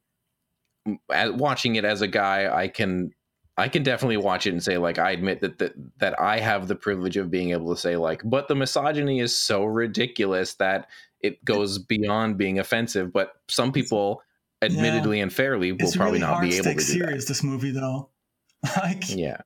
watching 1.11 1.75
it 1.75 1.85
as 1.85 2.01
a 2.01 2.07
guy 2.07 2.53
i 2.53 2.67
can 2.67 3.11
i 3.57 3.67
can 3.67 3.83
definitely 3.83 4.17
watch 4.17 4.47
it 4.47 4.51
and 4.51 4.63
say 4.63 4.77
like 4.77 4.99
i 4.99 5.11
admit 5.11 5.41
that 5.41 5.57
that, 5.57 5.73
that 5.97 6.19
i 6.19 6.39
have 6.39 6.67
the 6.67 6.75
privilege 6.75 7.17
of 7.17 7.31
being 7.31 7.51
able 7.51 7.73
to 7.73 7.79
say 7.79 7.95
like 7.95 8.21
but 8.23 8.47
the 8.47 8.55
misogyny 8.55 9.19
is 9.19 9.37
so 9.37 9.63
ridiculous 9.65 10.55
that 10.55 10.87
it 11.21 11.43
goes 11.45 11.77
beyond 11.77 12.37
being 12.37 12.59
offensive 12.59 13.11
but 13.13 13.33
some 13.47 13.71
people 13.71 14.21
admittedly 14.61 15.19
and 15.19 15.33
fairly 15.33 15.71
will 15.71 15.81
it's 15.81 15.95
probably 15.95 16.19
really 16.19 16.31
not 16.31 16.41
be 16.41 16.55
able 16.55 16.63
take 16.63 16.77
to 16.77 16.85
do 16.85 16.99
serious 16.99 17.25
this 17.25 17.43
movie 17.43 17.71
though. 17.71 18.09
like 18.77 19.13
yeah 19.13 19.37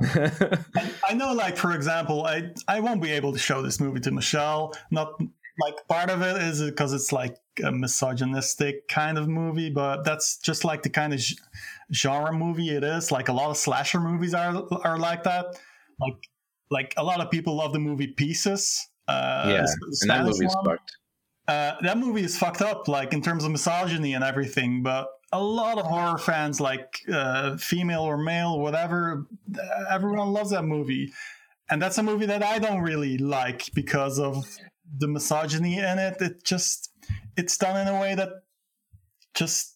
I, 0.00 0.92
I 1.08 1.14
know, 1.14 1.32
like 1.32 1.56
for 1.56 1.74
example, 1.74 2.24
I 2.24 2.52
I 2.68 2.80
won't 2.80 3.02
be 3.02 3.10
able 3.10 3.32
to 3.32 3.38
show 3.38 3.62
this 3.62 3.80
movie 3.80 4.00
to 4.00 4.10
Michelle. 4.10 4.72
Not 4.90 5.20
like 5.60 5.74
part 5.88 6.10
of 6.10 6.22
it 6.22 6.36
is 6.42 6.62
because 6.62 6.92
it's 6.92 7.12
like 7.12 7.36
a 7.62 7.70
misogynistic 7.70 8.88
kind 8.88 9.18
of 9.18 9.28
movie, 9.28 9.70
but 9.70 10.04
that's 10.04 10.38
just 10.38 10.64
like 10.64 10.82
the 10.82 10.90
kind 10.90 11.12
of 11.12 11.20
genre 11.92 12.32
movie 12.32 12.70
it 12.70 12.84
is. 12.84 13.12
Like 13.12 13.28
a 13.28 13.32
lot 13.32 13.50
of 13.50 13.56
slasher 13.56 14.00
movies 14.00 14.34
are 14.34 14.64
are 14.84 14.98
like 14.98 15.24
that. 15.24 15.58
Like 16.00 16.28
like 16.70 16.94
a 16.96 17.04
lot 17.04 17.20
of 17.20 17.30
people 17.30 17.56
love 17.56 17.72
the 17.72 17.78
movie 17.78 18.08
Pieces. 18.08 18.88
Uh, 19.08 19.44
yeah 19.48 19.66
and 20.00 20.10
that 20.10 20.24
movie's 20.24 20.54
one. 20.54 20.64
fucked 20.64 20.92
Uh, 21.48 21.74
that 21.82 21.98
movie 21.98 22.22
is 22.22 22.38
fucked 22.38 22.62
up, 22.62 22.86
like 22.86 23.12
in 23.12 23.20
terms 23.20 23.44
of 23.44 23.50
misogyny 23.50 24.14
and 24.14 24.22
everything. 24.22 24.82
But 24.82 25.08
a 25.32 25.42
lot 25.42 25.78
of 25.78 25.86
horror 25.86 26.18
fans, 26.18 26.60
like 26.60 27.00
uh, 27.12 27.56
female 27.56 28.02
or 28.02 28.16
male, 28.16 28.60
whatever, 28.60 29.26
uh, 29.58 29.84
everyone 29.90 30.32
loves 30.32 30.50
that 30.50 30.62
movie, 30.62 31.12
and 31.68 31.82
that's 31.82 31.98
a 31.98 32.02
movie 32.02 32.26
that 32.26 32.44
I 32.44 32.58
don't 32.58 32.80
really 32.80 33.18
like 33.18 33.70
because 33.74 34.20
of 34.20 34.46
the 34.98 35.08
misogyny 35.08 35.78
in 35.78 35.98
it. 35.98 36.20
It 36.20 36.44
just 36.44 36.90
it's 37.36 37.56
done 37.58 37.76
in 37.86 37.92
a 37.92 38.00
way 38.00 38.14
that 38.14 38.28
just 39.34 39.71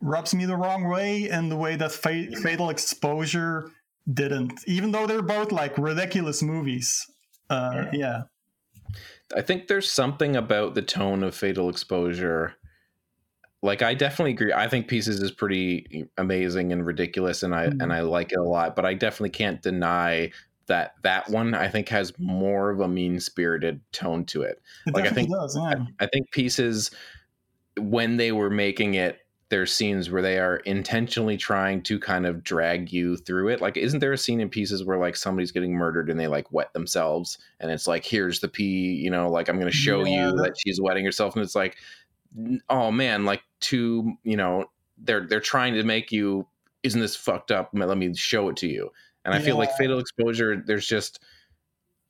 rubs 0.00 0.34
me 0.34 0.44
the 0.46 0.56
wrong 0.56 0.88
way, 0.88 1.28
and 1.28 1.50
the 1.50 1.56
way 1.56 1.76
that 1.76 1.92
fa- 1.92 2.28
Fatal 2.42 2.70
Exposure 2.70 3.70
didn't. 4.12 4.52
Even 4.66 4.90
though 4.92 5.06
they're 5.06 5.22
both 5.22 5.52
like 5.52 5.76
ridiculous 5.78 6.42
movies. 6.42 7.06
Uh, 7.50 7.86
yeah. 7.92 8.22
I 9.36 9.42
think 9.42 9.68
there's 9.68 9.90
something 9.90 10.36
about 10.36 10.74
the 10.74 10.82
tone 10.82 11.22
of 11.22 11.34
Fatal 11.34 11.68
Exposure. 11.68 12.54
Like 13.60 13.82
I 13.82 13.94
definitely 13.94 14.32
agree. 14.32 14.52
I 14.52 14.68
think 14.68 14.86
Pieces 14.88 15.20
is 15.20 15.30
pretty 15.32 16.06
amazing 16.16 16.72
and 16.72 16.86
ridiculous, 16.86 17.42
and 17.42 17.54
I 17.54 17.66
Mhm. 17.66 17.82
and 17.82 17.92
I 17.92 18.00
like 18.00 18.32
it 18.32 18.38
a 18.38 18.42
lot. 18.42 18.76
But 18.76 18.86
I 18.86 18.94
definitely 18.94 19.30
can't 19.30 19.60
deny 19.60 20.30
that 20.66 20.94
that 21.02 21.28
one 21.30 21.54
I 21.54 21.68
think 21.68 21.88
has 21.88 22.12
more 22.18 22.70
of 22.70 22.80
a 22.80 22.88
mean 22.88 23.18
spirited 23.20 23.80
tone 23.92 24.24
to 24.26 24.42
it. 24.42 24.60
It 24.86 24.94
Like, 24.94 25.06
I 25.06 25.10
think- 25.10 25.30
does, 25.30 25.56
yeah. 25.56 25.86
I 25.98 26.06
think 26.06 26.30
Pieces, 26.30 26.90
when 27.78 28.16
they 28.18 28.32
were 28.32 28.50
making 28.50 28.94
it, 28.94 29.18
there's 29.50 29.72
scenes 29.72 30.10
where 30.10 30.20
they 30.20 30.38
are 30.38 30.56
intentionally 30.58 31.36
trying 31.38 31.82
to 31.82 31.98
kind 31.98 32.26
of 32.26 32.44
drag 32.44 32.92
you 32.92 33.16
through 33.16 33.48
it. 33.48 33.60
Like, 33.62 33.76
isn't 33.78 34.00
there 34.00 34.12
a 34.12 34.18
scene 34.18 34.40
in 34.40 34.50
Pieces 34.50 34.84
where 34.84 34.98
like 34.98 35.16
somebody's 35.16 35.52
getting 35.52 35.72
murdered 35.72 36.10
and 36.10 36.20
they 36.20 36.26
like 36.26 36.52
wet 36.52 36.72
themselves, 36.74 37.38
and 37.60 37.70
it's 37.70 37.86
like, 37.86 38.04
here's 38.04 38.40
the 38.40 38.48
pee, 38.48 38.92
you 38.94 39.10
know, 39.10 39.30
like 39.30 39.48
I'm 39.48 39.56
going 39.58 39.70
to 39.70 39.76
show 39.76 40.04
Yeah, 40.04 40.28
you 40.30 40.36
that- 40.42 40.54
she's 40.58 40.80
wetting 40.80 41.04
herself, 41.04 41.34
and 41.34 41.42
it's 41.42 41.54
like, 41.54 41.76
oh 42.68 42.90
man, 42.90 43.24
like 43.24 43.42
two, 43.60 44.14
you 44.22 44.36
know, 44.36 44.66
they're 44.98 45.26
they're 45.26 45.40
trying 45.40 45.74
to 45.74 45.82
make 45.82 46.12
you, 46.12 46.46
isn't 46.82 47.00
this 47.00 47.16
fucked 47.16 47.50
up? 47.50 47.70
Let 47.72 47.96
me 47.96 48.14
show 48.14 48.48
it 48.50 48.56
to 48.58 48.68
you. 48.68 48.90
And 49.24 49.34
I 49.34 49.40
feel 49.40 49.56
like 49.58 49.72
Fatal 49.76 49.98
Exposure, 49.98 50.62
there's 50.66 50.86
just 50.86 51.22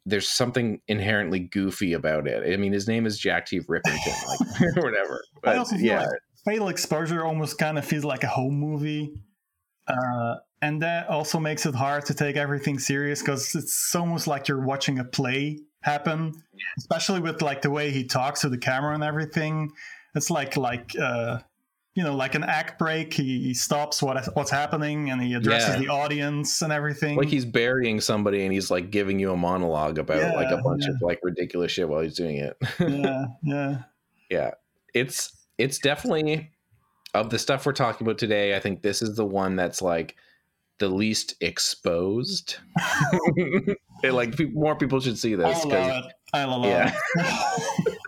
there's 0.07 0.28
something 0.28 0.80
inherently 0.89 1.39
goofy 1.41 1.93
about 1.93 2.26
it. 2.26 2.53
I 2.53 2.57
mean, 2.57 2.72
his 2.72 2.89
name 2.89 3.07
is 3.07 3.18
Jack 3.18 3.47
T. 3.47 3.61
Rippington, 3.61 4.26
like 4.26 4.76
whatever. 4.84 5.22
I 5.36 5.39
But 5.43 5.59
also 5.59 5.76
feel 5.76 5.84
yeah, 5.84 6.01
like 6.01 6.09
Fatal 6.45 6.68
Exposure 6.68 7.24
almost 7.24 7.59
kind 7.59 7.78
of 7.78 7.84
feels 7.84 8.05
like 8.05 8.24
a 8.24 8.28
home 8.28 8.55
movie. 8.55 9.12
Uh, 9.86 10.36
and 10.61 10.82
that 10.82 11.09
also 11.09 11.39
makes 11.39 11.66
it 11.66 11.74
hard 11.74 12.05
to 12.07 12.14
take 12.14 12.36
everything 12.36 12.78
serious 12.78 13.20
because 13.22 13.55
it's 13.55 13.95
almost 13.95 14.26
like 14.26 14.49
you're 14.49 14.64
watching 14.64 14.99
a 14.99 15.05
play 15.05 15.61
happen, 15.82 16.32
especially 16.78 17.20
with 17.20 17.41
like 17.43 17.62
the 17.62 17.70
way 17.70 17.91
he 17.91 18.05
talks 18.05 18.41
to 18.41 18.49
the 18.49 18.59
camera 18.59 18.95
and 18.95 19.05
everything. 19.05 19.70
It's 20.14 20.30
like 20.30 20.57
like 20.57 20.99
uh, 20.99 21.39
you 21.95 22.03
know 22.03 22.16
like 22.16 22.34
an 22.34 22.43
act 22.45 22.78
break. 22.78 23.14
He, 23.14 23.41
he 23.45 23.55
stops 23.55 24.03
what 24.03 24.24
what's 24.34 24.51
happening 24.51 25.11
and 25.11 25.22
he 25.22 25.34
addresses 25.34 25.74
Yeah. 25.76 25.80
the 25.80 25.89
audience 25.89 26.61
and 26.61 26.72
everything. 26.72 27.16
like 27.16 27.28
he's 27.28 27.45
burying 27.45 28.01
somebody 28.01 28.43
and 28.43 28.53
he's 28.53 28.70
like 28.70 28.91
giving 28.91 29.18
you 29.20 29.30
a 29.32 29.36
monologue 29.36 29.99
about 29.99 30.34
like 30.34 30.51
a 30.51 30.61
bunch 30.62 30.84
yeah. 30.84 30.91
of 30.95 31.03
like 31.03 31.20
ridiculous 31.22 31.70
shit 31.72 31.89
while 31.89 32.01
he's 32.01 32.16
doing 32.16 32.36
it. 32.39 32.57
yeah, 32.80 33.26
yeah. 33.43 33.82
yeah 34.30 34.51
it's 34.95 35.30
it's 35.59 35.78
definitely 35.78 36.50
of 37.14 37.30
the 37.30 37.38
stuff 37.38 37.66
we're 37.66 37.72
talking 37.72 38.06
about 38.06 38.18
today 38.18 38.54
i 38.56 38.61
think 38.61 38.82
this 38.82 39.02
is 39.02 39.16
the 39.16 39.24
one 39.26 39.56
that's 39.56 39.82
like 39.82 40.16
the 40.78 40.88
least 40.88 41.34
exposed. 41.40 42.56
It, 44.04 44.12
like 44.12 44.36
pe- 44.36 44.44
more 44.44 44.76
people 44.76 45.00
should 45.00 45.18
see 45.18 45.32
I 45.34 45.36
this 45.38 45.64
love 45.64 45.72
'cause, 45.72 46.04
it. 46.06 46.12
I 46.32 46.44
love 46.44 46.64
Yeah. 46.64 46.94
it. 47.16 47.98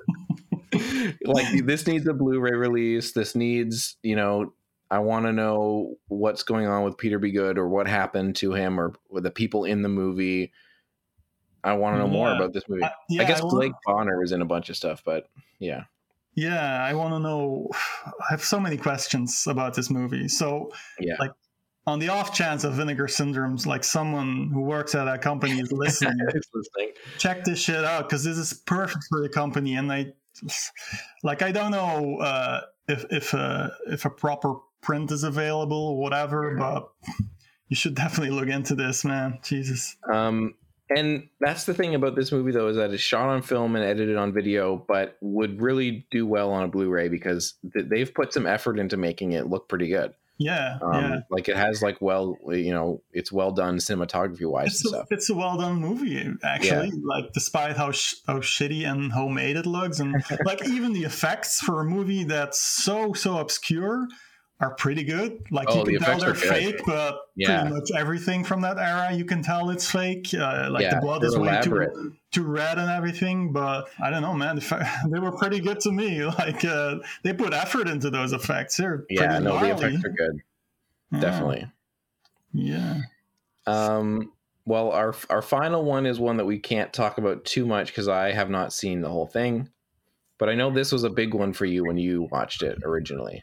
like 1.25 1.47
this 1.67 1.85
needs 1.89 2.07
a 2.07 2.15
blu-ray 2.15 2.53
release. 2.53 3.11
This 3.11 3.35
needs 3.35 3.97
you 4.05 4.15
know 4.15 4.53
i 4.93 5.01
want 5.01 5.27
to 5.27 5.33
know 5.33 5.97
what's 6.07 6.45
going 6.45 6.69
on 6.69 6.85
with 6.85 6.97
Peter 6.97 7.19
B. 7.19 7.33
Good 7.33 7.59
or 7.59 7.69
what 7.69 7.89
happened 7.89 8.37
to 8.37 8.53
him 8.53 8.79
or 8.79 8.93
with 9.11 9.25
the 9.25 9.33
people 9.33 9.65
in 9.65 9.83
the 9.83 9.89
movie. 9.89 10.53
I 11.65 11.73
want 11.73 11.97
to 11.97 11.99
know 12.01 12.07
more 12.09 12.33
about 12.33 12.53
this 12.53 12.69
movie. 12.69 12.85
I- 12.85 12.93
yeah, 13.09 13.23
i 13.23 13.25
guess 13.25 13.41
I 13.43 13.49
Blake 13.49 13.73
Bahner 13.85 14.23
is 14.23 14.31
in 14.31 14.43
a 14.43 14.47
bunch 14.47 14.71
of 14.71 14.77
stuff 14.77 15.03
but 15.05 15.29
yeah 15.59 15.85
Yeah, 16.35 16.85
I 16.85 16.95
want 16.95 17.15
to 17.15 17.19
know. 17.19 17.69
I 18.07 18.31
have 18.31 18.45
so 18.45 18.61
many 18.61 18.77
questions 18.77 19.47
about 19.47 19.75
this 19.75 19.91
movie. 19.91 20.29
So, 20.29 20.71
yeah 20.99 21.17
Like, 21.19 21.33
on 21.87 21.99
the 21.99 22.09
off 22.09 22.35
chance 22.35 22.63
of 22.65 22.75
vinegar 22.75 23.07
syndromes, 23.07 23.67
like 23.67 23.83
someone 23.83 24.51
who 24.53 24.61
works 24.61 24.95
at 24.95 25.09
a 25.09 25.19
company 25.19 25.59
is 25.61 25.73
listening, 25.73 26.19
listening. 26.55 26.93
check 27.19 27.45
this 27.45 27.61
shit 27.61 27.85
out 27.85 28.09
because 28.09 28.23
this 28.23 28.37
is 28.37 28.53
perfect 28.53 29.05
for 29.09 29.21
the 29.21 29.29
company. 29.29 29.75
And 29.77 29.91
I, 29.91 30.13
like, 31.23 31.43
I 31.43 31.53
don't 31.53 31.71
know 31.71 32.19
uh, 32.21 32.61
if 32.89 33.05
if 33.11 33.35
uh, 33.35 33.71
if 33.89 34.05
a 34.05 34.11
proper 34.11 34.55
print 34.83 35.11
is 35.11 35.25
available 35.25 35.77
or 35.77 35.99
whatever, 35.99 36.57
but 36.57 36.91
you 37.69 37.77
should 37.77 37.95
definitely 37.95 38.35
look 38.35 38.49
into 38.49 38.75
this, 38.75 39.05
man. 39.05 39.39
Jesus. 39.43 39.97
Um, 40.13 40.55
and 40.95 41.29
that's 41.41 41.65
the 41.65 41.75
thing 41.75 41.95
about 41.95 42.17
this 42.17 42.33
movie, 42.33 42.53
though, 42.53 42.69
is 42.69 42.77
that 42.77 42.91
it's 42.93 43.03
shot 43.03 43.29
on 43.29 43.43
film 43.43 43.77
and 43.77 43.85
edited 43.85 44.17
on 44.17 44.33
video, 44.33 44.77
but 44.77 45.17
would 45.21 45.61
really 45.61 46.07
do 46.11 46.27
well 46.27 46.51
on 46.53 46.65
a 46.65 46.69
Blu-ray 46.69 47.09
because 47.09 47.55
th- 47.73 47.87
they've 47.89 48.13
put 48.13 48.33
some 48.33 48.47
effort 48.47 48.79
into 48.79 48.97
making 48.97 49.33
it 49.33 49.47
look 49.47 49.69
pretty 49.69 49.89
good. 49.89 50.13
Yeah, 50.39 50.79
Um, 50.81 50.95
yeah. 50.95 51.17
Like 51.29 51.51
it 51.51 51.57
has 51.57 51.83
like 51.83 52.01
well, 52.01 52.35
you 52.49 52.73
know, 52.73 53.03
it's 53.13 53.31
well 53.31 53.53
done 53.53 53.77
cinematography 53.77 54.51
wise 54.51 54.69
It's 54.69 54.91
a, 54.91 55.07
it's 55.11 55.29
a 55.29 55.35
well 55.35 55.59
done 55.59 55.77
movie, 55.77 56.27
actually. 56.43 56.91
Like, 57.05 57.35
despite 57.35 57.77
how 57.77 57.93
sh- 57.93 58.15
how 58.27 58.39
shitty 58.39 58.91
and 58.91 59.13
homemade 59.13 59.57
it 59.57 59.67
looks, 59.67 60.01
and 60.01 60.15
like 60.47 60.67
even 60.67 60.95
the 60.95 61.05
effects 61.05 61.61
for 61.61 61.83
a 61.83 61.85
movie 61.85 62.25
that's 62.25 62.59
so 62.59 63.13
so 63.13 63.37
obscure 63.37 64.09
are 64.61 64.75
pretty 64.75 65.03
good. 65.05 65.43
Like 65.51 65.69
Oh, 65.71 65.79
you 65.79 65.85
the 65.87 65.93
can 65.93 66.01
tell 66.03 66.19
they're 66.19 66.33
good. 66.35 66.43
fake, 66.43 66.81
but 66.87 67.19
Yeah. 67.35 67.61
pretty 67.63 67.75
much 67.75 67.91
everything 67.97 68.45
from 68.45 68.61
that 68.61 68.77
era 68.79 69.13
you 69.13 69.25
can 69.25 69.43
tell 69.43 69.71
it's 69.71 69.91
fake. 69.91 70.29
Uh, 70.35 70.69
like 70.71 70.83
Yeah, 70.83 70.97
the 70.97 71.01
blood 71.01 71.25
is 71.25 71.37
way 71.37 71.59
too 71.63 72.15
too 72.31 72.45
red 72.45 72.79
and 72.79 72.91
everything. 72.91 73.53
But 73.53 73.89
I 74.03 74.11
don't 74.11 74.21
know, 74.23 74.35
man. 74.35 74.57
The 74.57 74.89
they 75.11 75.19
were 75.19 75.33
pretty 75.33 75.61
good 75.61 75.81
to 75.81 75.93
me. 75.93 76.23
Like 76.39 76.65
uh, 76.65 76.97
they 77.23 77.33
put 77.33 77.55
effort 77.55 77.89
into 77.89 78.11
those 78.11 78.33
effects. 78.33 78.77
They're 78.77 79.05
Yeah, 79.09 79.27
pretty 79.39 79.45
no, 79.45 79.59
the 79.59 79.75
effects 79.75 80.05
are 80.05 80.11
good, 80.11 80.41
Yeah. 81.13 81.21
definitely. 81.21 81.73
Yeah. 82.53 83.01
Um, 83.67 84.33
well, 84.67 84.91
our 84.93 85.15
our 85.31 85.43
final 85.43 85.85
one 85.85 86.05
is 86.07 86.21
one 86.21 86.37
that 86.37 86.45
we 86.45 86.59
can't 86.59 86.93
talk 86.93 87.17
about 87.19 87.45
too 87.47 87.65
much 87.65 87.89
because 87.89 88.09
I 88.09 88.33
have 88.33 88.51
not 88.51 88.73
seen 88.73 89.01
the 89.01 89.09
whole 89.09 89.27
thing, 89.27 89.71
but 90.39 90.49
I 90.51 90.55
know 90.55 90.71
this 90.71 90.93
was 90.93 91.05
a 91.05 91.11
big 91.11 91.33
one 91.35 91.53
for 91.55 91.65
you 91.65 91.85
when 91.85 91.97
you 91.97 92.29
watched 92.31 92.63
it 92.63 92.79
originally. 92.85 93.43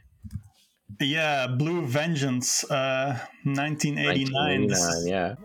Yeah, 1.00 1.46
Blue 1.48 1.86
Vengeance, 1.86 2.66
uh, 2.72 3.14
1989. 3.44 4.68
1989, 4.68 5.08
yeah. 5.08 5.36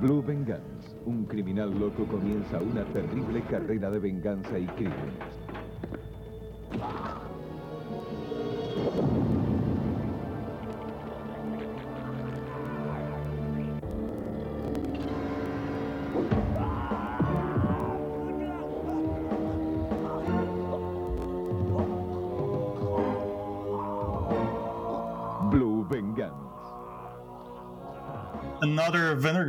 Blue 0.00 0.22
Vengeance. 0.22 0.96
Un 1.04 1.26
criminal 1.26 1.78
loco 1.78 2.06
comienza 2.06 2.58
una 2.58 2.84
terrible 2.92 3.42
carrera 3.42 3.90
de 3.90 3.98
venganza 3.98 4.58
y 4.58 4.66
crímenes. 4.66 5.43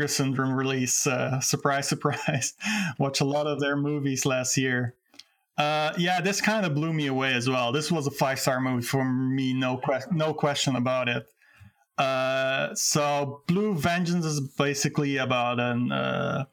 Syndrome 0.07 0.53
release. 0.53 1.05
Uh, 1.07 1.39
surprise, 1.39 1.87
surprise. 1.89 2.53
Watch 2.97 3.21
a 3.21 3.25
lot 3.25 3.47
of 3.47 3.59
their 3.59 3.75
movies 3.75 4.25
last 4.25 4.57
year. 4.57 4.95
Uh, 5.57 5.93
yeah, 5.97 6.19
this 6.19 6.41
kind 6.41 6.65
of 6.65 6.75
blew 6.75 6.91
me 6.91 7.07
away 7.07 7.33
as 7.33 7.47
well. 7.47 7.71
This 7.71 7.91
was 7.91 8.07
a 8.07 8.11
five 8.11 8.39
star 8.39 8.59
movie 8.59 8.83
for 8.83 9.05
me, 9.05 9.53
no 9.53 9.77
que- 9.77 10.11
no 10.11 10.33
question 10.33 10.75
about 10.75 11.07
it. 11.07 11.25
Uh, 11.97 12.75
so, 12.75 13.41
Blue 13.47 13.73
Vengeance 13.73 14.25
is 14.25 14.41
basically 14.57 15.15
about 15.17 15.61
an 15.61 15.93
uh, 15.93 16.45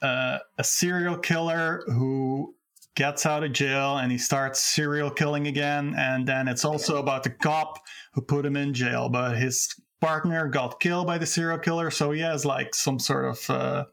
uh, 0.00 0.38
a 0.58 0.64
serial 0.64 1.18
killer 1.18 1.82
who 1.86 2.54
gets 2.94 3.26
out 3.26 3.44
of 3.44 3.52
jail 3.52 3.98
and 3.98 4.10
he 4.10 4.18
starts 4.18 4.60
serial 4.60 5.10
killing 5.10 5.46
again. 5.46 5.94
And 5.96 6.26
then 6.26 6.48
it's 6.48 6.64
also 6.64 6.96
about 6.96 7.22
the 7.22 7.30
cop 7.30 7.78
who 8.14 8.22
put 8.22 8.44
him 8.44 8.56
in 8.56 8.74
jail, 8.74 9.08
but 9.08 9.36
his 9.36 9.68
partner 10.00 10.48
got 10.48 10.80
killed 10.80 11.06
by 11.06 11.18
the 11.18 11.26
serial 11.26 11.58
killer, 11.58 11.90
so 11.90 12.12
he 12.12 12.20
has 12.20 12.44
like 12.44 12.74
some 12.74 12.98
sort 12.98 13.24
of 13.24 13.50
uh, 13.50 13.84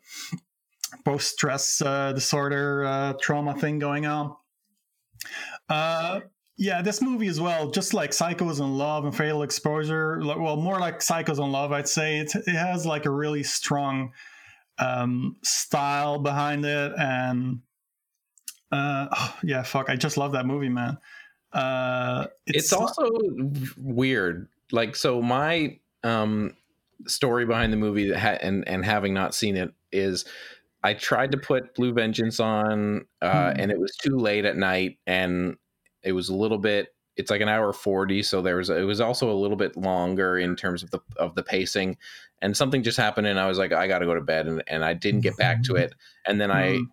post 1.05 1.31
stress 1.31 1.81
uh, 1.81 2.13
disorder 2.13 2.85
uh, 2.85 3.13
trauma 3.21 3.55
thing 3.55 3.79
going 3.79 4.05
on. 4.05 4.35
Uh, 5.69 6.21
yeah, 6.57 6.81
this 6.81 7.01
movie 7.01 7.27
as 7.27 7.39
well, 7.39 7.71
just 7.71 7.93
like 7.93 8.11
Psychos 8.11 8.59
in 8.59 8.77
Love 8.77 9.05
and 9.05 9.15
Fatal 9.15 9.43
Exposure, 9.43 10.19
well, 10.23 10.55
more 10.55 10.79
like 10.79 10.99
Psychos 10.99 11.43
in 11.43 11.51
Love, 11.51 11.71
I'd 11.71 11.87
say. 11.87 12.19
It, 12.19 12.35
it 12.35 12.55
has 12.55 12.85
like 12.85 13.05
a 13.05 13.09
really 13.09 13.43
strong 13.43 14.11
um, 14.77 15.37
style 15.41 16.19
behind 16.19 16.65
it, 16.65 16.93
and 16.97 17.61
uh, 18.71 19.31
yeah, 19.43 19.63
fuck, 19.63 19.89
I 19.89 19.95
just 19.95 20.17
love 20.17 20.33
that 20.33 20.45
movie, 20.45 20.69
man. 20.69 20.97
Uh, 21.51 22.27
it's, 22.47 22.73
also 22.73 23.11
weird 23.77 24.49
like 24.71 24.95
so 24.95 25.21
my 25.21 25.77
um 26.03 26.55
story 27.07 27.45
behind 27.45 27.71
the 27.73 27.77
movie 27.77 28.09
that 28.09 28.19
ha- 28.19 28.37
and 28.41 28.67
and 28.67 28.85
having 28.85 29.13
not 29.13 29.33
seen 29.35 29.55
it 29.57 29.73
is 29.91 30.25
i 30.83 30.93
tried 30.93 31.31
to 31.31 31.37
put 31.37 31.73
blue 31.75 31.93
vengeance 31.93 32.39
on 32.39 33.05
uh 33.21 33.51
Hmm. 33.53 33.59
and 33.61 33.71
it 33.71 33.79
was 33.79 33.95
too 33.95 34.17
late 34.17 34.45
at 34.45 34.55
night 34.57 34.97
and 35.07 35.57
it 36.03 36.13
was 36.13 36.29
a 36.29 36.35
little 36.35 36.57
bit 36.57 36.89
it's 37.15 37.29
like 37.29 37.41
an 37.41 37.49
hour 37.49 37.71
40 37.73 38.23
so 38.23 38.41
there 38.41 38.55
was 38.57 38.69
it 38.69 38.83
was 38.85 39.01
also 39.01 39.29
a 39.31 39.33
little 39.35 39.57
bit 39.57 39.75
longer 39.77 40.37
in 40.37 40.55
terms 40.55 40.81
of 40.83 40.91
the 40.91 40.99
of 41.17 41.35
the 41.35 41.43
pacing 41.43 41.97
and 42.41 42.55
something 42.57 42.83
just 42.83 42.97
happened 42.97 43.27
and 43.27 43.39
i 43.39 43.47
was 43.47 43.57
like 43.57 43.71
i 43.73 43.87
gotta 43.87 44.05
go 44.05 44.15
to 44.15 44.21
bed 44.21 44.47
and, 44.47 44.63
and 44.67 44.83
i 44.83 44.93
didn't 44.93 45.21
get 45.21 45.37
back 45.37 45.61
to 45.63 45.75
it 45.83 45.93
and 46.27 46.39
then 46.41 46.51
i 46.51 46.69
Mhm. 46.77 46.85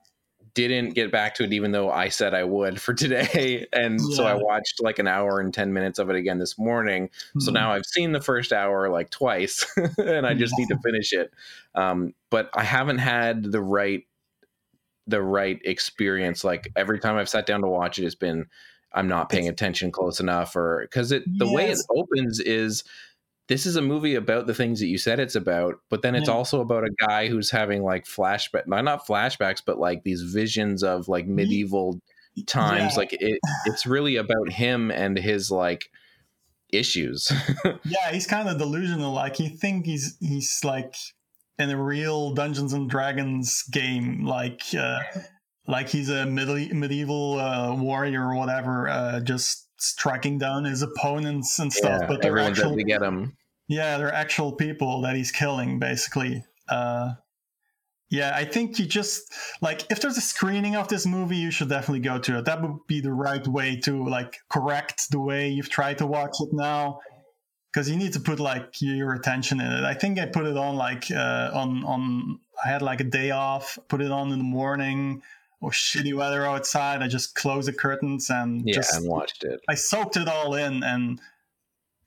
Didn't 0.54 0.94
get 0.94 1.12
back 1.12 1.34
to 1.36 1.44
it 1.44 1.52
even 1.52 1.72
though 1.72 1.90
I 1.90 2.08
said 2.08 2.34
I 2.34 2.44
would 2.44 2.80
for 2.80 2.94
today. 2.94 3.66
And 3.72 4.00
so 4.00 4.26
I 4.26 4.34
watched 4.34 4.80
like 4.82 4.98
an 4.98 5.06
hour 5.06 5.40
and 5.40 5.52
10 5.52 5.72
minutes 5.72 5.98
of 5.98 6.10
it 6.10 6.16
again 6.16 6.38
this 6.38 6.58
morning. 6.58 7.10
So 7.38 7.50
Mhm. 7.50 7.54
now 7.54 7.72
I've 7.72 7.86
seen 7.86 8.12
the 8.12 8.20
first 8.20 8.52
hour 8.52 8.88
like 8.88 9.10
twice 9.10 9.64
and 9.98 10.26
I 10.26 10.34
just 10.34 10.56
need 10.58 10.68
to 10.68 10.78
finish 10.84 11.12
it. 11.12 11.32
Um, 11.74 12.14
but 12.30 12.50
I 12.54 12.64
haven't 12.64 12.98
had 12.98 13.44
the 13.44 13.62
right 13.62 14.04
the 15.06 15.22
right 15.22 15.60
experience. 15.64 16.44
Like 16.44 16.70
every 16.76 16.98
time 17.00 17.16
I've 17.16 17.28
sat 17.28 17.46
down 17.46 17.62
to 17.62 17.68
watch 17.68 17.98
it, 17.98 18.04
it's 18.04 18.14
been 18.14 18.46
I'm 18.92 19.08
not 19.08 19.28
paying 19.28 19.48
attention 19.48 19.92
close 19.92 20.20
enough 20.20 20.56
or 20.56 20.80
because 20.82 21.12
it 21.12 21.24
the 21.38 21.46
way 21.48 21.70
it 21.70 21.78
opens 21.90 22.40
is 22.40 22.84
this 23.50 23.66
is 23.66 23.74
a 23.74 23.82
movie 23.82 24.14
about 24.14 24.46
the 24.46 24.54
things 24.54 24.78
that 24.78 24.86
you 24.86 24.96
said 24.96 25.18
it's 25.18 25.34
about, 25.34 25.74
but 25.90 26.02
then 26.02 26.14
it's 26.14 26.28
Yeah. 26.28 26.34
also 26.34 26.60
about 26.60 26.84
a 26.84 27.06
guy 27.08 27.26
who's 27.26 27.50
having 27.50 27.82
like 27.82 28.04
flashback, 28.06 28.68
not 28.68 28.84
not 28.84 29.04
flashbacks, 29.04 29.60
but 29.66 29.76
like 29.80 30.04
these 30.04 30.22
visions 30.22 30.84
of 30.84 31.08
like 31.08 31.26
medieval 31.26 32.00
times. 32.46 32.92
Yeah. 32.92 32.96
Like 32.98 33.12
it, 33.14 33.40
it's 33.66 33.86
really 33.86 34.14
about 34.14 34.52
him 34.52 34.92
and 34.92 35.18
his 35.18 35.50
like 35.50 35.90
issues. 36.72 37.32
yeah 37.84 38.12
he's 38.12 38.28
kind 38.28 38.48
of 38.48 38.56
delusional 38.56 39.12
like 39.12 39.34
he 39.34 39.48
think 39.48 39.84
he's 39.84 40.16
he's 40.20 40.60
like 40.62 40.94
in 41.58 41.70
a 41.70 41.76
real 41.76 42.32
Dungeons 42.32 42.72
and 42.72 42.88
Dragons 42.88 43.64
game, 43.64 44.24
like 44.24 44.62
uh, 44.78 45.00
like 45.66 45.88
he's 45.88 46.08
a 46.08 46.24
medi- 46.24 46.72
medieval 46.72 47.40
uh, 47.40 47.74
warrior 47.74 48.28
or 48.28 48.36
whatever, 48.36 48.88
uh, 48.88 49.18
just 49.18 49.66
striking 49.78 50.38
down 50.38 50.64
his 50.64 50.82
opponents 50.82 51.58
and 51.58 51.72
stuff. 51.72 52.02
Yeah, 52.02 52.06
but 52.06 52.22
they're 52.22 52.30
everyone's 52.30 52.58
actual, 52.60 52.76
to 52.76 52.84
get 52.84 53.02
him. 53.02 53.36
Yeah, 53.70 53.98
they're 53.98 54.12
actual 54.12 54.52
people 54.52 55.00
that 55.02 55.14
he's 55.14 55.30
killing, 55.30 55.78
basically. 55.78 56.44
Uh, 56.68 57.12
yeah, 58.10 58.32
I 58.34 58.44
think 58.44 58.80
you 58.80 58.84
just 58.84 59.32
like 59.62 59.86
if 59.90 60.00
there's 60.00 60.18
a 60.18 60.20
screening 60.20 60.74
of 60.74 60.88
this 60.88 61.06
movie, 61.06 61.36
you 61.36 61.52
should 61.52 61.68
definitely 61.68 62.00
go 62.00 62.18
to 62.18 62.38
it. 62.38 62.46
That 62.46 62.60
would 62.62 62.84
be 62.88 63.00
the 63.00 63.12
right 63.12 63.46
way 63.46 63.76
to 63.84 64.08
like 64.08 64.38
correct 64.48 65.12
the 65.12 65.20
way 65.20 65.48
you've 65.48 65.70
tried 65.70 65.98
to 65.98 66.06
watch 66.08 66.34
it 66.40 66.48
now, 66.52 66.98
because 67.72 67.88
you 67.88 67.96
need 67.96 68.12
to 68.14 68.20
put 68.20 68.40
like 68.40 68.82
your 68.82 69.14
attention 69.14 69.60
in 69.60 69.70
it. 69.70 69.84
I 69.84 69.94
think 69.94 70.18
I 70.18 70.26
put 70.26 70.46
it 70.46 70.56
on 70.56 70.74
like 70.74 71.08
uh, 71.12 71.52
on 71.54 71.84
on. 71.84 72.40
I 72.64 72.68
had 72.68 72.82
like 72.82 73.00
a 73.00 73.04
day 73.04 73.30
off, 73.30 73.78
put 73.86 74.02
it 74.02 74.10
on 74.10 74.32
in 74.32 74.38
the 74.38 74.44
morning, 74.44 75.22
or 75.60 75.70
shitty 75.70 76.12
weather 76.12 76.44
outside. 76.44 77.02
I 77.02 77.06
just 77.06 77.36
closed 77.36 77.68
the 77.68 77.72
curtains 77.72 78.30
and 78.30 78.66
Yeah, 78.66 78.74
just 78.74 78.96
and 78.96 79.08
watched 79.08 79.44
it. 79.44 79.60
I 79.68 79.76
soaked 79.76 80.16
it 80.16 80.26
all 80.26 80.56
in, 80.56 80.82
and 80.82 81.20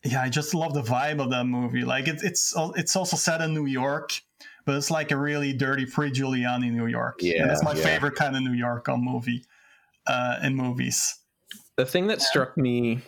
yeah, 0.04 0.22
I 0.22 0.30
just 0.30 0.54
love 0.54 0.74
the 0.74 0.82
vibe 0.82 1.22
of 1.22 1.30
that 1.32 1.45
movie. 1.45 1.84
Like 1.86 2.08
it, 2.08 2.22
it's 2.24 2.54
it's 2.76 2.95
also 2.95 3.16
set 3.18 3.41
in 3.41 3.54
New 3.54 3.66
York, 3.66 4.12
but 4.66 4.76
it's 4.76 4.91
like 4.91 5.12
a 5.12 5.18
really 5.18 5.54
dirty 5.54 5.86
pre-Giuliani 5.86 6.72
New 6.72 6.88
York. 6.88 7.22
and 7.22 7.32
Yeah, 7.32 7.47
that's 7.47 7.64
my 7.64 7.74
yeah. 7.74 7.84
favorite 7.84 8.16
kind 8.16 8.36
of 8.36 8.41
New 8.43 8.54
York 8.54 8.89
on 8.89 9.04
movie, 9.04 9.45
uh, 10.08 10.39
in 10.43 10.56
movies. 10.56 11.16
The 11.78 11.86
thing 11.86 12.08
that 12.08 12.22
struck 12.22 12.58
me 12.58 13.01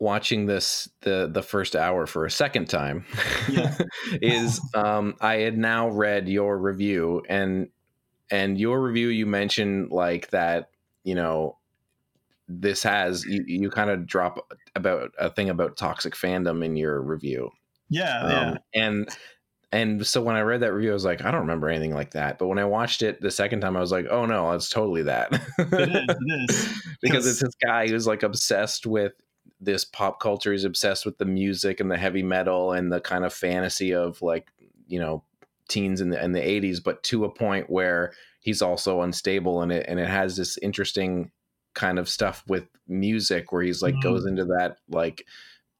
watching 0.00 0.46
this 0.46 0.88
the 1.02 1.30
the 1.30 1.42
first 1.42 1.76
hour 1.76 2.06
for 2.06 2.24
a 2.24 2.30
second 2.30 2.70
time 2.70 3.04
Yeah. 3.50 3.76
is 4.22 4.58
um 4.74 5.14
I 5.20 5.34
had 5.36 5.58
now 5.58 5.88
read 5.90 6.26
your 6.26 6.56
review 6.56 7.22
and 7.28 7.68
and 8.30 8.58
your 8.58 8.80
review 8.80 9.08
you 9.08 9.26
mentioned 9.26 9.92
like 9.92 10.30
that 10.30 10.70
you 11.04 11.14
know 11.14 11.58
this 12.52 12.82
has 12.82 13.24
you, 13.24 13.44
you 13.46 13.70
kind 13.70 13.90
of 13.90 14.06
drop 14.06 14.52
about 14.74 15.12
a 15.18 15.30
thing 15.30 15.48
about 15.50 15.76
toxic 15.76 16.14
fandom 16.14 16.64
in 16.64 16.76
your 16.76 17.00
review 17.00 17.50
Yeah, 17.88 18.20
Um, 18.20 18.30
yeah, 18.30 18.56
and 18.74 19.08
and 19.72 20.04
so 20.04 20.20
when 20.20 20.34
I 20.34 20.40
read 20.40 20.62
that 20.62 20.72
review, 20.72 20.90
I 20.90 20.94
was 20.94 21.04
like, 21.04 21.24
I 21.24 21.30
don't 21.30 21.42
remember 21.42 21.68
anything 21.68 21.94
like 21.94 22.10
that. 22.12 22.38
But 22.40 22.48
when 22.48 22.58
I 22.58 22.64
watched 22.64 23.02
it 23.02 23.20
the 23.20 23.30
second 23.30 23.60
time, 23.60 23.76
I 23.76 23.80
was 23.80 23.92
like, 23.92 24.06
oh 24.10 24.26
no, 24.26 24.50
it's 24.50 24.68
totally 24.68 25.04
that. 25.04 25.32
it 25.58 25.88
is. 25.90 26.04
It 26.08 26.50
is. 26.50 26.82
because 27.00 27.24
'Cause- 27.24 27.26
it's 27.28 27.40
this 27.40 27.54
guy 27.64 27.86
who's 27.86 28.06
like 28.06 28.24
obsessed 28.24 28.84
with 28.84 29.12
this 29.60 29.84
pop 29.84 30.18
culture. 30.20 30.50
He's 30.50 30.64
obsessed 30.64 31.06
with 31.06 31.18
the 31.18 31.24
music 31.24 31.78
and 31.78 31.88
the 31.90 31.98
heavy 31.98 32.22
metal 32.24 32.72
and 32.72 32.90
the 32.92 33.00
kind 33.00 33.24
of 33.24 33.32
fantasy 33.32 33.94
of 33.94 34.20
like 34.22 34.48
you 34.88 34.98
know 34.98 35.22
teens 35.68 36.00
in 36.00 36.10
the 36.10 36.20
in 36.24 36.32
the 36.32 36.42
eighties, 36.42 36.80
but 36.80 37.02
to 37.04 37.24
a 37.24 37.30
point 37.30 37.70
where 37.70 38.12
he's 38.40 38.62
also 38.62 39.02
unstable 39.02 39.62
in 39.62 39.70
it, 39.70 39.84
and 39.88 40.00
it 40.00 40.08
has 40.08 40.36
this 40.36 40.58
interesting 40.58 41.30
kind 41.74 41.98
of 41.98 42.08
stuff 42.08 42.42
with 42.48 42.64
music 42.88 43.52
where 43.52 43.62
he's 43.62 43.82
like 43.82 43.94
Mhm. 43.94 44.02
goes 44.02 44.26
into 44.26 44.44
that 44.46 44.78
like 44.88 45.24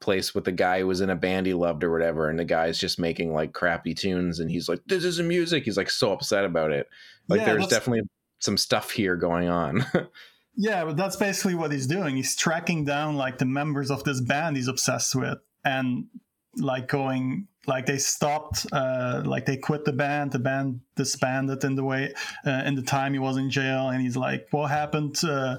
place 0.00 0.34
with 0.34 0.44
the 0.44 0.52
guy 0.52 0.80
who 0.80 0.86
was 0.86 1.00
in 1.00 1.10
a 1.10 1.16
band 1.16 1.46
he 1.46 1.52
loved 1.52 1.84
or 1.84 1.90
whatever 1.92 2.28
and 2.30 2.38
the 2.38 2.44
guy's 2.44 2.78
just 2.78 2.98
making 2.98 3.32
like 3.34 3.52
crappy 3.52 3.92
tunes 3.94 4.38
and 4.40 4.50
he's 4.50 4.68
like 4.68 4.80
this 4.86 5.04
isn't 5.04 5.28
music 5.28 5.64
he's 5.64 5.76
like 5.76 5.90
so 5.90 6.12
upset 6.12 6.44
about 6.44 6.70
it 6.72 6.88
like 7.28 7.40
Yeah, 7.40 7.46
there's 7.46 7.62
that's- 7.64 7.78
definitely 7.80 8.08
some 8.38 8.56
stuff 8.56 8.92
here 8.92 9.16
going 9.16 9.48
on 9.48 9.84
Yeah, 10.56 10.84
but 10.84 10.96
that's 10.96 11.16
basically 11.16 11.54
what 11.54 11.70
he's 11.72 11.86
doing. 11.86 12.16
He's 12.16 12.34
tracking 12.36 12.84
down 12.84 13.16
like 13.16 13.38
the 13.38 13.44
members 13.46 13.90
of 13.90 14.02
this 14.04 14.20
band 14.20 14.56
he's 14.56 14.66
obsessed 14.68 15.14
with, 15.14 15.38
and 15.64 16.06
like 16.56 16.88
going 16.88 17.46
like 17.66 17.86
they 17.86 17.98
stopped, 17.98 18.66
uh, 18.72 19.22
like 19.24 19.44
they 19.46 19.56
quit 19.56 19.84
the 19.84 19.92
band. 19.92 20.32
The 20.32 20.38
band 20.38 20.80
disbanded 20.96 21.62
in 21.62 21.74
the 21.74 21.84
way 21.84 22.12
uh, 22.46 22.62
in 22.64 22.74
the 22.74 22.82
time 22.82 23.12
he 23.12 23.18
was 23.18 23.36
in 23.36 23.50
jail, 23.50 23.90
and 23.90 24.00
he's 24.00 24.16
like, 24.16 24.48
"What 24.50 24.70
happened? 24.70 25.22
Uh, 25.22 25.58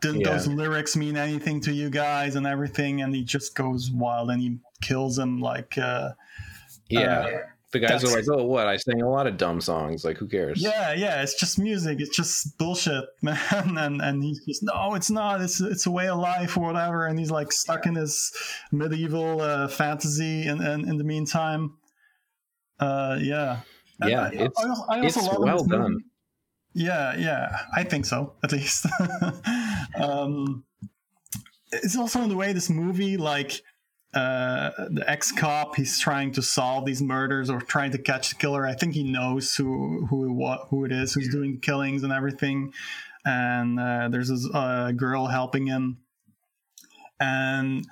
didn't 0.00 0.20
Yeah. 0.22 0.30
those 0.30 0.48
lyrics 0.48 0.96
mean 0.96 1.16
anything 1.16 1.60
to 1.62 1.72
you 1.72 1.90
guys?" 1.90 2.34
And 2.34 2.46
everything, 2.46 3.02
and 3.02 3.14
he 3.14 3.24
just 3.24 3.54
goes 3.54 3.90
wild 3.90 4.30
and 4.30 4.40
he 4.40 4.58
kills 4.80 5.18
him 5.18 5.40
like. 5.40 5.76
Uh, 5.78 6.12
yeah 6.88 7.20
uh, 7.20 7.38
the 7.72 7.78
guys 7.80 8.02
are 8.02 8.16
like 8.16 8.24
oh 8.30 8.44
what 8.44 8.66
i 8.66 8.76
sing 8.78 9.02
a 9.02 9.08
lot 9.10 9.26
of 9.26 9.36
dumb 9.36 9.60
songs 9.60 10.04
like 10.04 10.16
who 10.16 10.26
cares 10.26 10.60
Yeah, 10.62 10.94
yeah, 10.94 11.20
it's 11.22 11.38
just 11.38 11.58
music. 11.58 12.00
It's 12.00 12.16
just 12.16 12.56
bullshit, 12.58 13.04
man. 13.22 13.76
And 13.76 14.00
and 14.00 14.22
he's 14.22 14.40
just 14.46 14.62
no, 14.62 14.94
it's 14.94 15.10
not. 15.10 15.40
It's 15.42 15.60
it's 15.60 15.84
a 15.86 15.90
way 15.90 16.08
of 16.08 16.18
life 16.18 16.56
or 16.56 16.64
whatever. 16.72 17.06
And 17.06 17.18
he's 17.18 17.30
like 17.30 17.52
stuck 17.52 17.84
in 17.86 17.94
his 17.94 18.32
medieval 18.72 19.40
uh, 19.42 19.68
fantasy. 19.68 20.46
And, 20.46 20.60
and 20.62 20.88
in 20.88 20.96
the 20.96 21.04
meantime, 21.04 21.74
uh, 22.80 23.18
yeah, 23.20 23.60
And 24.00 24.10
Yeah, 24.10 24.22
I, 24.22 24.28
it's- 24.28 24.52
I, 24.56 24.96
I 24.96 25.00
also 25.02 25.20
it's 25.20 25.28
well 25.38 25.58
this 25.58 25.68
movie- 25.68 25.82
done. 25.82 25.96
Yeah, 26.74 27.16
yeah, 27.16 27.56
I 27.76 27.84
think 27.84 28.06
so 28.06 28.34
at 28.42 28.52
least. 28.52 28.86
um, 30.00 30.64
it's 31.72 31.96
also 31.96 32.22
in 32.22 32.28
the 32.28 32.36
way 32.36 32.52
this 32.52 32.70
movie 32.70 33.16
like 33.16 33.62
uh, 34.14 34.70
the 34.90 35.04
ex 35.06 35.32
cop 35.32 35.76
he's 35.76 35.98
trying 35.98 36.32
to 36.32 36.42
solve 36.42 36.86
these 36.86 37.02
murders 37.02 37.50
or 37.50 37.60
trying 37.60 37.90
to 37.92 37.98
catch 37.98 38.30
the 38.30 38.36
killer. 38.36 38.66
I 38.66 38.74
think 38.74 38.94
he 38.94 39.04
knows 39.04 39.54
who 39.54 40.06
who 40.06 40.34
who 40.70 40.84
it 40.84 40.92
is 40.92 41.12
who's 41.12 41.28
doing 41.28 41.52
the 41.52 41.60
killings 41.60 42.02
and 42.02 42.12
everything. 42.12 42.72
And 43.26 43.78
uh, 43.78 44.08
there's 44.08 44.28
this 44.28 44.48
uh, 44.54 44.92
girl 44.92 45.26
helping 45.26 45.66
him, 45.66 45.98
and 47.20 47.86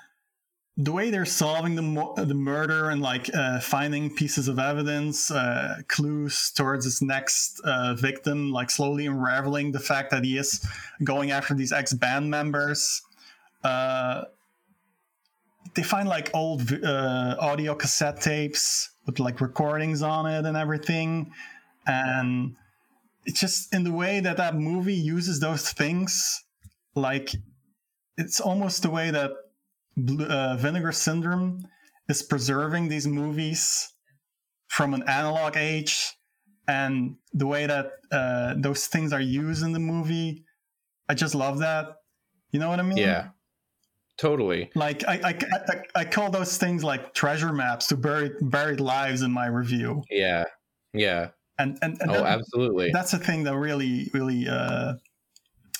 the 0.79 0.93
way 0.93 1.11
they're 1.11 1.25
solving 1.25 1.75
the 1.75 1.83
mo- 1.83 2.15
the 2.17 2.35
murder 2.35 2.91
and 2.91 3.03
like 3.03 3.29
uh, 3.35 3.61
finding 3.61 4.15
pieces 4.15 4.49
of 4.49 4.59
evidence, 4.59 5.31
uh, 5.31 5.81
clues 5.89 6.51
towards 6.55 6.85
his 6.85 7.03
next 7.03 7.61
uh, 7.65 7.95
victim, 7.95 8.53
like 8.53 8.71
slowly 8.71 9.07
unraveling 9.07 9.73
the 9.73 9.81
fact 9.81 10.11
that 10.11 10.25
he 10.25 10.39
is 10.39 10.67
going 11.03 11.31
after 11.31 11.55
these 11.55 11.73
ex 11.73 11.93
band 11.93 12.31
members. 12.31 13.03
Uh, 13.65 14.25
they 15.77 15.83
find 15.83 16.09
like 16.09 16.31
old 16.35 16.73
uh, 16.83 17.37
audio 17.39 17.75
cassette 17.75 18.21
tapes 18.21 18.91
with 19.05 19.21
like 19.21 19.41
recordings 19.41 20.03
on 20.03 20.27
it 20.27 20.45
and 20.47 20.57
everything, 20.57 21.31
and 21.87 22.57
it's 23.27 23.39
just 23.39 23.73
in 23.75 23.85
the 23.85 23.93
way 23.93 24.21
that 24.21 24.39
that 24.39 24.57
movie 24.57 24.95
uses 24.95 25.39
those 25.39 25.71
things, 25.71 26.43
like 26.95 27.31
it's 28.17 28.41
almost 28.41 28.83
the 28.83 28.91
way 28.91 29.11
that 29.11 29.31
uh, 30.29 30.57
Vinegar 30.57 30.93
Syndrome 30.93 31.63
is 32.09 32.23
preserving 32.23 32.89
these 32.89 33.07
movies 33.07 33.93
from 34.69 34.95
an 34.95 35.03
analog 35.07 35.57
age, 35.57 36.15
and 36.67 37.17
the 37.35 37.47
way 37.47 37.67
that 37.67 37.93
uh, 38.11 38.55
those 38.57 38.87
things 38.87 39.13
are 39.13 39.21
used 39.21 39.63
in 39.63 39.73
the 39.73 39.79
movie, 39.79 40.43
I 41.09 41.15
just 41.15 41.35
love 41.35 41.59
that. 41.59 41.97
You 42.51 42.61
know 42.61 42.71
what 42.71 42.81
I 42.81 42.83
mean? 42.83 42.97
yeah 42.97 43.29
totally. 44.19 44.71
Like 44.75 45.05
I, 45.07 45.21
I, 45.25 45.39
I, 45.69 46.01
I 46.01 46.05
call 46.05 46.31
those 46.31 46.57
things 46.57 46.83
like 46.85 47.15
treasure 47.15 47.53
maps 47.53 47.87
to 47.89 47.97
buried 47.97 48.33
buried 48.41 48.81
lives 48.81 49.23
in 49.23 49.31
my 49.31 49.47
review, 49.47 50.03
yeah. 50.11 50.45
Yeah. 50.93 51.29
And 51.59 51.79
and, 51.83 52.01
and 52.01 52.11
oh 52.11 52.15
that- 52.15 52.39
absolutely. 52.39 52.91
that's 52.93 53.13
the 53.13 53.19
thing 53.19 53.45
that 53.45 53.57
really 53.57 54.11
really 54.13 54.47
uh, 54.49 54.95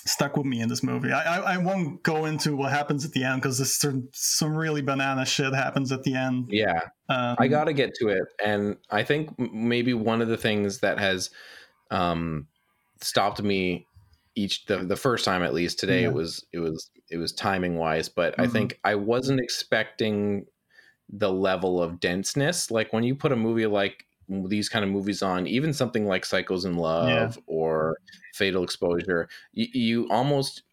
stuck 0.05 0.37
with 0.37 0.45
me 0.45 0.61
in 0.61 0.69
this 0.69 0.83
movie. 0.83 1.11
I, 1.11 1.37
I, 1.37 1.53
I 1.55 1.57
won't 1.57 2.01
go 2.01 2.25
into 2.25 2.55
what 2.55 2.71
happens 2.71 3.03
at 3.03 3.11
the 3.11 3.23
end 3.23 3.41
because 3.41 3.57
there's 3.57 3.75
some, 3.75 4.07
some 4.13 4.55
really 4.55 4.81
banana 4.81 5.25
shit 5.25 5.53
happens 5.53 5.91
at 5.91 6.03
the 6.03 6.15
end. 6.15 6.47
yeah. 6.49 6.79
Um, 7.09 7.35
I 7.39 7.47
got 7.47 7.65
to 7.65 7.73
get 7.73 7.93
to 8.01 8.07
it, 8.09 8.23
and 8.43 8.77
I 8.89 9.03
think 9.03 9.37
maybe 9.37 9.93
one 9.93 10.21
of 10.21 10.27
the 10.27 10.37
things 10.37 10.79
that 10.79 10.99
has 10.99 11.29
um, 11.91 12.47
stopped 13.01 13.41
me 13.41 13.85
each 14.37 14.65
the, 14.65 14.77
the 14.79 14.95
first 14.97 15.25
time 15.25 15.43
at 15.43 15.53
least 15.53 15.79
today 15.79 16.03
Yeah. 16.03 16.09
it 16.09 16.13
was 16.13 16.45
it 16.53 16.59
was 16.59 16.89
it 17.09 17.17
was 17.17 17.33
timing 17.33 17.77
wise, 17.77 18.09
but 18.09 18.35
I 18.39 18.47
Mhm. 18.47 18.51
think 18.53 18.79
I 18.83 18.95
wasn't 18.95 19.41
expecting 19.41 20.45
the 21.09 21.31
level 21.31 21.81
of 21.81 21.99
denseness. 21.99 22.71
Like 22.71 22.93
when 22.93 23.03
you 23.03 23.15
put 23.15 23.31
a 23.31 23.35
movie 23.37 23.67
like 23.67 24.05
these 24.29 24.69
kind 24.69 24.85
of 24.85 24.91
movies 24.91 25.21
on, 25.23 25.47
even 25.47 25.73
something 25.73 26.05
like 26.07 26.23
Psychos 26.23 26.65
in 26.65 26.77
Love 26.77 27.39
or 27.47 27.97
Fatal 28.33 28.63
Exposure, 28.63 29.29
you, 29.53 29.67
you 29.73 30.09
almost 30.09 30.63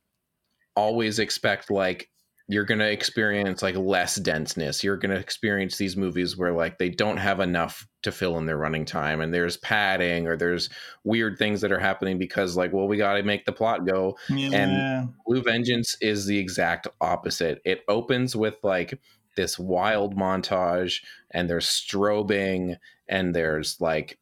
always 0.77 1.19
expect 1.19 1.71
like 1.71 2.11
you're 2.47 2.65
going 2.65 2.81
to 2.81 2.91
experience 2.91 3.63
like 3.63 3.77
less 3.77 4.17
denseness. 4.17 4.85
You're 4.85 4.99
going 4.99 5.15
to 5.15 5.21
experience 5.21 5.79
these 5.79 5.97
movies 5.97 6.37
where 6.37 6.53
like 6.53 6.79
they 6.79 6.91
don't 6.91 7.17
have 7.17 7.41
enough 7.41 7.87
to 8.03 8.13
fill 8.13 8.37
in 8.37 8.45
their 8.45 8.59
running 8.59 8.85
time 8.85 9.23
and 9.23 9.33
there's 9.33 9.57
padding 9.57 10.27
or 10.27 10.37
there's 10.37 10.69
weird 11.05 11.39
things 11.39 11.63
that 11.63 11.73
are 11.73 11.79
happening 11.79 12.19
because 12.19 12.55
like 12.55 12.71
well 12.71 12.87
we 12.87 12.99
got 12.99 13.15
to 13.15 13.23
make 13.23 13.47
the 13.47 13.53
plot 13.53 13.87
go 13.87 14.15
yeah, 14.29 15.07
Blue 15.27 15.43
Vengeance 15.43 15.97
is 16.03 16.27
the 16.27 16.39
exact 16.39 16.87
opposite. 17.01 17.63
It 17.65 17.83
opens 17.89 18.37
with 18.37 18.57
like 18.63 19.01
this 19.37 19.59
wild 19.59 20.17
montage, 20.17 21.03
and 21.31 21.49
there's 21.49 21.67
strobing, 21.67 22.77
and 23.09 23.35
there's 23.35 23.81
like 23.81 24.19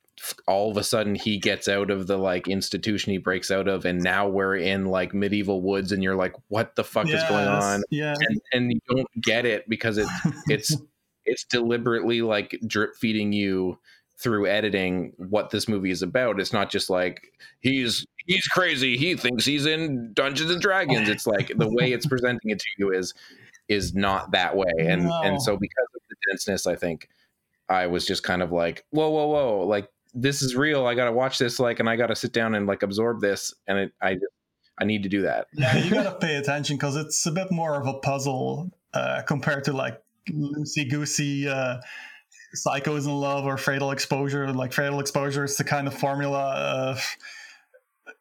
all 0.46 0.70
of 0.70 0.76
a 0.76 0.84
sudden 0.84 1.14
he 1.14 1.38
gets 1.38 1.68
out 1.68 1.90
of 1.90 2.06
the 2.06 2.16
like 2.16 2.46
institution 2.48 3.12
he 3.12 3.18
breaks 3.18 3.50
out 3.50 3.68
of, 3.68 3.84
and 3.84 4.02
now 4.02 4.28
we're 4.28 4.56
in 4.56 4.86
like 4.86 5.14
medieval 5.14 5.62
woods, 5.62 5.92
and 5.92 6.02
you're 6.02 6.16
like, 6.16 6.34
what 6.48 6.74
the 6.76 6.84
fuck 6.84 7.08
is 7.08 7.22
going 7.28 7.48
on? 7.48 7.82
Yeah, 7.90 8.14
And, 8.28 8.40
and 8.52 8.72
you 8.72 8.80
don't 8.88 9.20
get 9.20 9.44
it 9.46 9.68
because 9.68 9.98
it's 9.98 10.10
it's 10.48 10.76
it's 11.24 11.44
deliberately 11.44 12.22
like 12.22 12.58
drip 12.66 12.96
feeding 12.96 13.32
you 13.32 13.78
through 14.18 14.46
editing 14.46 15.12
what 15.16 15.50
this 15.50 15.68
movie 15.68 15.90
is 15.90 16.02
about. 16.02 16.38
It's 16.38 16.52
not 16.52 16.70
just 16.70 16.88
like 16.90 17.32
he's 17.60 18.06
he's 18.26 18.46
crazy. 18.46 18.96
He 18.96 19.16
thinks 19.16 19.44
he's 19.44 19.66
in 19.66 20.12
Dungeons 20.14 20.50
and 20.50 20.60
Dragons. 20.60 21.08
It's 21.08 21.26
like 21.26 21.52
the 21.56 21.68
way 21.68 21.92
it's 21.92 22.06
presenting 22.14 22.50
it 22.50 22.60
to 22.60 22.66
you 22.78 22.92
is 22.92 23.14
is 23.68 23.94
not 23.94 24.32
that 24.32 24.56
way. 24.56 24.70
And 24.78 25.04
No. 25.06 25.20
and 25.22 25.42
so 25.42 25.56
because 25.56 25.86
of 25.94 26.02
the 26.08 26.16
denseness, 26.30 26.66
I 26.66 26.76
think 26.76 27.08
I 27.68 27.86
was 27.86 28.06
just 28.06 28.22
kind 28.22 28.42
of 28.42 28.52
like, 28.52 28.84
whoa, 28.90 29.08
whoa, 29.08 29.26
whoa, 29.28 29.66
like 29.66 29.88
this 30.14 30.42
is 30.42 30.54
real. 30.54 30.86
I 30.86 30.94
gotta 30.94 31.12
watch 31.12 31.38
this, 31.38 31.58
like, 31.58 31.80
and 31.80 31.88
I 31.88 31.96
gotta 31.96 32.16
sit 32.16 32.32
down 32.32 32.54
and 32.54 32.66
like 32.66 32.82
absorb 32.82 33.20
this. 33.20 33.54
And 33.66 33.78
it, 33.78 33.92
I 34.00 34.18
I 34.78 34.84
need 34.84 35.02
to 35.02 35.08
do 35.08 35.22
that. 35.22 35.46
yeah, 35.52 35.76
you 35.76 35.90
gotta 35.90 36.14
pay 36.20 36.36
attention 36.36 36.76
because 36.76 36.96
it's 36.96 37.24
a 37.26 37.32
bit 37.32 37.50
more 37.50 37.74
of 37.74 37.86
a 37.86 37.94
puzzle 37.94 38.70
uh, 38.94 39.22
compared 39.26 39.64
to 39.64 39.72
like 39.72 40.02
loosey 40.30 40.88
goosey 40.88 41.48
uh, 41.48 41.78
psychos 42.56 43.06
in 43.06 43.12
love 43.12 43.44
or 43.44 43.56
fatal 43.56 43.90
exposure. 43.90 44.52
Like 44.52 44.72
fatal 44.72 45.00
exposure 45.00 45.44
is 45.44 45.56
the 45.56 45.64
kind 45.64 45.86
of 45.86 45.94
formula 45.94 46.52
of 46.54 47.16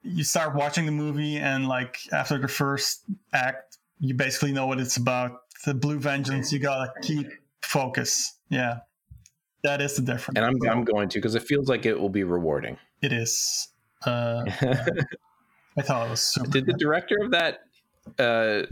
you 0.03 0.23
start 0.23 0.55
watching 0.55 0.85
the 0.85 0.91
movie 0.91 1.37
and 1.37 1.67
like 1.67 1.97
after 2.11 2.37
the 2.37 2.47
first 2.47 3.03
act, 3.33 3.77
you 3.99 4.13
basically 4.13 4.51
know 4.51 4.65
what 4.65 4.79
it's 4.79 4.97
about. 4.97 5.41
The 5.65 5.73
Blue 5.73 5.99
Vengeance, 5.99 6.51
you 6.51 6.59
gotta 6.59 6.91
keep 7.01 7.27
focus. 7.61 8.35
Yeah, 8.49 8.79
that 9.63 9.81
is 9.81 9.95
the 9.95 10.01
difference. 10.01 10.37
And 10.37 10.45
I'm 10.45 10.55
I'm 10.69 10.83
going 10.83 11.09
to 11.09 11.17
because 11.19 11.35
it 11.35 11.43
feels 11.43 11.67
like 11.69 11.85
it 11.85 11.99
will 11.99 12.09
be 12.09 12.23
rewarding. 12.23 12.77
It 13.01 13.13
is. 13.13 13.69
Uh, 14.05 14.43
I 15.77 15.81
thought 15.81 16.07
it 16.07 16.09
was 16.09 16.21
super. 16.21 16.49
Did 16.49 16.65
the 16.65 16.73
director 16.73 17.17
of 17.21 17.31
that 17.31 17.59
uh 18.19 18.63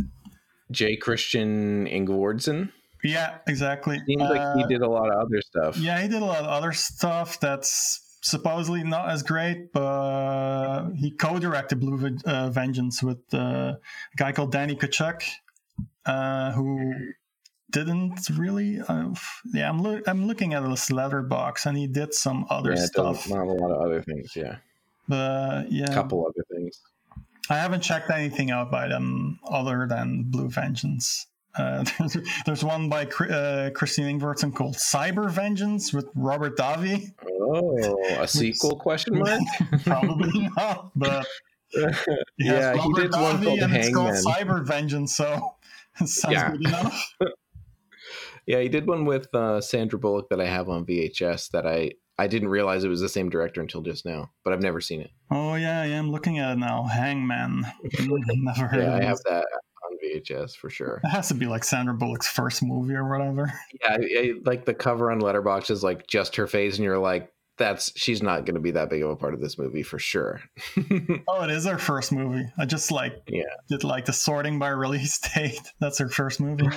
J. 0.71 0.95
Christian 0.97 1.87
Ingvordsen? 1.87 2.71
Yeah, 3.03 3.37
exactly. 3.47 3.99
Seems 4.05 4.21
like 4.21 4.57
he 4.57 4.63
Uh, 4.63 4.67
did 4.67 4.81
a 4.81 4.89
lot 4.89 5.09
of 5.09 5.15
other 5.25 5.41
stuff. 5.41 5.77
Yeah, 5.77 6.01
he 6.01 6.07
did 6.07 6.21
a 6.21 6.25
lot 6.25 6.39
of 6.39 6.47
other 6.47 6.73
stuff 6.73 7.39
that's 7.39 8.17
supposedly 8.21 8.83
not 8.83 9.09
as 9.09 9.23
great, 9.23 9.71
but 9.71 10.89
he 10.97 11.09
co-directed 11.11 11.79
Blue 11.79 12.17
uh, 12.25 12.49
Vengeance 12.49 13.01
with 13.01 13.19
uh, 13.33 13.37
a 13.37 13.77
guy 14.17 14.33
called 14.33 14.51
Danny 14.51 14.75
Kuchuck, 14.75 15.23
uh, 16.05 16.51
who 16.51 16.93
didn't 17.71 18.19
really. 18.37 18.79
Uh, 18.87 19.13
yeah, 19.53 19.69
I'm 19.69 19.81
loo- 19.81 20.01
I'm 20.07 20.27
looking 20.27 20.53
at 20.53 20.61
this 20.69 20.87
his 20.87 20.95
Letterboxd, 20.97 21.65
and 21.65 21.77
he 21.77 21.87
did 21.87 22.13
some 22.13 22.45
other 22.49 22.71
Yeah, 22.73 22.85
stuff. 22.85 23.29
not 23.29 23.43
a 23.47 23.51
lot 23.51 23.71
of 23.71 23.81
other 23.85 24.01
things. 24.01 24.31
Yeah, 24.35 24.57
But 25.07 25.71
yeah, 25.71 25.85
a 25.89 25.93
couple 25.93 26.25
other 26.25 26.43
things. 26.53 26.79
I 27.49 27.55
haven't 27.57 27.81
checked 27.81 28.09
anything 28.11 28.51
out 28.51 28.69
by 28.69 28.87
them 28.87 29.39
other 29.49 29.87
than 29.87 30.23
Blue 30.27 30.49
Vengeance. 30.49 31.25
Uh, 31.57 31.83
there's, 31.97 32.17
there's 32.45 32.63
one 32.63 32.89
by 32.89 33.05
uh, 33.05 33.71
Christian 33.71 34.05
Ingvordsen 34.19 34.53
called 34.53 34.75
Cyber 34.75 35.29
Vengeance 35.31 35.91
with 35.91 36.05
Robert 36.15 36.55
Davi. 36.57 37.11
Oh, 37.27 37.97
a 38.19 38.27
sequel? 38.27 38.75
Question 38.77 39.17
mark. 39.19 39.39
Probably 39.83 40.47
not, 40.55 40.91
but 40.95 41.25
yeah, 42.37 42.73
he 42.73 42.79
Robert 42.79 43.01
did 43.01 43.11
one 43.13 43.37
Davi 43.37 43.43
called 43.45 43.59
and 43.59 43.75
it's 43.75 43.93
called 43.95 44.11
Cyber 44.13 44.63
Vengeance, 44.63 45.15
so 45.15 45.55
it 45.99 46.07
sounds 46.07 46.33
Yeah. 46.33 46.51
good 46.51 46.67
enough. 46.67 47.13
Yeah, 48.49 48.61
he 48.61 48.67
did 48.67 48.87
one 48.87 49.05
with 49.05 49.33
uh, 49.35 49.61
Sandra 49.61 49.99
Bullock 49.99 50.29
that 50.29 50.41
I 50.41 50.45
have 50.47 50.69
on 50.69 50.83
VHS 50.83 51.51
that 51.51 51.67
I 51.67 51.91
I 52.17 52.25
didn't 52.25 52.49
realize 52.49 52.83
it 52.83 52.89
was 52.89 52.99
the 52.99 53.07
same 53.07 53.29
director 53.29 53.61
until 53.61 53.81
just 53.81 54.05
now, 54.07 54.31
but 54.43 54.51
I've 54.51 54.61
never 54.61 54.81
seen 54.81 55.01
it. 55.01 55.11
Oh 55.29 55.53
yeah, 55.53 55.83
yeah, 55.85 55.99
I'm 55.99 56.11
looking 56.11 56.39
at 56.39 56.53
it 56.53 56.57
now. 56.57 56.83
Hangmen. 56.83 57.63
Never 57.99 58.67
heard 58.67 58.79
Yeah, 58.81 58.95
of 58.95 59.01
I 59.01 59.05
have 59.05 59.19
that 59.25 59.45
on 59.45 59.97
VHS 60.03 60.55
for 60.55 60.69
sure. 60.71 60.99
It 61.03 61.09
has 61.09 61.27
to 61.27 61.35
be 61.35 61.45
like 61.45 61.63
Sandra 61.63 61.93
Bullock's 61.93 62.27
first 62.27 62.63
movie 62.63 62.95
or 62.95 63.07
whatever. 63.07 63.53
Yeah, 63.83 64.33
like 64.45 64.65
the 64.65 64.73
cover 64.73 65.11
on 65.11 65.21
Letterboxd 65.21 65.69
is 65.69 65.83
like 65.83 66.07
just 66.07 66.35
her 66.37 66.47
face, 66.47 66.75
and 66.77 66.83
you're 66.83 66.97
like, 66.97 67.31
that's 67.59 67.91
she's 67.97 68.23
not 68.23 68.45
going 68.45 68.55
to 68.55 68.61
be 68.61 68.71
that 68.71 68.89
big 68.89 69.03
of 69.03 69.11
a 69.11 69.15
part 69.15 69.33
of 69.35 69.41
this 69.41 69.59
movie 69.59 69.83
for 69.83 69.99
sure. 69.99 70.41
Oh, 71.27 71.43
it 71.43 71.51
is 71.51 71.65
her 71.67 71.77
first 71.77 72.11
movie. 72.11 72.45
I 72.57 72.65
just 72.65 72.91
like 72.91 73.13
Yeah. 73.27 73.43
did 73.69 73.83
like 73.83 74.05
the 74.05 74.13
sorting 74.13 74.57
by 74.57 74.69
release 74.69 75.19
date. 75.35 75.61
That's 75.79 75.99
her 75.99 76.09
first 76.09 76.39
movie. 76.39 76.67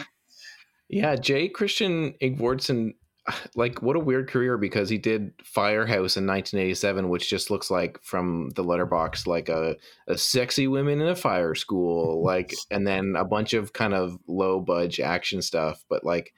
Yeah, 0.93 1.17
Jay 1.17 1.49
Christian 1.49 2.13
Ingvordsen, 2.23 2.93
like 3.57 3.81
what 3.81 3.97
a 3.97 4.01
weird 4.01 4.29
career 4.29 4.59
because 4.59 4.91
he 4.91 4.99
did 4.99 5.33
Firehouse 5.43 6.17
in 6.17 6.27
1987, 6.27 7.09
which 7.09 7.31
just 7.31 7.51
looks 7.51 7.71
like 7.71 7.99
from 8.03 8.51
the 8.51 8.63
Letterboxd 8.63 9.27
like 9.27 9.49
a, 9.49 9.77
a 10.07 10.19
sexy 10.19 10.69
women 10.69 11.01
in 11.01 11.09
a 11.09 11.17
fire 11.17 11.55
school, 11.55 12.23
like, 12.25 12.55
and 12.71 12.87
then 12.87 13.17
a 13.17 13.25
bunch 13.25 13.55
of 13.55 13.73
kind 13.73 13.95
of 13.95 14.19
low 14.29 14.61
budge 14.61 15.01
action 15.01 15.41
stuff. 15.41 15.83
But 15.89 16.05
like, 16.05 16.35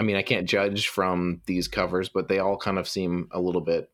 I 0.00 0.02
mean, 0.02 0.16
I 0.16 0.22
can't 0.22 0.48
judge 0.48 0.88
from 0.88 1.40
these 1.46 1.68
covers, 1.68 2.08
but 2.08 2.26
they 2.26 2.40
all 2.40 2.56
kind 2.56 2.78
of 2.78 2.88
seem 2.88 3.28
a 3.30 3.40
little 3.40 3.60
bit, 3.60 3.88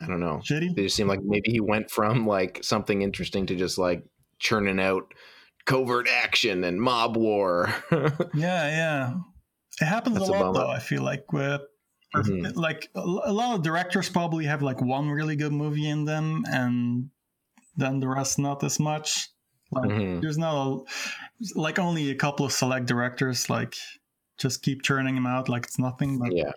I 0.00 0.06
don't 0.06 0.20
know, 0.20 0.40
Shitty. 0.42 0.74
they 0.74 0.84
just 0.84 0.96
seem 0.96 1.08
like 1.08 1.20
maybe 1.22 1.50
he 1.50 1.60
went 1.60 1.90
from 1.90 2.26
like 2.26 2.60
something 2.62 3.02
interesting 3.02 3.44
to 3.46 3.54
just 3.54 3.76
like 3.76 4.02
churning 4.38 4.80
out 4.80 5.12
covert 5.66 6.08
action 6.08 6.64
and 6.64 6.80
mob 6.80 7.16
war. 7.16 7.68
Yeah, 7.90 8.68
yeah. 8.68 9.14
It 9.80 9.84
happens 9.84 10.16
That's 10.18 10.28
a 10.30 10.32
a 10.32 10.34
lot 10.34 10.40
bummer. 10.54 10.58
though. 10.66 10.70
I 10.70 10.78
feel 10.78 11.02
like 11.02 11.30
with 11.32 11.60
Mhm. 12.14 12.54
like 12.56 12.88
a 12.94 13.00
a 13.00 13.32
lot 13.32 13.56
of 13.56 13.62
directors 13.62 14.08
probably 14.08 14.46
have 14.46 14.62
like 14.62 14.80
one 14.80 15.10
really 15.10 15.36
good 15.36 15.52
movie 15.52 15.88
in 15.88 16.04
them, 16.06 16.44
and 16.48 17.10
then 17.76 18.00
the 18.00 18.08
rest 18.08 18.38
not 18.38 18.64
as 18.64 18.78
much. 18.80 19.28
Like 19.70 19.90
Mhm. 19.90 20.22
there's 20.22 20.38
not 20.38 20.54
a 20.56 20.80
like 21.54 21.78
only 21.78 22.10
a 22.10 22.14
couple 22.14 22.46
of 22.46 22.52
select 22.52 22.86
directors 22.86 23.50
like 23.50 23.74
just 24.38 24.62
keep 24.62 24.82
churning 24.82 25.14
them 25.16 25.26
out 25.26 25.48
like 25.48 25.64
it's 25.66 25.78
nothing. 25.78 26.18
But 26.18 26.32
yeah. 26.34 26.52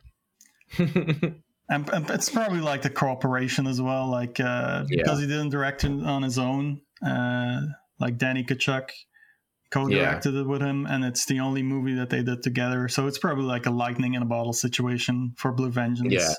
and, 0.78 1.90
and 1.90 2.10
it's 2.10 2.30
probably 2.30 2.62
like 2.62 2.82
the 2.84 2.90
cooperation 2.90 3.68
as 3.68 3.82
well, 3.82 4.08
like 4.08 4.40
uh, 4.40 4.86
Yeah. 4.90 4.98
because 5.04 5.20
he 5.20 5.28
didn't 5.28 5.50
direct 5.50 5.84
it 5.84 5.92
on 5.92 6.22
his 6.24 6.38
own. 6.38 6.82
Uh, 7.06 7.62
like 8.00 8.18
Danny 8.18 8.44
Kuchuck 8.44 8.90
co-directed 9.72 10.36
it 10.36 10.48
with 10.48 10.62
him, 10.62 10.86
and 10.86 11.04
it's 11.04 11.26
the 11.26 11.40
only 11.40 11.62
movie 11.62 11.94
that 11.96 12.10
they 12.10 12.24
did 12.24 12.42
together. 12.42 12.88
So 12.88 13.08
it's 13.08 13.18
probably 13.18 13.46
like 13.46 13.66
a 13.66 13.72
lightning 13.72 14.16
in 14.16 14.22
a 14.22 14.26
bottle 14.26 14.54
situation 14.54 15.34
for 15.38 15.52
Blue 15.52 15.70
Vengeance. 15.70 16.38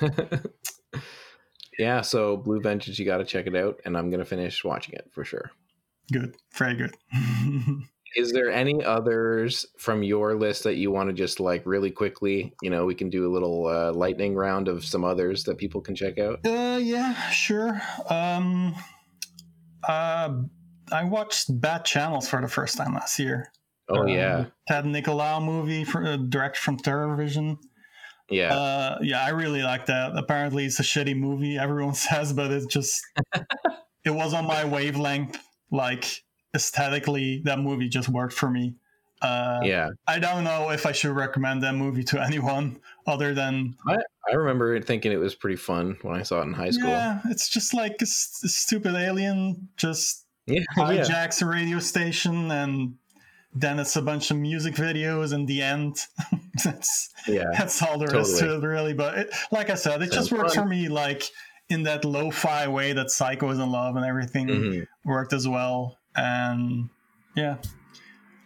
Yeah. 0.00 0.08
yeah, 1.78 2.00
so 2.00 2.36
Blue 2.36 2.60
Vengeance, 2.60 2.98
you 2.98 3.04
got 3.04 3.18
to 3.18 3.24
check 3.24 3.46
it 3.46 3.56
out, 3.56 3.80
and 3.84 3.96
I'm 3.96 4.10
going 4.10 4.20
to 4.20 4.26
finish 4.26 4.64
watching 4.64 4.94
it 4.94 5.08
for 5.12 5.24
sure. 5.24 5.50
good, 6.12 6.36
very 6.54 6.76
good. 6.76 6.94
Is 8.16 8.32
there 8.32 8.50
any 8.50 8.82
others 8.82 9.66
from 9.78 10.02
your 10.02 10.34
list 10.34 10.64
that 10.64 10.74
you 10.74 10.90
want 10.90 11.10
to 11.10 11.12
just 11.12 11.38
like 11.38 11.64
really 11.64 11.92
quickly? 11.92 12.52
You 12.60 12.68
know, 12.68 12.84
we 12.84 12.94
can 12.96 13.08
do 13.08 13.30
a 13.30 13.32
little 13.32 13.68
uh, 13.68 13.92
lightning 13.92 14.34
round 14.34 14.66
of 14.66 14.84
some 14.84 15.04
others 15.04 15.44
that 15.44 15.58
people 15.58 15.80
can 15.80 15.94
check 15.94 16.18
out. 16.18 16.44
uh, 16.44 16.80
yeah, 16.82 17.14
sure. 17.30 17.80
Um, 18.08 18.74
uh, 19.86 20.32
I 20.92 21.04
watched 21.04 21.60
Bad 21.60 21.84
Channels 21.84 22.28
for 22.28 22.40
the 22.40 22.48
first 22.48 22.76
time 22.76 22.94
last 22.94 23.18
year. 23.18 23.52
Oh, 23.88 24.02
Uh, 24.02 24.06
yeah. 24.06 24.44
Ted 24.68 24.84
Nicolaou 24.84 25.44
movie, 25.44 25.84
for, 25.84 26.04
uh, 26.04 26.16
direct 26.16 26.56
from 26.56 26.78
TerrorVision. 26.78 27.58
Yeah. 28.28 28.54
Uh, 28.54 28.98
yeah, 29.02 29.24
I 29.24 29.30
really 29.30 29.62
like 29.62 29.86
that. 29.86 30.16
Apparently, 30.16 30.64
it's 30.66 30.78
a 30.78 30.84
shitty 30.84 31.16
movie. 31.16 31.58
Everyone 31.58 31.94
says, 32.08 32.32
but 32.32 32.50
it's 32.52 32.66
just 32.66 33.00
it 34.04 34.10
was 34.10 34.32
on 34.34 34.46
my 34.46 34.64
wavelength. 34.64 35.38
Like 35.72 36.22
aesthetically, 36.54 37.42
that 37.44 37.58
movie 37.58 37.88
just 37.88 38.08
worked 38.08 38.32
for 38.34 38.50
me. 38.50 38.74
Uh, 39.22 39.60
yeah. 39.64 39.90
I 40.06 40.18
don't 40.18 40.44
know 40.44 40.70
if 40.70 40.86
I 40.86 40.92
should 40.92 41.14
recommend 41.14 41.62
that 41.62 41.74
movie 41.74 42.04
to 42.04 42.22
anyone 42.24 42.80
other 43.06 43.34
than 43.34 43.74
I 43.88 44.32
remember 44.34 44.80
thinking 44.80 45.12
it 45.12 45.16
was 45.16 45.34
pretty 45.34 45.56
fun 45.56 45.96
when 46.02 46.14
I 46.14 46.22
saw 46.22 46.40
it 46.40 46.44
in 46.44 46.52
high 46.54 46.70
school. 46.70 46.88
yeah, 46.90 47.20
it's 47.26 47.48
just 47.48 47.74
like 47.74 47.96
a, 48.00 48.02
s- 48.02 48.40
a 48.44 48.48
stupid 48.48 48.94
alien 48.94 49.68
just 49.76 50.24
Yeah. 50.50 50.60
yeah. 50.76 51.04
hijacks 51.04 51.42
a 51.42 51.46
radio 51.46 51.78
station 51.78 52.50
and 52.50 52.94
then 53.54 53.78
it's 53.80 53.96
a 53.96 54.02
bunch 54.02 54.30
of 54.30 54.36
music 54.36 54.74
videos 54.74 55.32
in 55.32 55.46
the 55.46 55.60
end. 55.62 55.96
that's 56.64 57.10
Yeah. 57.26 57.50
that's 57.56 57.82
all 57.82 57.98
there 57.98 58.14
is 58.16 58.38
Totally. 58.38 58.58
to 58.60 58.66
it 58.66 58.68
really 58.68 58.94
but 58.94 59.18
it, 59.18 59.30
like 59.52 59.70
i 59.70 59.74
said 59.74 60.02
it 60.02 60.12
just 60.12 60.30
works 60.32 60.54
fun. 60.54 60.64
for 60.64 60.68
me 60.68 60.88
like 60.88 61.24
in 61.68 61.84
that 61.84 62.04
lo-fi 62.04 62.66
way 62.68 62.92
that 62.92 63.06
psychos 63.06 63.62
in 63.62 63.70
love 63.70 63.96
and 63.96 64.04
everything 64.04 64.48
Mhm. 64.48 64.86
worked 65.04 65.32
as 65.32 65.46
well 65.48 65.96
and 66.16 66.88
yeah 67.36 67.56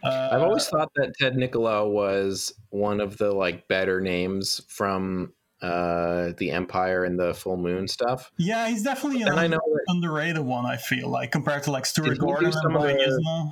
uh, 0.03 0.29
I've 0.31 0.43
always 0.43 0.67
thought 0.67 0.91
that 0.97 1.13
Ted 1.19 1.33
Nicolaou 1.33 1.89
was 1.91 2.53
one 2.69 3.01
of 3.01 3.17
the 3.17 3.31
like 3.33 3.67
better 3.67 3.99
names 3.99 4.61
from 4.69 5.33
uh 5.61 6.33
the 6.37 6.51
Empire 6.51 7.05
and 7.05 7.19
the 7.19 7.33
Full 7.33 7.57
Moon 7.57 7.87
stuff. 7.87 8.31
yeah 8.37 8.67
he's 8.67 8.83
definitely 8.83 9.21
an 9.21 9.29
And 9.29 9.39
I 9.39 9.47
know 9.47 9.57
that 9.57 9.83
underrated 9.87 10.43
one 10.43 10.65
i 10.65 10.75
feel 10.77 11.07
like 11.09 11.31
compared 11.31 11.63
to 11.63 11.71
like 11.71 11.85
stuart 11.85 12.17
gordon 12.19 12.45
and 12.45 12.53
some 12.53 12.75
of 12.75 12.81
the- 12.83 13.51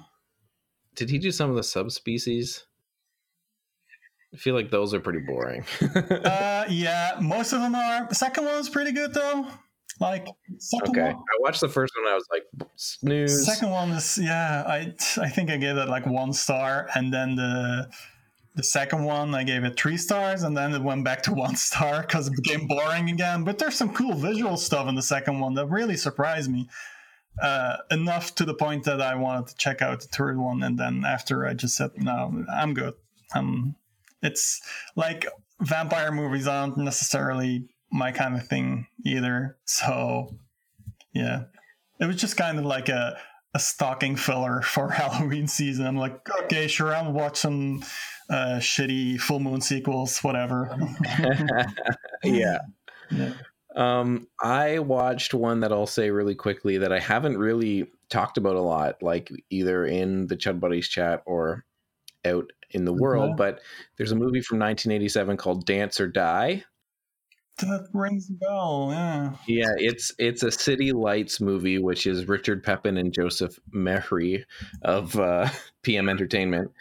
did 0.96 1.10
he 1.10 1.18
do 1.18 1.32
some 1.32 1.50
of 1.50 1.56
the 1.56 1.64
subspecies? 1.64 2.66
I 4.32 4.38
feel 4.38 4.54
like 4.54 4.70
those 4.70 4.94
are 4.94 5.00
pretty 5.00 5.20
boring. 5.20 5.66
uh 5.96 6.66
yeah 6.70 7.18
most 7.20 7.52
of 7.54 7.62
them 7.62 7.74
are 7.74 8.08
the 8.08 8.16
second 8.16 8.46
one 8.46 8.56
was 8.58 8.70
pretty 8.70 8.92
good 8.92 9.14
though 9.14 9.48
like 10.00 10.28
okay. 10.90 11.02
one 11.02 11.16
I 11.16 11.38
watched 11.40 11.62
the 11.62 11.70
first 11.70 11.94
one 11.98 12.12
I 12.12 12.16
was 12.16 12.28
like 12.32 12.44
snooze. 12.76 13.46
Second 13.46 13.70
one 13.70 13.92
is 13.92 14.18
yeah, 14.22 14.64
I 14.68 14.94
I 15.22 15.30
think 15.30 15.50
I 15.50 15.58
gave 15.58 15.78
it 15.78 15.88
like 15.88 16.06
one 16.06 16.34
star, 16.34 16.90
and 16.96 17.14
then 17.14 17.36
the 17.36 17.90
the 18.56 18.64
second 18.64 19.04
one 19.04 19.34
I 19.34 19.44
gave 19.44 19.64
it 19.64 19.78
three 19.78 19.98
stars, 19.98 20.44
and 20.44 20.56
then 20.56 20.74
it 20.74 20.82
went 20.82 21.04
back 21.04 21.24
to 21.24 21.34
one 21.46 21.56
star 21.56 22.02
because 22.02 22.28
it 22.28 22.36
became 22.36 22.68
boring 22.68 23.10
again. 23.10 23.44
But 23.44 23.58
there's 23.58 23.76
some 23.76 23.94
cool 23.94 24.14
visual 24.14 24.58
stuff 24.58 24.88
in 24.88 24.96
the 24.96 25.02
second 25.02 25.40
one 25.40 25.54
that 25.56 25.68
really 25.68 25.98
surprised 25.98 26.52
me. 26.52 26.70
Uh, 27.42 27.78
enough 27.90 28.36
to 28.36 28.46
the 28.46 28.54
point 28.54 28.84
that 28.84 29.02
I 29.02 29.16
wanted 29.16 29.48
to 29.48 29.56
check 29.56 29.82
out 29.82 30.02
the 30.02 30.08
third 30.08 30.38
one, 30.38 30.62
and 30.62 30.78
then 30.78 31.04
after 31.04 31.48
I 31.48 31.56
just 31.56 31.76
said, 31.76 31.92
"No, 31.98 32.46
I'm 32.52 32.76
good." 32.76 32.94
Um, 33.34 33.76
it's 34.22 34.62
like 34.96 35.26
vampire 35.60 36.12
movies 36.12 36.48
aren't 36.48 36.78
necessarily 36.78 37.66
my 37.92 38.12
kind 38.12 38.36
of 38.36 38.48
thing 38.48 38.88
either. 39.04 39.58
So, 39.66 40.36
yeah, 41.12 41.46
it 42.00 42.06
was 42.06 42.18
just 42.18 42.38
kind 42.38 42.60
of 42.60 42.66
like 42.66 42.90
a 42.90 43.18
a 43.56 43.60
stocking 43.60 44.16
filler 44.16 44.62
for 44.64 44.90
Halloween 44.90 45.48
season. 45.48 45.86
I'm 45.86 45.98
like, 45.98 46.28
okay, 46.44 46.68
sure, 46.68 46.94
I'll 46.94 47.12
watch 47.12 47.38
some 47.38 47.84
uh, 48.30 48.58
shitty 48.60 49.20
full 49.20 49.40
moon 49.40 49.62
sequels, 49.62 50.20
whatever. 50.20 50.76
yeah. 52.24 52.60
yeah. 53.12 53.34
Um, 53.76 54.28
I 54.42 54.80
watched 54.80 55.34
one 55.34 55.62
that 55.62 55.72
I'll 55.72 55.88
say 55.88 56.10
really 56.12 56.36
quickly 56.36 56.78
that 56.78 56.94
I 56.94 57.00
haven't 57.00 57.38
really 57.38 57.92
talked 58.10 58.38
about 58.38 58.56
a 58.56 58.62
lot, 58.62 59.02
like 59.02 59.32
either 59.50 59.86
in 59.86 60.28
the 60.28 60.38
Chud 60.38 60.60
Buddies 60.60 60.88
chat 60.88 61.24
or 61.26 61.66
out 62.26 62.52
in 62.72 62.86
the 62.86 62.94
world. 62.94 63.32
Okay. 63.32 63.38
But 63.38 63.62
there's 63.98 64.12
a 64.12 64.16
movie 64.16 64.42
from 64.42 64.60
1987 64.60 65.38
called 65.38 65.66
Dance 65.66 66.00
or 66.00 66.08
Die. 66.08 66.64
That 67.60 67.88
rings 67.94 68.30
a 68.30 68.34
bell, 68.34 68.90
yeah. 68.92 69.36
Yeah, 69.48 69.74
it's 69.78 70.12
it's 70.18 70.42
a 70.42 70.52
City 70.52 70.92
Lights 70.92 71.40
movie, 71.40 71.78
which 71.78 72.08
is 72.08 72.28
Richard 72.28 72.64
Pepin 72.64 72.98
and 72.98 73.14
Joseph 73.14 73.60
Merhi 73.72 74.44
of 74.82 75.16
uh, 75.20 75.50
PM 75.84 76.10
Entertainment. 76.10 76.72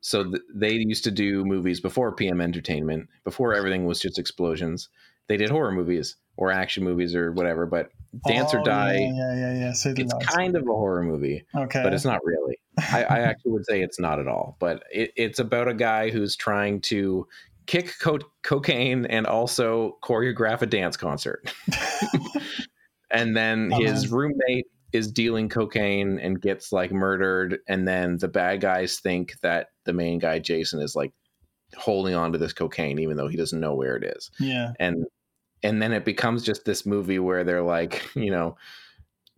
So 0.00 0.24
th- 0.24 0.42
they 0.54 0.72
used 0.72 1.04
to 1.04 1.10
do 1.10 1.44
movies 1.44 1.80
before 1.80 2.12
PM 2.14 2.40
Entertainment, 2.40 3.08
before 3.24 3.54
everything 3.54 3.84
was 3.84 4.00
just 4.00 4.18
explosions. 4.18 4.88
They 5.26 5.36
did 5.36 5.50
horror 5.50 5.72
movies 5.72 6.16
or 6.36 6.50
action 6.52 6.84
movies 6.84 7.14
or 7.14 7.32
whatever. 7.32 7.66
But 7.66 7.90
Dance 8.26 8.54
or 8.54 8.60
Oh, 8.60 8.64
Die, 8.64 8.94
Yeah, 8.94 9.12
yeah, 9.12 9.34
yeah. 9.34 9.58
yeah. 9.60 9.72
It's 9.84 10.14
kind 10.34 10.56
of 10.56 10.62
a 10.62 10.66
horror 10.72 11.02
movie, 11.02 11.44
okay. 11.54 11.82
but 11.82 11.92
it's 11.92 12.04
not 12.04 12.20
really. 12.24 12.58
I, 12.78 13.02
I 13.04 13.18
actually 13.20 13.52
would 13.52 13.66
say 13.66 13.82
it's 13.82 13.98
not 14.00 14.18
at 14.20 14.28
all. 14.28 14.56
But 14.60 14.84
it, 14.92 15.12
it's 15.16 15.38
about 15.40 15.68
a 15.68 15.74
guy 15.74 16.10
who's 16.10 16.36
trying 16.36 16.80
to 16.82 17.26
kick 17.66 17.92
co- 18.00 18.20
cocaine 18.42 19.04
and 19.06 19.26
also 19.26 19.98
choreograph 20.02 20.62
a 20.62 20.66
dance 20.66 20.96
concert. 20.96 21.52
and 23.10 23.36
then 23.36 23.70
his 23.72 24.04
Uh-huh. 24.06 24.16
roommate 24.16 24.66
is 24.92 25.10
dealing 25.10 25.48
cocaine 25.48 26.18
and 26.18 26.40
gets 26.40 26.72
like 26.72 26.90
murdered 26.90 27.58
and 27.68 27.86
then 27.86 28.16
the 28.18 28.28
bad 28.28 28.60
guys 28.60 28.98
think 28.98 29.38
that 29.42 29.68
the 29.84 29.92
main 29.92 30.18
guy 30.18 30.38
Jason 30.38 30.80
is 30.80 30.96
like 30.96 31.12
holding 31.76 32.14
on 32.14 32.32
to 32.32 32.38
this 32.38 32.52
cocaine 32.52 32.98
even 32.98 33.16
though 33.16 33.28
he 33.28 33.36
doesn't 33.36 33.60
know 33.60 33.74
where 33.74 33.96
it 33.96 34.04
is 34.04 34.30
yeah. 34.40 34.72
and 34.80 35.04
and 35.62 35.82
then 35.82 35.92
it 35.92 36.04
becomes 36.04 36.42
just 36.42 36.64
this 36.64 36.86
movie 36.86 37.18
where 37.18 37.44
they're 37.44 37.62
like 37.62 38.08
you 38.14 38.30
know 38.30 38.56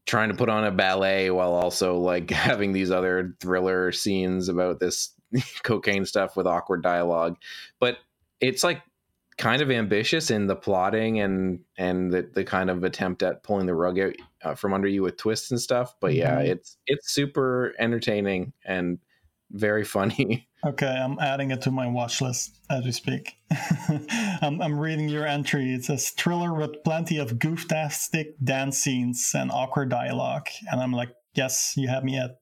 trying 0.07 0.29
to 0.29 0.35
put 0.35 0.49
on 0.49 0.65
a 0.65 0.71
ballet 0.71 1.31
while 1.31 1.53
also 1.53 1.99
like 1.99 2.31
having 2.31 2.73
these 2.73 2.91
other 2.91 3.37
thriller 3.41 3.91
scenes 3.93 4.49
about 4.49 4.81
this 4.81 5.13
cocaine 5.63 6.05
stuff 6.05 6.37
with 6.37 6.47
awkward 6.47 6.83
dialogue 6.83 7.37
but 7.81 7.99
it's 8.41 8.63
like 8.63 8.83
kind 9.37 9.63
of 9.63 9.71
ambitious 9.71 10.31
in 10.31 10.47
the 10.47 10.57
plotting 10.57 11.21
and 11.21 11.61
and 11.79 12.13
the, 12.13 12.29
the 12.35 12.45
kind 12.45 12.69
of 12.69 12.85
attempt 12.85 13.23
at 13.23 13.43
pulling 13.43 13.67
the 13.67 13.75
rug 13.75 13.99
out 13.99 14.15
uh, 14.45 14.55
from 14.55 14.73
under 14.75 14.89
you 14.89 15.03
with 15.03 15.17
twists 15.17 15.51
and 15.51 15.61
stuff 15.61 15.95
but 16.01 16.15
yeah 16.15 16.37
Mhm. 16.37 16.47
it's 16.49 16.77
it's 16.87 17.13
super 17.13 17.75
entertaining 17.79 18.53
and 18.65 18.99
very 19.51 19.85
funny 19.97 20.47
Okay, 20.63 20.87
I'm 20.87 21.19
adding 21.21 21.53
it 21.53 21.63
to 21.63 21.71
my 21.71 21.87
watch 21.87 22.21
list 22.21 22.59
as 22.69 22.85
we 22.85 22.93
speak. 22.93 23.33
I'm, 24.43 24.61
I'm 24.61 24.79
reading 24.79 25.09
your 25.09 25.27
entry. 25.27 25.73
It 25.73 25.85
says 25.87 26.11
thriller 26.11 26.53
with 26.53 26.85
plenty 26.85 27.17
of 27.17 27.39
gooftastic 27.39 28.35
dance 28.45 28.77
scenes 28.77 29.33
and 29.35 29.51
awkward 29.51 29.89
dialogue. 29.89 30.49
And 30.71 30.79
I'm 30.83 30.93
like, 30.93 31.09
yes, 31.35 31.73
you 31.79 31.89
have 31.89 32.05
me 32.05 32.19
at 32.19 32.33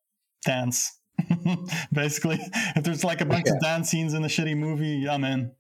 dance. 0.45 0.99
Basically, 1.93 2.41
if 2.75 2.83
there's 2.83 3.05
like 3.05 3.21
a 3.21 3.25
bunch 3.25 3.47
of 3.49 3.61
dance 3.61 3.89
scenes 3.91 4.15
in 4.15 4.25
a 4.25 4.29
shitty 4.29 4.57
movie, 4.57 5.09
I'm 5.09 5.23
in. 5.23 5.53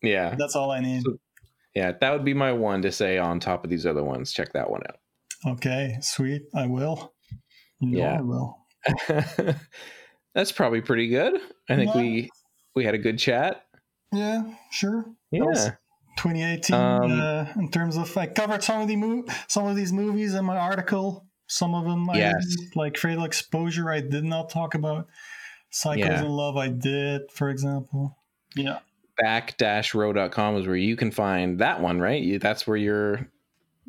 yeah 0.00 0.36
That's 0.38 0.54
all 0.54 0.70
I 0.70 0.78
need. 0.78 1.02
So- 1.02 1.18
yeah 1.74 1.90
that 2.00 2.12
would 2.12 2.24
be 2.24 2.34
my 2.34 2.52
one 2.52 2.82
to 2.82 2.92
say 2.92 3.18
on 3.18 3.40
top 3.40 3.64
of 3.64 3.68
these 3.70 3.84
other 3.84 4.04
ones 4.04 4.32
check 4.32 4.52
that 4.52 4.70
one 4.70 4.82
out 4.88 4.96
Okay, 5.46 5.96
sweet. 6.00 6.42
I 6.54 6.66
will. 6.66 7.12
Know 7.80 7.98
Yeah. 7.98 8.18
I 8.18 8.20
will. 8.22 8.58
That's 10.34 10.52
probably 10.52 10.80
pretty 10.80 11.08
good. 11.08 11.40
I 11.68 11.76
think 11.76 11.94
Yeah. 11.94 12.00
we 12.00 12.30
we 12.74 12.84
had 12.84 12.94
a 12.94 12.98
good 12.98 13.18
chat. 13.18 13.64
Yeah, 14.12 14.42
sure. 14.70 15.06
Yeah. 15.30 15.42
2018 16.18 16.74
Um, 16.74 17.20
uh, 17.20 17.46
in 17.56 17.70
terms 17.70 17.96
of 17.96 18.16
I 18.16 18.26
covered 18.26 18.62
some 18.62 18.80
of 18.82 18.88
the 18.88 18.96
mo- 18.96 19.24
some 19.48 19.66
of 19.66 19.76
these 19.76 19.92
movies 19.92 20.34
in 20.34 20.44
my 20.44 20.56
article. 20.56 21.26
Some 21.48 21.74
of 21.74 21.84
them, 21.84 22.10
I 22.10 22.16
Yes. 22.18 22.56
like 22.74 22.96
Fatal 22.96 23.24
Exposure. 23.24 23.90
I 23.90 24.00
did 24.00 24.24
not 24.24 24.50
talk 24.50 24.74
about. 24.74 25.06
Psychos 25.72 25.98
Yeah. 25.98 26.24
in 26.24 26.28
Love. 26.28 26.56
I 26.56 26.68
did, 26.68 27.30
for 27.30 27.50
example. 27.50 28.16
Yeah, 28.56 28.78
Back-row.com 29.18 30.56
is 30.56 30.66
where 30.66 30.76
you 30.76 30.96
can 30.96 31.10
find 31.10 31.58
that 31.60 31.80
one, 31.80 32.00
right? 32.00 32.22
You, 32.22 32.38
that's 32.38 32.66
where 32.66 32.76
your 32.76 33.30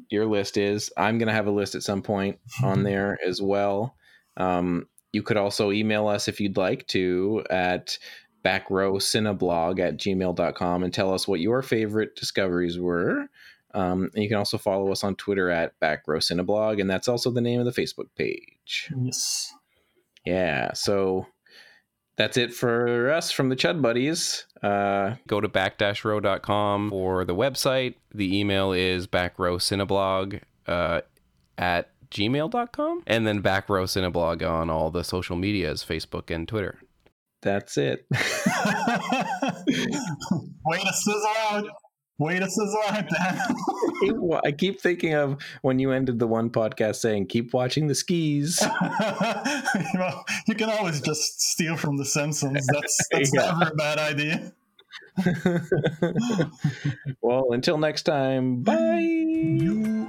your 0.10 0.26
list 0.26 0.58
is. 0.58 0.91
I'm 0.97 1.18
gonna 1.18 1.34
have 1.34 1.47
a 1.47 1.51
list 1.51 1.76
at 1.76 1.84
some 1.84 2.01
point 2.01 2.39
on 2.64 2.84
there 2.84 3.18
as 3.26 3.41
well. 3.41 3.95
Um, 4.38 4.88
you 5.14 5.24
could 5.24 5.38
also 5.38 5.72
email 5.72 6.08
us 6.08 6.28
if 6.28 6.39
you'd 6.39 6.58
like 6.58 6.88
to 6.88 7.43
at 7.49 7.97
backrowcineblog 8.43 9.80
at 9.80 9.97
gmail.com 9.97 10.84
and 10.84 10.93
tell 10.93 11.14
us 11.14 11.28
what 11.28 11.39
your 11.39 11.62
favorite 11.62 12.16
discoveries 12.16 12.80
were. 12.80 13.28
Um, 13.74 14.10
and 14.14 14.24
you 14.24 14.30
can 14.30 14.38
also 14.38 14.58
follow 14.58 14.91
us 14.91 15.03
on 15.03 15.16
Twitter 15.16 15.49
at 15.49 15.80
backrowcineblog, 15.80 16.80
and 16.80 16.89
that's 16.89 17.08
also 17.08 17.32
the 17.32 17.41
name 17.41 17.60
of 17.60 17.66
the 17.66 17.82
Facebook 17.82 18.08
page. 18.16 18.91
yes. 18.95 19.53
Yeah, 20.26 20.74
so 20.74 21.26
that's 22.18 22.36
it 22.38 22.53
for 22.53 23.11
us 23.11 23.32
from 23.32 23.49
the 23.49 23.55
Chud 23.55 23.82
Buddies. 23.82 24.45
Uh, 24.61 25.15
go 25.28 25.39
to 25.39 25.47
back-row.com 25.47 26.89
for 26.89 27.26
the 27.26 27.36
website. 27.36 27.95
The 28.13 28.39
email 28.39 28.72
is 28.72 29.07
backrowcineblog 29.07 30.41
uh, 30.65 31.01
at 31.57 31.91
gmail.com. 32.09 33.03
And 33.05 33.28
then 33.28 33.41
backrow 33.41 33.84
cineblog 33.86 34.47
on 34.47 34.70
all 34.70 34.89
the 34.91 35.03
social 35.03 35.36
medias, 35.36 35.84
Facebook 35.84 36.34
and 36.34 36.47
Twitter. 36.47 36.80
That's 37.41 37.78
it. 37.78 38.05
Way 38.11 38.20
to 40.80 40.93
sizzle 40.93 41.34
out. 41.49 41.65
Way 42.20 42.39
to 42.39 42.49
sizzle 42.49 42.82
Dan. 42.89 44.41
I 44.43 44.51
keep 44.51 44.82
thinking 44.82 45.13
of 45.13 45.38
when 45.61 45.78
you 45.78 45.91
ended 45.91 46.18
the 46.18 46.26
one 46.28 46.49
podcast 46.49 46.95
saying, 46.95 47.28
keep 47.28 47.53
watching 47.53 47.88
the 47.88 47.93
skis. 47.95 48.59
well, 49.93 50.26
you 50.47 50.55
can 50.55 50.70
always 50.70 50.99
just 51.01 51.41
steal 51.41 51.78
from 51.78 51.97
The 51.97 52.05
Simpsons. 52.05 52.65
That's, 52.74 52.97
that's 53.11 53.32
Yeah. 53.34 53.55
never 53.59 53.72
a 53.72 53.76
bad 53.76 53.99
idea. 53.99 54.51
well, 57.22 57.51
until 57.51 57.78
next 57.78 58.03
time, 58.03 58.63
bye. 58.63 60.07